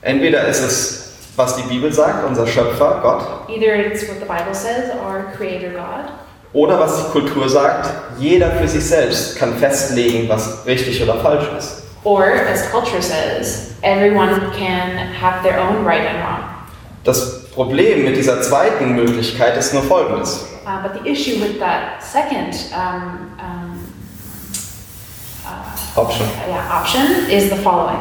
Entweder 0.00 0.48
ist 0.48 0.60
es, 0.60 1.12
was 1.36 1.54
die 1.54 1.62
Bibel 1.62 1.92
sagt, 1.92 2.26
unser 2.26 2.46
Schöpfer, 2.48 2.98
Gott, 3.00 3.48
Either 3.48 3.74
it's 3.76 4.08
what 4.08 4.18
the 4.18 4.26
Bible 4.26 4.54
says, 4.54 4.90
our 5.04 5.30
Creator 5.36 5.70
God, 5.70 6.10
oder 6.52 6.78
was 6.78 6.96
die 6.98 7.10
Kultur 7.12 7.48
sagt, 7.48 7.90
jeder 8.18 8.50
für 8.52 8.68
sich 8.68 8.84
selbst 8.84 9.36
kann 9.38 9.56
festlegen, 9.56 10.28
was 10.28 10.66
richtig 10.66 11.02
oder 11.02 11.16
falsch 11.16 11.48
ist. 11.58 11.82
or 12.04 12.32
as 12.32 12.68
culture 12.70 13.00
says, 13.00 13.74
everyone 13.84 14.50
can 14.52 14.96
have 15.14 15.42
their 15.44 15.58
own 15.60 15.84
right 15.84 16.02
and 16.04 16.18
wrong. 16.18 16.48
Das 17.04 17.44
Problem 17.52 18.04
mit 18.04 18.16
dieser 18.16 18.40
zweiten 18.42 18.94
Möglichkeit 18.94 19.56
ist 19.56 19.72
nur 19.72 19.82
folgendes. 19.82 20.46
Uh, 20.66 20.82
but 20.82 20.92
the 21.02 21.08
issue 21.10 21.40
with 21.40 21.58
that 21.58 22.02
second 22.02 22.54
um, 22.72 23.30
um, 23.38 23.94
uh, 25.44 26.00
Option. 26.00 26.26
yeah, 26.48 26.80
option 26.80 27.28
is 27.30 27.50
the 27.50 27.56
following. 27.56 27.98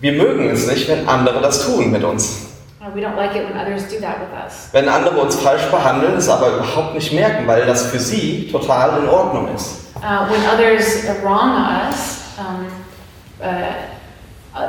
Wir 0.00 0.12
mögen 0.12 0.48
es 0.50 0.66
nicht, 0.66 0.88
wenn 0.88 1.08
andere 1.08 1.40
das 1.40 1.64
tun 1.64 1.90
mit 1.92 2.02
uns. 2.02 2.41
Wenn 4.72 4.88
andere 4.88 5.16
uns 5.20 5.36
falsch 5.36 5.64
behandeln, 5.70 6.16
es 6.16 6.28
aber 6.28 6.48
überhaupt 6.48 6.94
nicht 6.94 7.12
merken, 7.12 7.46
weil 7.46 7.66
das 7.66 7.86
für 7.86 7.98
sie 7.98 8.48
total 8.50 9.02
in 9.02 9.08
Ordnung 9.08 9.54
ist. 9.54 9.82
Uh, 9.96 10.28
when 10.28 10.40
others 10.52 11.04
wrong 11.22 11.54
us, 11.54 12.22
um, 12.36 12.66
uh, 13.40 14.58
uh, 14.58 14.68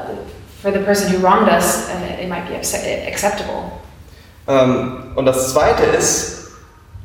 for 0.62 0.72
the 0.72 0.80
person 0.80 1.12
who 1.12 1.18
wronged 1.26 1.50
us, 1.50 1.90
uh, 1.90 2.22
it 2.22 2.30
might 2.30 2.48
be 2.48 2.56
acce- 2.56 3.08
acceptable. 3.08 3.72
Ähm, 4.48 5.12
und 5.16 5.26
das 5.26 5.52
Zweite 5.52 5.84
ist, 5.84 6.52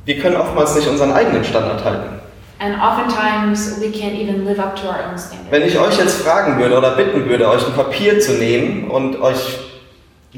wir 0.04 0.18
können 0.18 0.36
oftmals 0.36 0.74
nicht 0.74 0.88
unseren 0.88 1.12
eigenen 1.12 1.44
Standard 1.44 1.82
halten. 1.84 2.20
And 2.60 2.74
oftentimes 2.82 3.80
we 3.80 3.86
can't 3.86 4.14
even 4.14 4.44
live 4.44 4.58
up 4.58 4.74
to 4.76 4.88
our 4.88 4.98
own 5.08 5.16
standards. 5.16 5.50
Wenn 5.50 5.62
ich 5.62 5.78
euch 5.78 5.96
jetzt 5.98 6.22
fragen 6.22 6.58
würde 6.58 6.76
oder 6.76 6.96
bitten 6.96 7.28
würde, 7.28 7.48
euch 7.48 7.64
ein 7.66 7.72
Papier 7.74 8.18
zu 8.20 8.32
nehmen 8.32 8.90
und 8.90 9.20
euch 9.22 9.58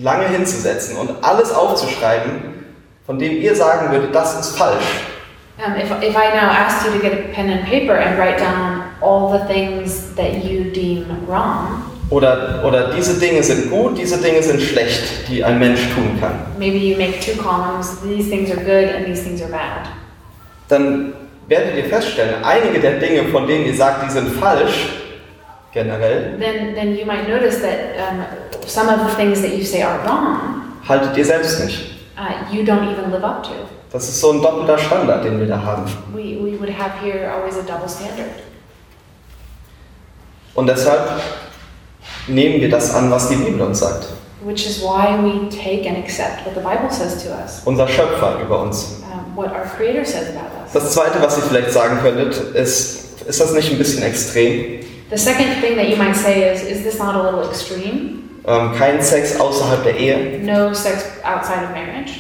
lange 0.03 0.28
hinzusetzen 0.28 0.96
und 0.96 1.11
alles 1.22 1.53
aufzuschreiben, 1.53 2.64
von 3.07 3.18
dem 3.18 3.40
ihr 3.40 3.55
sagen 3.55 3.92
würdet, 3.92 4.14
das 4.14 4.38
ist 4.38 4.57
falsch, 4.57 4.84
Um, 5.62 5.76
if, 5.76 5.90
if 6.03 6.16
I 6.16 6.30
now 6.32 6.48
asked 6.48 6.86
you 6.86 6.92
to 6.92 6.98
get 6.98 7.12
a 7.12 7.34
pen 7.34 7.51
and 7.51 7.66
paper 7.66 7.94
and 7.94 8.18
write 8.18 8.38
down 8.38 8.82
all 9.03 9.30
the 9.30 9.44
things 9.44 10.14
that 10.14 10.42
you 10.42 10.70
deem 10.70 11.05
wrong, 11.26 11.82
oder, 12.09 12.64
oder 12.64 12.94
diese 12.96 13.20
Dinge 13.20 13.42
sind 13.42 13.70
gut, 13.70 13.98
diese 13.98 14.16
Dinge 14.22 14.42
sind 14.42 14.62
schlecht, 14.62 15.28
die 15.28 15.44
ein 15.44 15.59
Mensch 15.59 15.80
tun 15.94 16.18
kann, 16.18 16.32
maybe 16.59 16.78
you 16.78 16.96
make 16.96 17.20
two 17.20 17.36
columns, 17.36 18.01
these 18.01 18.30
things 18.30 18.51
are 18.51 18.57
good 18.57 18.96
and 18.96 19.05
these 19.05 19.22
things 19.22 19.42
are 19.42 19.51
bad, 19.51 19.90
dann 20.68 21.12
werdet 21.46 21.76
ihr 21.76 21.84
feststellen, 21.84 22.42
einige 22.42 22.80
der 22.80 22.98
Dinge, 22.98 23.24
von 23.24 23.46
denen 23.46 23.66
ihr 23.66 23.74
sagt, 23.74 24.07
die 24.07 24.11
sind 24.11 24.32
falsch, 24.40 24.88
generell, 25.73 26.39
then, 26.39 26.75
then 26.75 26.97
you 26.97 27.05
might 27.07 27.29
notice 27.29 27.61
that 27.62 27.97
um, 28.01 28.25
some 28.66 28.89
of 28.89 29.01
the 29.09 29.14
things 29.16 29.41
that 29.43 29.57
you 29.57 29.64
say 29.64 29.83
are 29.83 29.99
wrong, 30.05 30.73
haltet 30.87 31.16
ihr 31.16 31.25
selbst 31.25 31.61
nicht. 31.64 31.95
uh, 32.18 32.53
you 32.53 32.62
don't 32.64 32.89
even 32.91 33.11
live 33.11 33.25
up 33.25 33.43
to. 33.45 33.51
Das 33.93 34.09
ist 34.09 34.21
so 34.21 34.33
ein 34.33 34.41
doppelter 34.43 34.79
Standard, 34.79 35.25
den 35.25 35.41
wir 35.41 35.47
da 35.49 35.61
haben. 35.62 35.85
We, 36.14 36.39
we 36.41 36.59
would 36.61 36.71
have 36.71 36.93
here 37.03 37.29
always 37.31 37.57
a 37.57 37.62
double 37.62 37.89
standard. 37.89 38.31
Und 40.55 40.66
deshalb 40.68 41.21
nehmen 42.29 42.61
wir 42.61 42.68
das 42.71 42.95
an, 42.95 43.11
was 43.11 43.29
die 43.29 43.37
Bibel 43.37 43.61
uns 43.62 43.81
sagt. 43.81 44.07
Which 44.43 44.66
is 44.66 44.81
why 44.81 45.16
we 45.23 45.49
take 45.51 45.87
and 45.89 45.99
accept 45.99 46.47
what 46.47 46.55
the 46.55 46.61
Bible 46.61 46.91
says 46.91 47.23
to 47.25 47.31
us, 47.31 47.62
Unser 47.64 47.87
Schöpfer 47.89 48.41
über 48.43 48.62
uns. 48.62 49.03
um, 49.12 49.37
what 49.37 49.53
our 49.53 49.66
Creator 49.77 50.05
says 50.05 50.29
about 50.31 50.51
us. 50.64 50.73
Das 50.73 50.93
Zweite, 50.95 51.21
was 51.21 51.37
ihr 51.37 51.43
vielleicht 51.45 51.73
sagen 51.73 51.99
könntet, 52.01 52.35
ist, 52.55 53.23
ist 53.23 53.41
das 53.41 53.53
nicht 53.53 53.71
ein 53.73 53.79
bisschen 53.79 54.03
extrem? 54.03 54.81
The 55.11 55.19
second 55.19 55.61
thing 55.61 55.77
that 55.77 55.89
you 55.89 55.97
might 55.97 56.15
say 56.15 56.53
is, 56.53 56.63
is 56.63 56.83
this 56.85 56.99
not 56.99 57.17
a 57.17 57.23
little 57.23 57.43
extreme? 57.49 58.41
Ähm, 58.47 58.73
kein 58.79 59.03
Sex 59.03 59.39
außerhalb 59.41 59.83
der 59.83 59.97
Ehe? 59.97 60.39
No 60.43 60.73
sex 60.73 61.05
outside 61.25 61.65
of 61.65 61.71
marriage? 61.73 62.13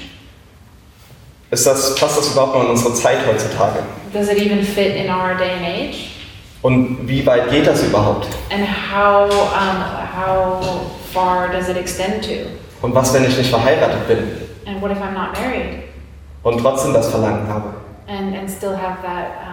Ist 1.50 1.66
das, 1.66 1.94
passt 1.96 2.18
das 2.18 2.32
überhaupt 2.32 2.54
noch 2.54 2.64
in 2.64 2.70
unsere 2.70 2.92
Zeit 2.94 3.18
heutzutage? 3.26 3.82
Does 4.12 4.28
it 4.28 4.38
even 4.38 4.62
fit 4.62 4.94
in 4.96 5.08
our 5.08 5.34
day 5.34 5.52
and 5.52 5.64
age? 5.64 6.10
Und 6.62 7.08
wie 7.08 7.24
weit 7.26 7.50
geht 7.50 7.66
das 7.66 7.82
überhaupt? 7.82 8.26
And 8.50 8.66
how, 8.66 9.30
um, 9.30 9.82
how 10.14 10.90
far 11.12 11.48
does 11.50 11.68
it 11.68 11.76
extend 11.76 12.22
to? 12.24 12.50
Und 12.82 12.94
was, 12.94 13.14
wenn 13.14 13.24
ich 13.24 13.36
nicht 13.36 13.50
verheiratet 13.50 14.06
bin 14.08 14.18
And 14.66 14.82
what 14.82 14.90
if 14.90 14.98
I'm 14.98 15.12
not 15.14 15.32
married 15.40 15.84
und 16.42 16.58
trotzdem 16.60 16.92
das 16.92 17.08
Verlangen 17.08 17.48
habe? 17.48 17.74
and, 18.08 18.34
and 18.36 18.50
still 18.50 18.76
have 18.76 19.00
that 19.02 19.42
um? 19.46 19.49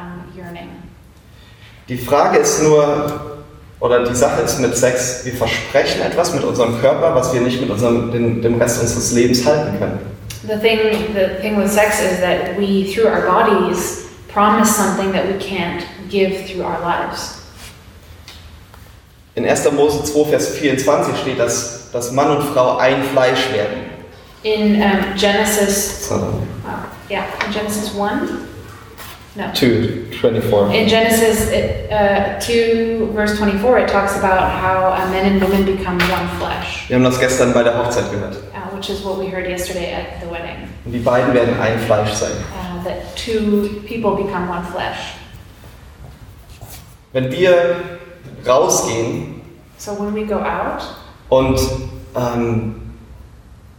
Die 1.89 1.97
Frage 1.97 2.39
ist 2.39 2.61
nur, 2.63 3.37
oder 3.79 4.03
die 4.03 4.15
Sache 4.15 4.41
ist 4.41 4.59
mit 4.59 4.75
Sex, 4.75 5.21
wir 5.23 5.33
versprechen 5.33 6.01
etwas 6.01 6.33
mit 6.33 6.43
unserem 6.43 6.79
Körper, 6.81 7.15
was 7.15 7.33
wir 7.33 7.41
nicht 7.41 7.61
mit 7.61 7.69
unserem, 7.69 8.11
dem, 8.11 8.41
dem 8.41 8.59
Rest 8.61 8.81
unseres 8.81 9.11
Lebens 9.13 9.45
halten 9.45 9.77
können. 9.79 9.99
The 10.43 10.57
thing, 10.59 10.79
the 11.13 11.41
thing 11.41 11.57
with 11.57 11.71
sex 11.71 11.99
is 11.99 12.19
that 12.19 12.57
we, 12.57 12.85
through 12.93 13.07
our 13.07 13.21
bodies, 13.25 14.05
promise 14.31 14.69
something 14.75 15.11
that 15.13 15.25
we 15.27 15.33
can't 15.39 15.83
give 16.09 16.45
through 16.47 16.63
our 16.63 16.79
lives. 16.81 17.35
In 19.35 19.45
1. 19.45 19.71
Mose 19.73 20.03
2, 20.03 20.25
Vers 20.29 20.47
24 20.49 21.17
steht, 21.21 21.39
dass, 21.39 21.91
dass 21.91 22.11
Mann 22.11 22.37
und 22.37 22.43
Frau 22.53 22.77
ein 22.77 23.03
Fleisch 23.03 23.51
werden. 23.53 23.77
In 24.43 24.81
um, 24.81 25.15
Genesis, 25.15 26.07
So. 26.07 26.15
uh, 26.15 26.19
Yeah, 27.09 27.25
in 27.45 27.53
Genesis 27.53 27.91
1? 27.95 28.29
No. 29.37 29.51
2, 29.53 30.09
24. 30.19 30.71
In 30.73 30.89
Genesis 30.89 31.51
it, 31.51 31.91
uh, 31.91 32.39
2, 32.39 33.11
verse 33.13 33.37
24, 33.37 33.77
it 33.77 33.87
talks 33.87 34.17
about 34.17 34.49
how 34.49 34.97
men 35.11 35.31
and 35.31 35.39
women 35.41 35.63
become 35.63 35.99
one 36.09 36.27
flesh, 36.39 36.85
Wir 36.89 36.95
haben 36.95 37.03
das 37.03 37.19
gestern 37.19 37.53
bei 37.53 37.61
der 37.61 37.77
Hochzeit 37.77 38.09
gehört. 38.11 38.35
uh, 38.55 38.75
which 38.75 38.89
is 38.89 39.03
what 39.05 39.19
we 39.19 39.27
heard 39.29 39.47
yesterday 39.47 39.93
at 39.93 40.19
the 40.21 40.27
wedding. 40.27 40.67
Und 40.85 40.91
die 40.91 40.99
beiden 40.99 41.35
werden 41.35 41.59
ein 41.59 41.77
Fleisch 41.79 42.13
sein. 42.13 42.31
Uh, 42.51 42.83
that 42.83 43.15
two 43.15 43.79
people 43.85 44.15
become 44.15 44.49
one 44.49 44.63
flesh. 44.65 45.13
Wenn 47.13 47.31
wir 47.31 47.75
rausgehen 48.45 49.41
So 49.77 49.91
when 49.93 50.15
we 50.15 50.25
go 50.25 50.39
out, 50.39 50.81
und 51.29 51.59
ähm, 52.15 52.86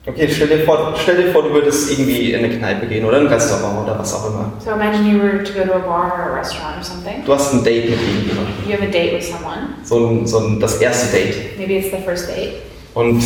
okay, 0.08 0.28
stell 0.28 0.48
dir, 0.48 0.60
vor, 0.64 0.94
stell 1.00 1.16
dir 1.22 1.32
vor, 1.32 1.42
du 1.42 1.50
würdest 1.52 1.90
irgendwie 1.90 2.32
in 2.32 2.44
eine 2.44 2.56
Kneipe 2.56 2.86
gehen 2.86 3.04
oder 3.04 3.18
in 3.20 3.26
ein 3.26 3.32
Restaurant 3.32 3.84
oder 3.86 3.98
was 3.98 4.14
auch 4.14 4.26
immer. 4.28 4.52
so 4.58 4.70
imagine 4.72 5.08
you 5.10 5.18
were 5.22 5.42
to 5.44 5.52
go 5.52 5.64
to 5.64 5.74
a 5.74 5.78
bar 5.78 6.12
or 6.12 6.32
a 6.32 6.38
restaurant 6.38 6.78
or 6.78 6.82
something. 6.84 7.24
Du 7.24 7.32
hast 7.34 7.52
ein 7.52 7.64
Date 7.64 7.90
mit 7.90 7.98
irgendjemandem. 8.00 8.54
You 8.66 8.72
have 8.72 8.82
a 8.82 8.90
date 8.90 9.12
with 9.14 9.26
someone. 9.28 9.74
So 9.84 10.06
ein, 10.06 10.26
so 10.26 10.38
ein, 10.38 10.60
das 10.60 10.76
erste 10.80 11.16
Date. 11.16 11.58
Maybe 11.58 11.74
it's 11.78 11.90
the 11.90 12.02
first 12.04 12.28
date, 12.28 12.54
Und 12.94 13.22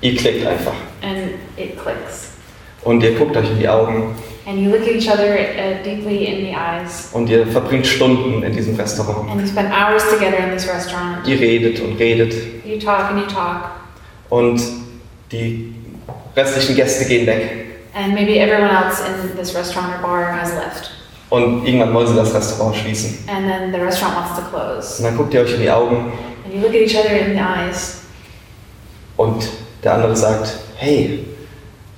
ihr 0.00 0.16
klickt 0.16 0.46
einfach. 0.46 0.74
and 1.02 1.32
it 1.56 1.76
clicks. 1.78 2.30
Und 2.82 3.02
ihr 3.02 3.14
guckt 3.14 3.36
euch 3.36 3.50
in 3.50 3.58
die 3.58 3.68
Augen 3.68 4.14
And 4.48 4.60
you 4.60 4.70
look 4.70 4.82
at 4.82 4.94
each 4.94 5.08
other 5.10 5.24
uh, 5.34 5.82
deeply 5.84 6.26
in 6.26 6.46
the 6.46 6.52
eyes, 6.54 7.10
und 7.12 7.28
ihr 7.28 7.44
verbringt 7.48 7.84
Stunden 7.84 8.44
in 8.44 8.52
diesem 8.52 8.76
Restaurant. 8.76 9.28
and 9.28 9.40
you 9.40 9.46
spend 9.48 9.68
hours 9.72 10.04
together 10.08 10.38
in 10.38 10.52
this 10.56 10.68
restaurant. 10.68 11.26
Ihr 11.26 11.40
redet 11.40 11.80
und 11.80 11.98
redet 11.98 12.32
You 12.64 12.78
talk 12.78 13.10
and 13.10 13.18
you 13.22 13.26
talk, 13.26 13.70
und 14.30 14.60
die 15.32 15.74
restlichen 16.36 16.76
Gäste 16.76 17.04
gehen 17.06 17.26
weg. 17.26 17.66
and 17.94 18.12
maybe 18.14 18.38
everyone 18.38 18.70
else 18.70 19.00
in 19.00 19.34
this 19.36 19.54
restaurant 19.54 19.94
or 19.94 20.02
bar 20.02 20.32
has 20.32 20.52
left. 20.52 20.90
Und 21.30 21.66
irgendwann 21.66 21.92
wollen 21.94 22.06
sie 22.06 22.14
das 22.14 22.32
Restaurant 22.34 22.76
schließen. 22.76 23.18
And 23.26 23.48
then 23.48 23.72
the 23.72 23.80
restaurant 23.80 24.14
wants 24.16 24.36
to 24.36 24.42
close. 24.50 24.98
Und 24.98 25.04
dann 25.04 25.16
guckt 25.16 25.34
ihr 25.34 25.40
euch 25.40 25.54
in 25.54 25.60
die 25.62 25.70
Augen 25.70 26.12
And 26.44 26.54
you 26.54 26.60
look 26.60 26.70
at 26.70 26.76
each 26.76 26.94
other 26.96 27.10
in 27.10 27.32
the 27.32 27.40
eyes, 27.40 28.02
und 29.16 29.42
der 29.82 29.94
andere 29.94 30.14
sagt, 30.14 30.58
hey, 30.76 31.24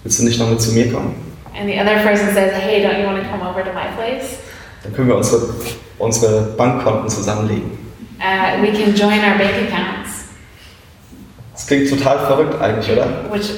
willst 0.02 0.20
du 0.20 0.24
nicht 0.24 0.38
noch 0.38 0.48
mit 0.48 0.60
zu 0.62 0.72
mir 0.72 0.90
kommen? 0.92 1.14
and 1.58 1.68
the 1.68 1.76
other 1.78 1.98
person 2.04 2.32
says, 2.32 2.52
Hey, 2.62 2.80
don't 2.82 3.00
you 3.00 3.04
want 3.06 3.20
to 3.20 3.28
come 3.28 3.42
over 3.42 3.62
to 3.64 3.72
my 3.72 3.88
place? 3.96 4.38
Dann 4.84 4.94
können 4.94 5.08
wir 5.08 5.16
unsere, 5.16 5.42
unsere 5.98 6.40
Bankkonten 6.56 7.08
zusammenlegen. 7.08 7.76
Uh, 8.20 8.62
we 8.62 8.70
can 8.70 8.94
join 8.94 9.18
our 9.18 9.36
bank 9.36 9.54
accounts, 9.66 9.97
Das 11.58 11.66
klingt 11.66 11.90
total 11.90 12.20
verrückt 12.20 12.62
eigentlich, 12.62 12.88
oder? 12.92 13.06
which 13.32 13.50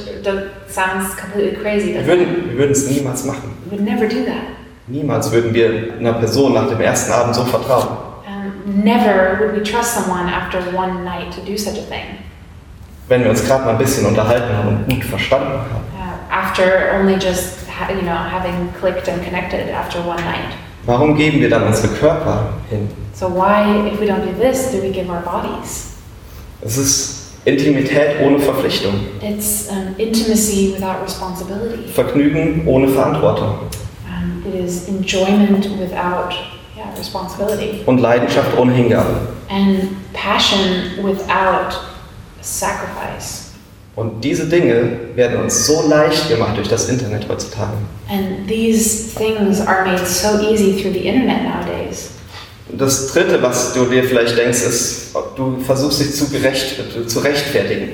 sounds 0.68 1.14
completely 1.20 1.52
crazy. 1.52 1.92
Wir 1.92 2.06
würden, 2.06 2.48
wir 2.48 2.56
würden 2.56 2.72
es 2.72 2.88
niemals 2.88 3.26
machen. 3.26 3.54
We 3.66 3.72
would 3.72 3.84
never 3.84 4.06
do 4.06 4.24
that. 4.24 4.56
Niemals 4.86 5.30
würden 5.30 5.52
wir 5.52 5.92
einer 5.98 6.14
Person 6.14 6.54
nach 6.54 6.66
dem 6.66 6.80
ersten 6.80 7.12
Abend 7.12 7.34
so 7.34 7.44
vertrauen. 7.44 7.88
Um, 8.26 8.82
never 8.82 9.38
would 9.38 9.54
we 9.54 9.62
trust 9.62 9.96
someone 9.96 10.32
after 10.32 10.60
one 10.74 11.04
night 11.04 11.30
to 11.34 11.42
do 11.42 11.58
such 11.58 11.74
a 11.74 11.84
thing. 11.90 12.24
Wenn 13.08 13.22
wir 13.22 13.30
uns 13.30 13.44
gerade 13.44 13.66
mal 13.66 13.72
ein 13.72 13.78
bisschen 13.78 14.06
unterhalten 14.06 14.56
haben 14.56 14.68
und 14.68 14.88
gut 14.88 15.04
verstanden 15.04 15.50
haben. 15.50 15.84
Uh, 15.94 16.32
after 16.32 16.98
only 16.98 17.16
just 17.16 17.66
you 17.90 18.00
know 18.00 18.16
having 18.16 18.72
clicked 18.80 19.10
and 19.10 19.22
connected 19.22 19.70
after 19.74 20.00
one 20.00 20.22
night. 20.24 20.56
Warum 20.86 21.14
geben 21.18 21.42
wir 21.42 21.50
dann 21.50 21.64
unsere 21.64 21.88
Körper 21.88 22.54
hin? 22.70 22.88
So 23.12 23.26
why, 23.26 23.90
if 23.92 24.00
we 24.00 24.06
don't 24.06 24.24
do 24.24 24.32
this, 24.40 24.70
do 24.72 24.80
we 24.80 24.88
give 24.88 25.10
our 25.10 25.20
bodies? 25.20 25.88
Es 26.62 26.78
ist 26.78 27.19
Intimität 27.44 28.16
ohne 28.22 28.38
Verpflichtung. 28.38 28.94
It's 29.22 29.68
um, 29.70 29.94
intimacy 29.96 30.74
without 30.74 31.02
responsibility. 31.02 31.88
Vergnügen 31.88 32.66
ohne 32.66 32.88
Verantwortung. 32.88 33.60
Um, 34.06 34.44
it 34.46 34.62
is 34.62 34.88
enjoyment 34.88 35.64
without 35.80 36.34
yeah, 36.76 36.92
responsibility. 36.98 37.80
Und 37.86 37.98
Leidenschaft 37.98 38.58
ohne 38.58 38.72
Hingabe. 38.72 39.28
And 39.48 40.12
passion 40.12 41.02
without 41.02 41.80
sacrifice. 42.42 43.52
Und 43.96 44.22
diese 44.22 44.46
Dinge 44.46 44.98
werden 45.14 45.40
uns 45.40 45.66
so 45.66 45.88
leicht 45.88 46.28
gemacht 46.28 46.56
durch 46.56 46.68
das 46.68 46.88
Internet 46.88 47.26
heutzutage. 47.28 47.72
And 48.08 48.46
these 48.46 49.14
things 49.14 49.60
are 49.66 49.84
made 49.84 50.04
so 50.04 50.40
easy 50.40 50.80
through 50.80 50.92
the 50.92 51.06
internet 51.08 51.42
nowadays. 51.42 52.10
Das 52.72 53.12
dritte, 53.12 53.42
was 53.42 53.72
du 53.74 53.84
dir 53.86 54.04
vielleicht 54.04 54.36
denkst, 54.36 54.62
ist, 54.62 55.14
du 55.36 55.60
versuchst 55.60 56.00
dich 56.00 56.14
zu, 56.14 56.28
gerecht, 56.30 56.76
zu 57.08 57.18
rechtfertigen. 57.20 57.88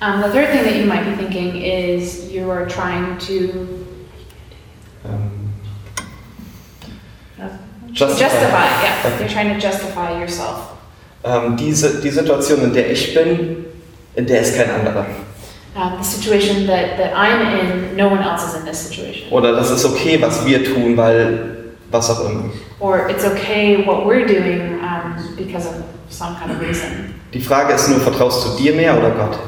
Um, 0.00 0.22
the 0.22 0.28
third 0.30 0.50
thing 0.50 0.64
that 0.64 0.74
you 0.76 0.84
might 0.86 1.04
be 1.04 1.16
thinking 1.16 1.62
is 1.62 2.30
you 2.30 2.50
are 2.50 2.66
trying 2.66 3.16
to 3.18 3.66
Ähm, 5.06 5.52
justify. 7.92 8.64
yeah, 8.82 8.94
Okay. 9.06 9.24
you're 9.24 9.28
trying 9.28 9.54
to 9.54 9.60
justify 9.60 10.18
yourself. 10.20 10.72
Ähm, 11.24 11.56
diese, 11.56 12.00
die 12.00 12.10
Situation, 12.10 12.62
in 12.64 12.72
der 12.74 12.90
ich 12.90 13.14
bin, 13.14 13.64
in 14.14 14.26
der 14.26 14.40
ist 14.42 14.56
kein 14.56 14.70
anderer. 14.70 15.06
Um, 15.74 15.94
the 16.00 16.04
situation 16.04 16.66
that, 16.66 16.96
that 16.98 17.14
I'm 17.16 17.40
in, 17.60 17.96
no 17.96 18.06
one 18.08 18.22
else 18.22 18.44
is 18.46 18.54
in 18.54 18.64
this 18.66 18.78
situation. 18.88 19.28
Oder 19.30 19.52
das 19.52 19.70
ist 19.70 19.84
okay, 19.84 20.20
was 20.20 20.44
wir 20.46 20.62
tun, 20.64 20.96
weil 20.96 21.53
was 21.94 22.10
auch 22.10 22.28
immer. 22.28 22.50
Or 22.80 23.08
it's 23.08 23.24
okay 23.24 23.84
what 23.86 24.04
we're 24.04 24.26
doing 24.26 24.80
um, 24.80 25.16
because 25.36 25.66
of 25.66 25.74
some 26.10 26.36
kind 26.36 26.50
of 26.50 26.60
reason. 26.60 27.14
Die 27.32 27.40
Frage 27.40 27.72
ist 27.72 27.88
nur, 27.88 28.00
vertraust 28.00 28.44
du 28.46 28.62
dir 28.62 28.74
mehr 28.74 28.96
oder 28.98 29.10
Gott? 29.10 29.38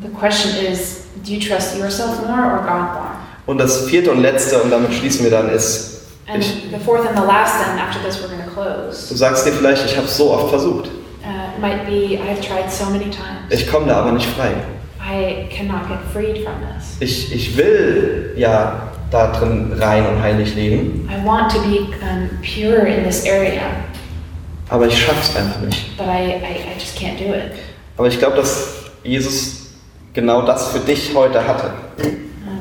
The 0.00 0.08
question 0.08 0.52
is, 0.64 1.06
do 1.24 1.32
you 1.32 1.40
trust 1.40 1.76
yourself 1.76 2.20
more 2.26 2.52
or 2.52 2.58
God 2.58 2.94
more? 2.94 3.16
Und 3.46 3.58
das 3.58 3.86
vierte 3.86 4.12
und 4.12 4.20
letzte, 4.20 4.62
und 4.62 4.70
damit 4.70 4.92
schließen 4.94 5.24
wir 5.24 5.30
dann, 5.30 5.48
ist, 5.50 5.96
And 6.26 6.44
ich, 6.44 6.68
the 6.70 6.78
fourth 6.84 7.06
and 7.08 7.16
the 7.18 7.24
last, 7.26 7.54
and 7.66 7.80
after 7.80 7.98
this 8.02 8.22
we're 8.22 8.28
going 8.28 8.44
to 8.44 8.50
close. 8.50 9.08
du 9.08 9.16
sagst 9.16 9.46
dir 9.46 9.52
vielleicht, 9.52 9.84
ich 9.86 9.96
habe 9.96 10.06
es 10.06 10.16
so 10.16 10.30
oft 10.30 10.50
versucht. 10.50 10.90
Uh, 11.24 11.60
might 11.60 11.86
be, 11.86 12.18
I've 12.18 12.40
tried 12.40 12.70
so 12.70 12.84
many 12.86 13.06
times. 13.06 13.50
Ich 13.50 13.66
komme 13.66 13.86
da 13.86 14.00
aber 14.00 14.12
nicht 14.12 14.26
frei. 14.26 14.52
I 15.00 15.48
cannot 15.50 15.88
get 15.88 15.98
freed 16.12 16.44
from 16.44 16.54
this. 16.60 16.96
Ich, 17.00 17.32
ich 17.34 17.56
will 17.56 18.34
ja 18.36 18.92
da 19.10 19.28
drin 19.32 19.72
rein 19.78 20.06
und 20.06 20.20
heilig 20.22 20.54
leben, 20.54 21.08
I 21.10 21.24
want 21.26 21.50
to 21.52 21.58
be 21.60 21.78
um, 22.02 22.28
pure 22.42 22.86
in 22.86 23.04
this 23.04 23.24
area, 23.24 23.62
aber 24.68 24.86
ich 24.86 24.98
schaff's 24.98 25.34
einfach 25.36 25.60
nicht. 25.60 25.96
but 25.96 26.06
I, 26.06 26.34
I, 26.34 26.72
I 26.72 26.74
just 26.78 26.96
can't 26.98 27.18
do 27.18 27.32
it. 27.34 27.52
Aber 27.96 28.08
ich 28.08 28.18
glaube, 28.18 28.36
dass 28.36 28.68
Jesus 29.02 29.70
genau 30.12 30.42
das 30.42 30.68
für 30.68 30.80
dich 30.80 31.12
heute 31.14 31.46
hatte. 31.46 31.70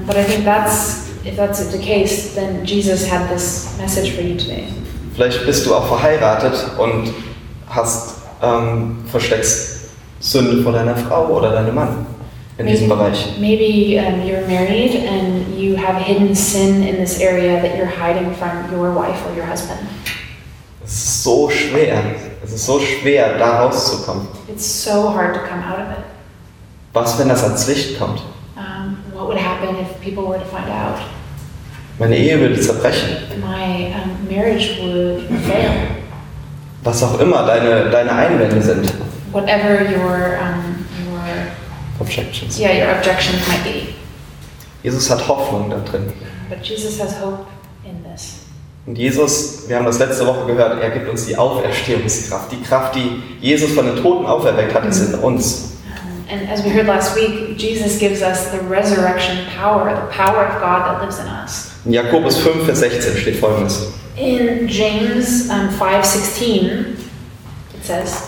But 0.06 0.16
I 0.16 0.24
think 0.24 0.46
that's, 0.46 1.08
if 1.26 1.36
that's 1.36 1.60
the 1.72 1.78
case, 1.78 2.34
then 2.34 2.64
Jesus 2.64 3.10
had 3.12 3.30
this 3.30 3.72
message 3.80 4.14
for 4.14 4.24
you 4.24 4.38
today. 4.38 4.64
Vielleicht 5.16 5.46
bist 5.46 5.66
du 5.66 5.76
auch 5.76 5.88
verheiratet 5.88 6.54
und 6.78 7.12
hast 7.70 8.16
ähm, 8.42 8.98
versteckst 9.12 9.90
Sünde 10.20 10.64
vor 10.64 10.72
deiner 10.72 10.96
Frau 10.96 11.26
oder 11.28 11.52
deinem 11.52 11.76
Mann 11.76 12.06
in 12.58 12.66
diesem 12.66 12.90
Bereich. 12.90 13.38
Maybe 13.40 14.00
um, 14.00 14.26
you're 14.26 14.46
married 14.48 14.96
and 14.96 15.58
you 15.58 15.76
have 15.76 16.02
hidden 16.02 16.36
sin 16.36 16.84
in 16.84 16.98
this 16.98 17.20
area 17.20 17.62
that 17.62 17.78
you're 17.78 17.86
hiding 17.86 18.34
from 18.36 18.72
your 18.72 18.92
wife 18.94 19.24
or 19.28 19.36
your 19.36 19.46
husband. 19.46 19.80
Es 20.84 20.94
ist 20.94 21.24
so 21.24 21.50
schwer. 21.50 22.02
Es 22.44 22.54
ist 22.54 22.66
so 22.66 22.80
schwer, 22.80 23.38
da 23.38 23.64
rauszukommen. 23.64 24.28
It's 24.48 24.66
so 24.66 25.10
hard 25.10 25.34
to 25.34 25.42
come 25.42 25.62
out 25.62 25.80
of 25.80 25.92
it. 25.92 26.04
Was, 26.94 27.20
wenn 27.20 27.30
das 27.30 27.44
ans 27.44 27.68
Licht 27.68 28.00
kommt? 28.00 28.22
Um, 28.56 28.98
what 29.14 29.28
would 29.28 29.38
happen 29.38 29.76
if 29.76 30.00
people 30.02 30.26
were 30.26 30.40
to 30.40 30.46
find 30.46 30.70
out? 30.70 30.98
Meine 32.00 32.16
Ehe 32.18 32.40
würde 32.40 32.60
zerbrechen. 32.60 33.18
My 33.42 33.94
um, 33.94 34.28
marriage 34.30 34.80
would 34.82 35.28
fail. 35.46 35.74
Was 36.84 37.04
auch 37.04 37.20
immer 37.20 37.46
deine, 37.46 37.90
deine 37.90 38.12
Einwände 38.12 38.62
sind. 38.62 38.94
Whatever 39.32 39.82
your, 39.84 40.40
um, 40.40 40.64
your, 40.64 40.67
Objections. 42.00 42.60
yeah, 42.60 42.74
your 42.74 42.98
objections 42.98 43.48
might 43.48 43.64
be. 43.64 43.94
Jesus 44.84 45.10
hat 45.10 45.28
Hoffnung 45.28 45.70
da 45.70 45.78
drin. 45.80 46.14
But 46.50 46.64
Jesus 46.64 47.00
has 47.00 47.20
hope 47.20 47.46
in 47.84 48.04
this. 48.04 48.46
Und 48.86 48.98
Jesus, 48.98 49.68
wir 49.68 49.76
haben 49.76 49.86
das 49.86 50.00
letzte 50.00 50.26
Woche 50.26 50.46
gehört, 50.46 50.82
er 50.82 50.92
gibt 50.92 51.10
uns 51.10 51.26
die 51.26 51.36
Auferstehungskraft. 51.36 52.52
Die 52.54 52.62
Kraft, 52.62 52.96
die 52.96 53.22
Jesus 53.42 53.72
von 53.74 53.86
den 53.86 54.02
Toten 54.02 54.26
auferweckt 54.26 54.74
hat, 54.74 54.86
ist 54.86 55.02
in 55.02 55.16
uns. 55.16 55.74
And 56.30 56.50
as 56.50 56.64
we 56.64 56.70
heard 56.70 56.88
last 56.88 57.16
week, 57.16 57.58
Jesus 57.58 58.00
gives 58.00 58.22
us 58.22 58.52
the 58.52 58.60
resurrection 58.70 59.46
power, 59.58 59.94
the 59.96 60.14
power 60.14 60.46
of 60.46 60.60
God 60.60 60.86
that 60.86 61.02
lives 61.02 61.20
in 61.20 61.28
us. 61.28 61.72
In 61.86 61.94
Jakobus 61.94 62.38
5, 62.38 62.66
Vers 62.66 62.80
16 62.80 63.18
steht 63.18 63.36
folgendes. 63.38 63.88
In 64.18 64.68
James 64.68 65.50
um, 65.50 65.70
5:16, 65.70 66.96
it 67.74 67.84
says, 67.84 68.24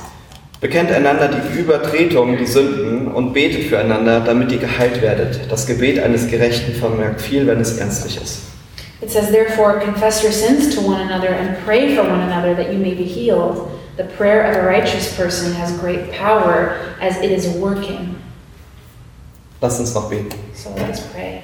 Bekennt 0.62 0.92
einander 0.92 1.30
die 1.30 1.60
Übertretungen, 1.60 2.38
die 2.38 2.46
Sünden 2.46 3.08
und 3.08 3.34
betet 3.34 3.70
füreinander, 3.70 4.20
damit 4.20 4.52
ihr 4.52 4.60
geheilt 4.60 5.02
werdet. 5.02 5.50
Das 5.50 5.66
Gebet 5.66 6.00
eines 6.00 6.28
Gerechten 6.28 6.74
vermerkt 6.74 7.22
viel, 7.22 7.48
wenn 7.48 7.62
es 7.62 7.78
ernstlich 7.78 8.22
ist. 8.22 8.50
it 9.02 9.10
says, 9.10 9.32
therefore 9.32 9.80
confess 9.80 10.24
your 10.24 10.32
sins 10.32 10.76
to 10.76 10.82
one 10.82 11.00
another 11.00 11.30
and 11.30 11.58
pray 11.64 11.96
for 11.96 12.04
one 12.04 12.20
another 12.20 12.54
that 12.54 12.74
you 12.74 12.78
may 12.80 12.94
be 12.94 13.06
healed. 13.06 13.72
The 13.96 14.04
prayer 14.04 14.44
of 14.44 14.64
a 14.64 14.68
righteous 14.68 15.16
person 15.16 15.54
has 15.54 15.78
great 15.80 16.12
power 16.12 16.96
as 17.00 17.18
it 17.18 17.32
is 17.32 17.48
working. 17.58 18.22
Lasst 19.62 19.80
uns 19.80 19.94
noch 19.94 20.10
beten. 20.10 20.32
So 20.54 20.70
let's 20.76 21.02
pray. 21.02 21.44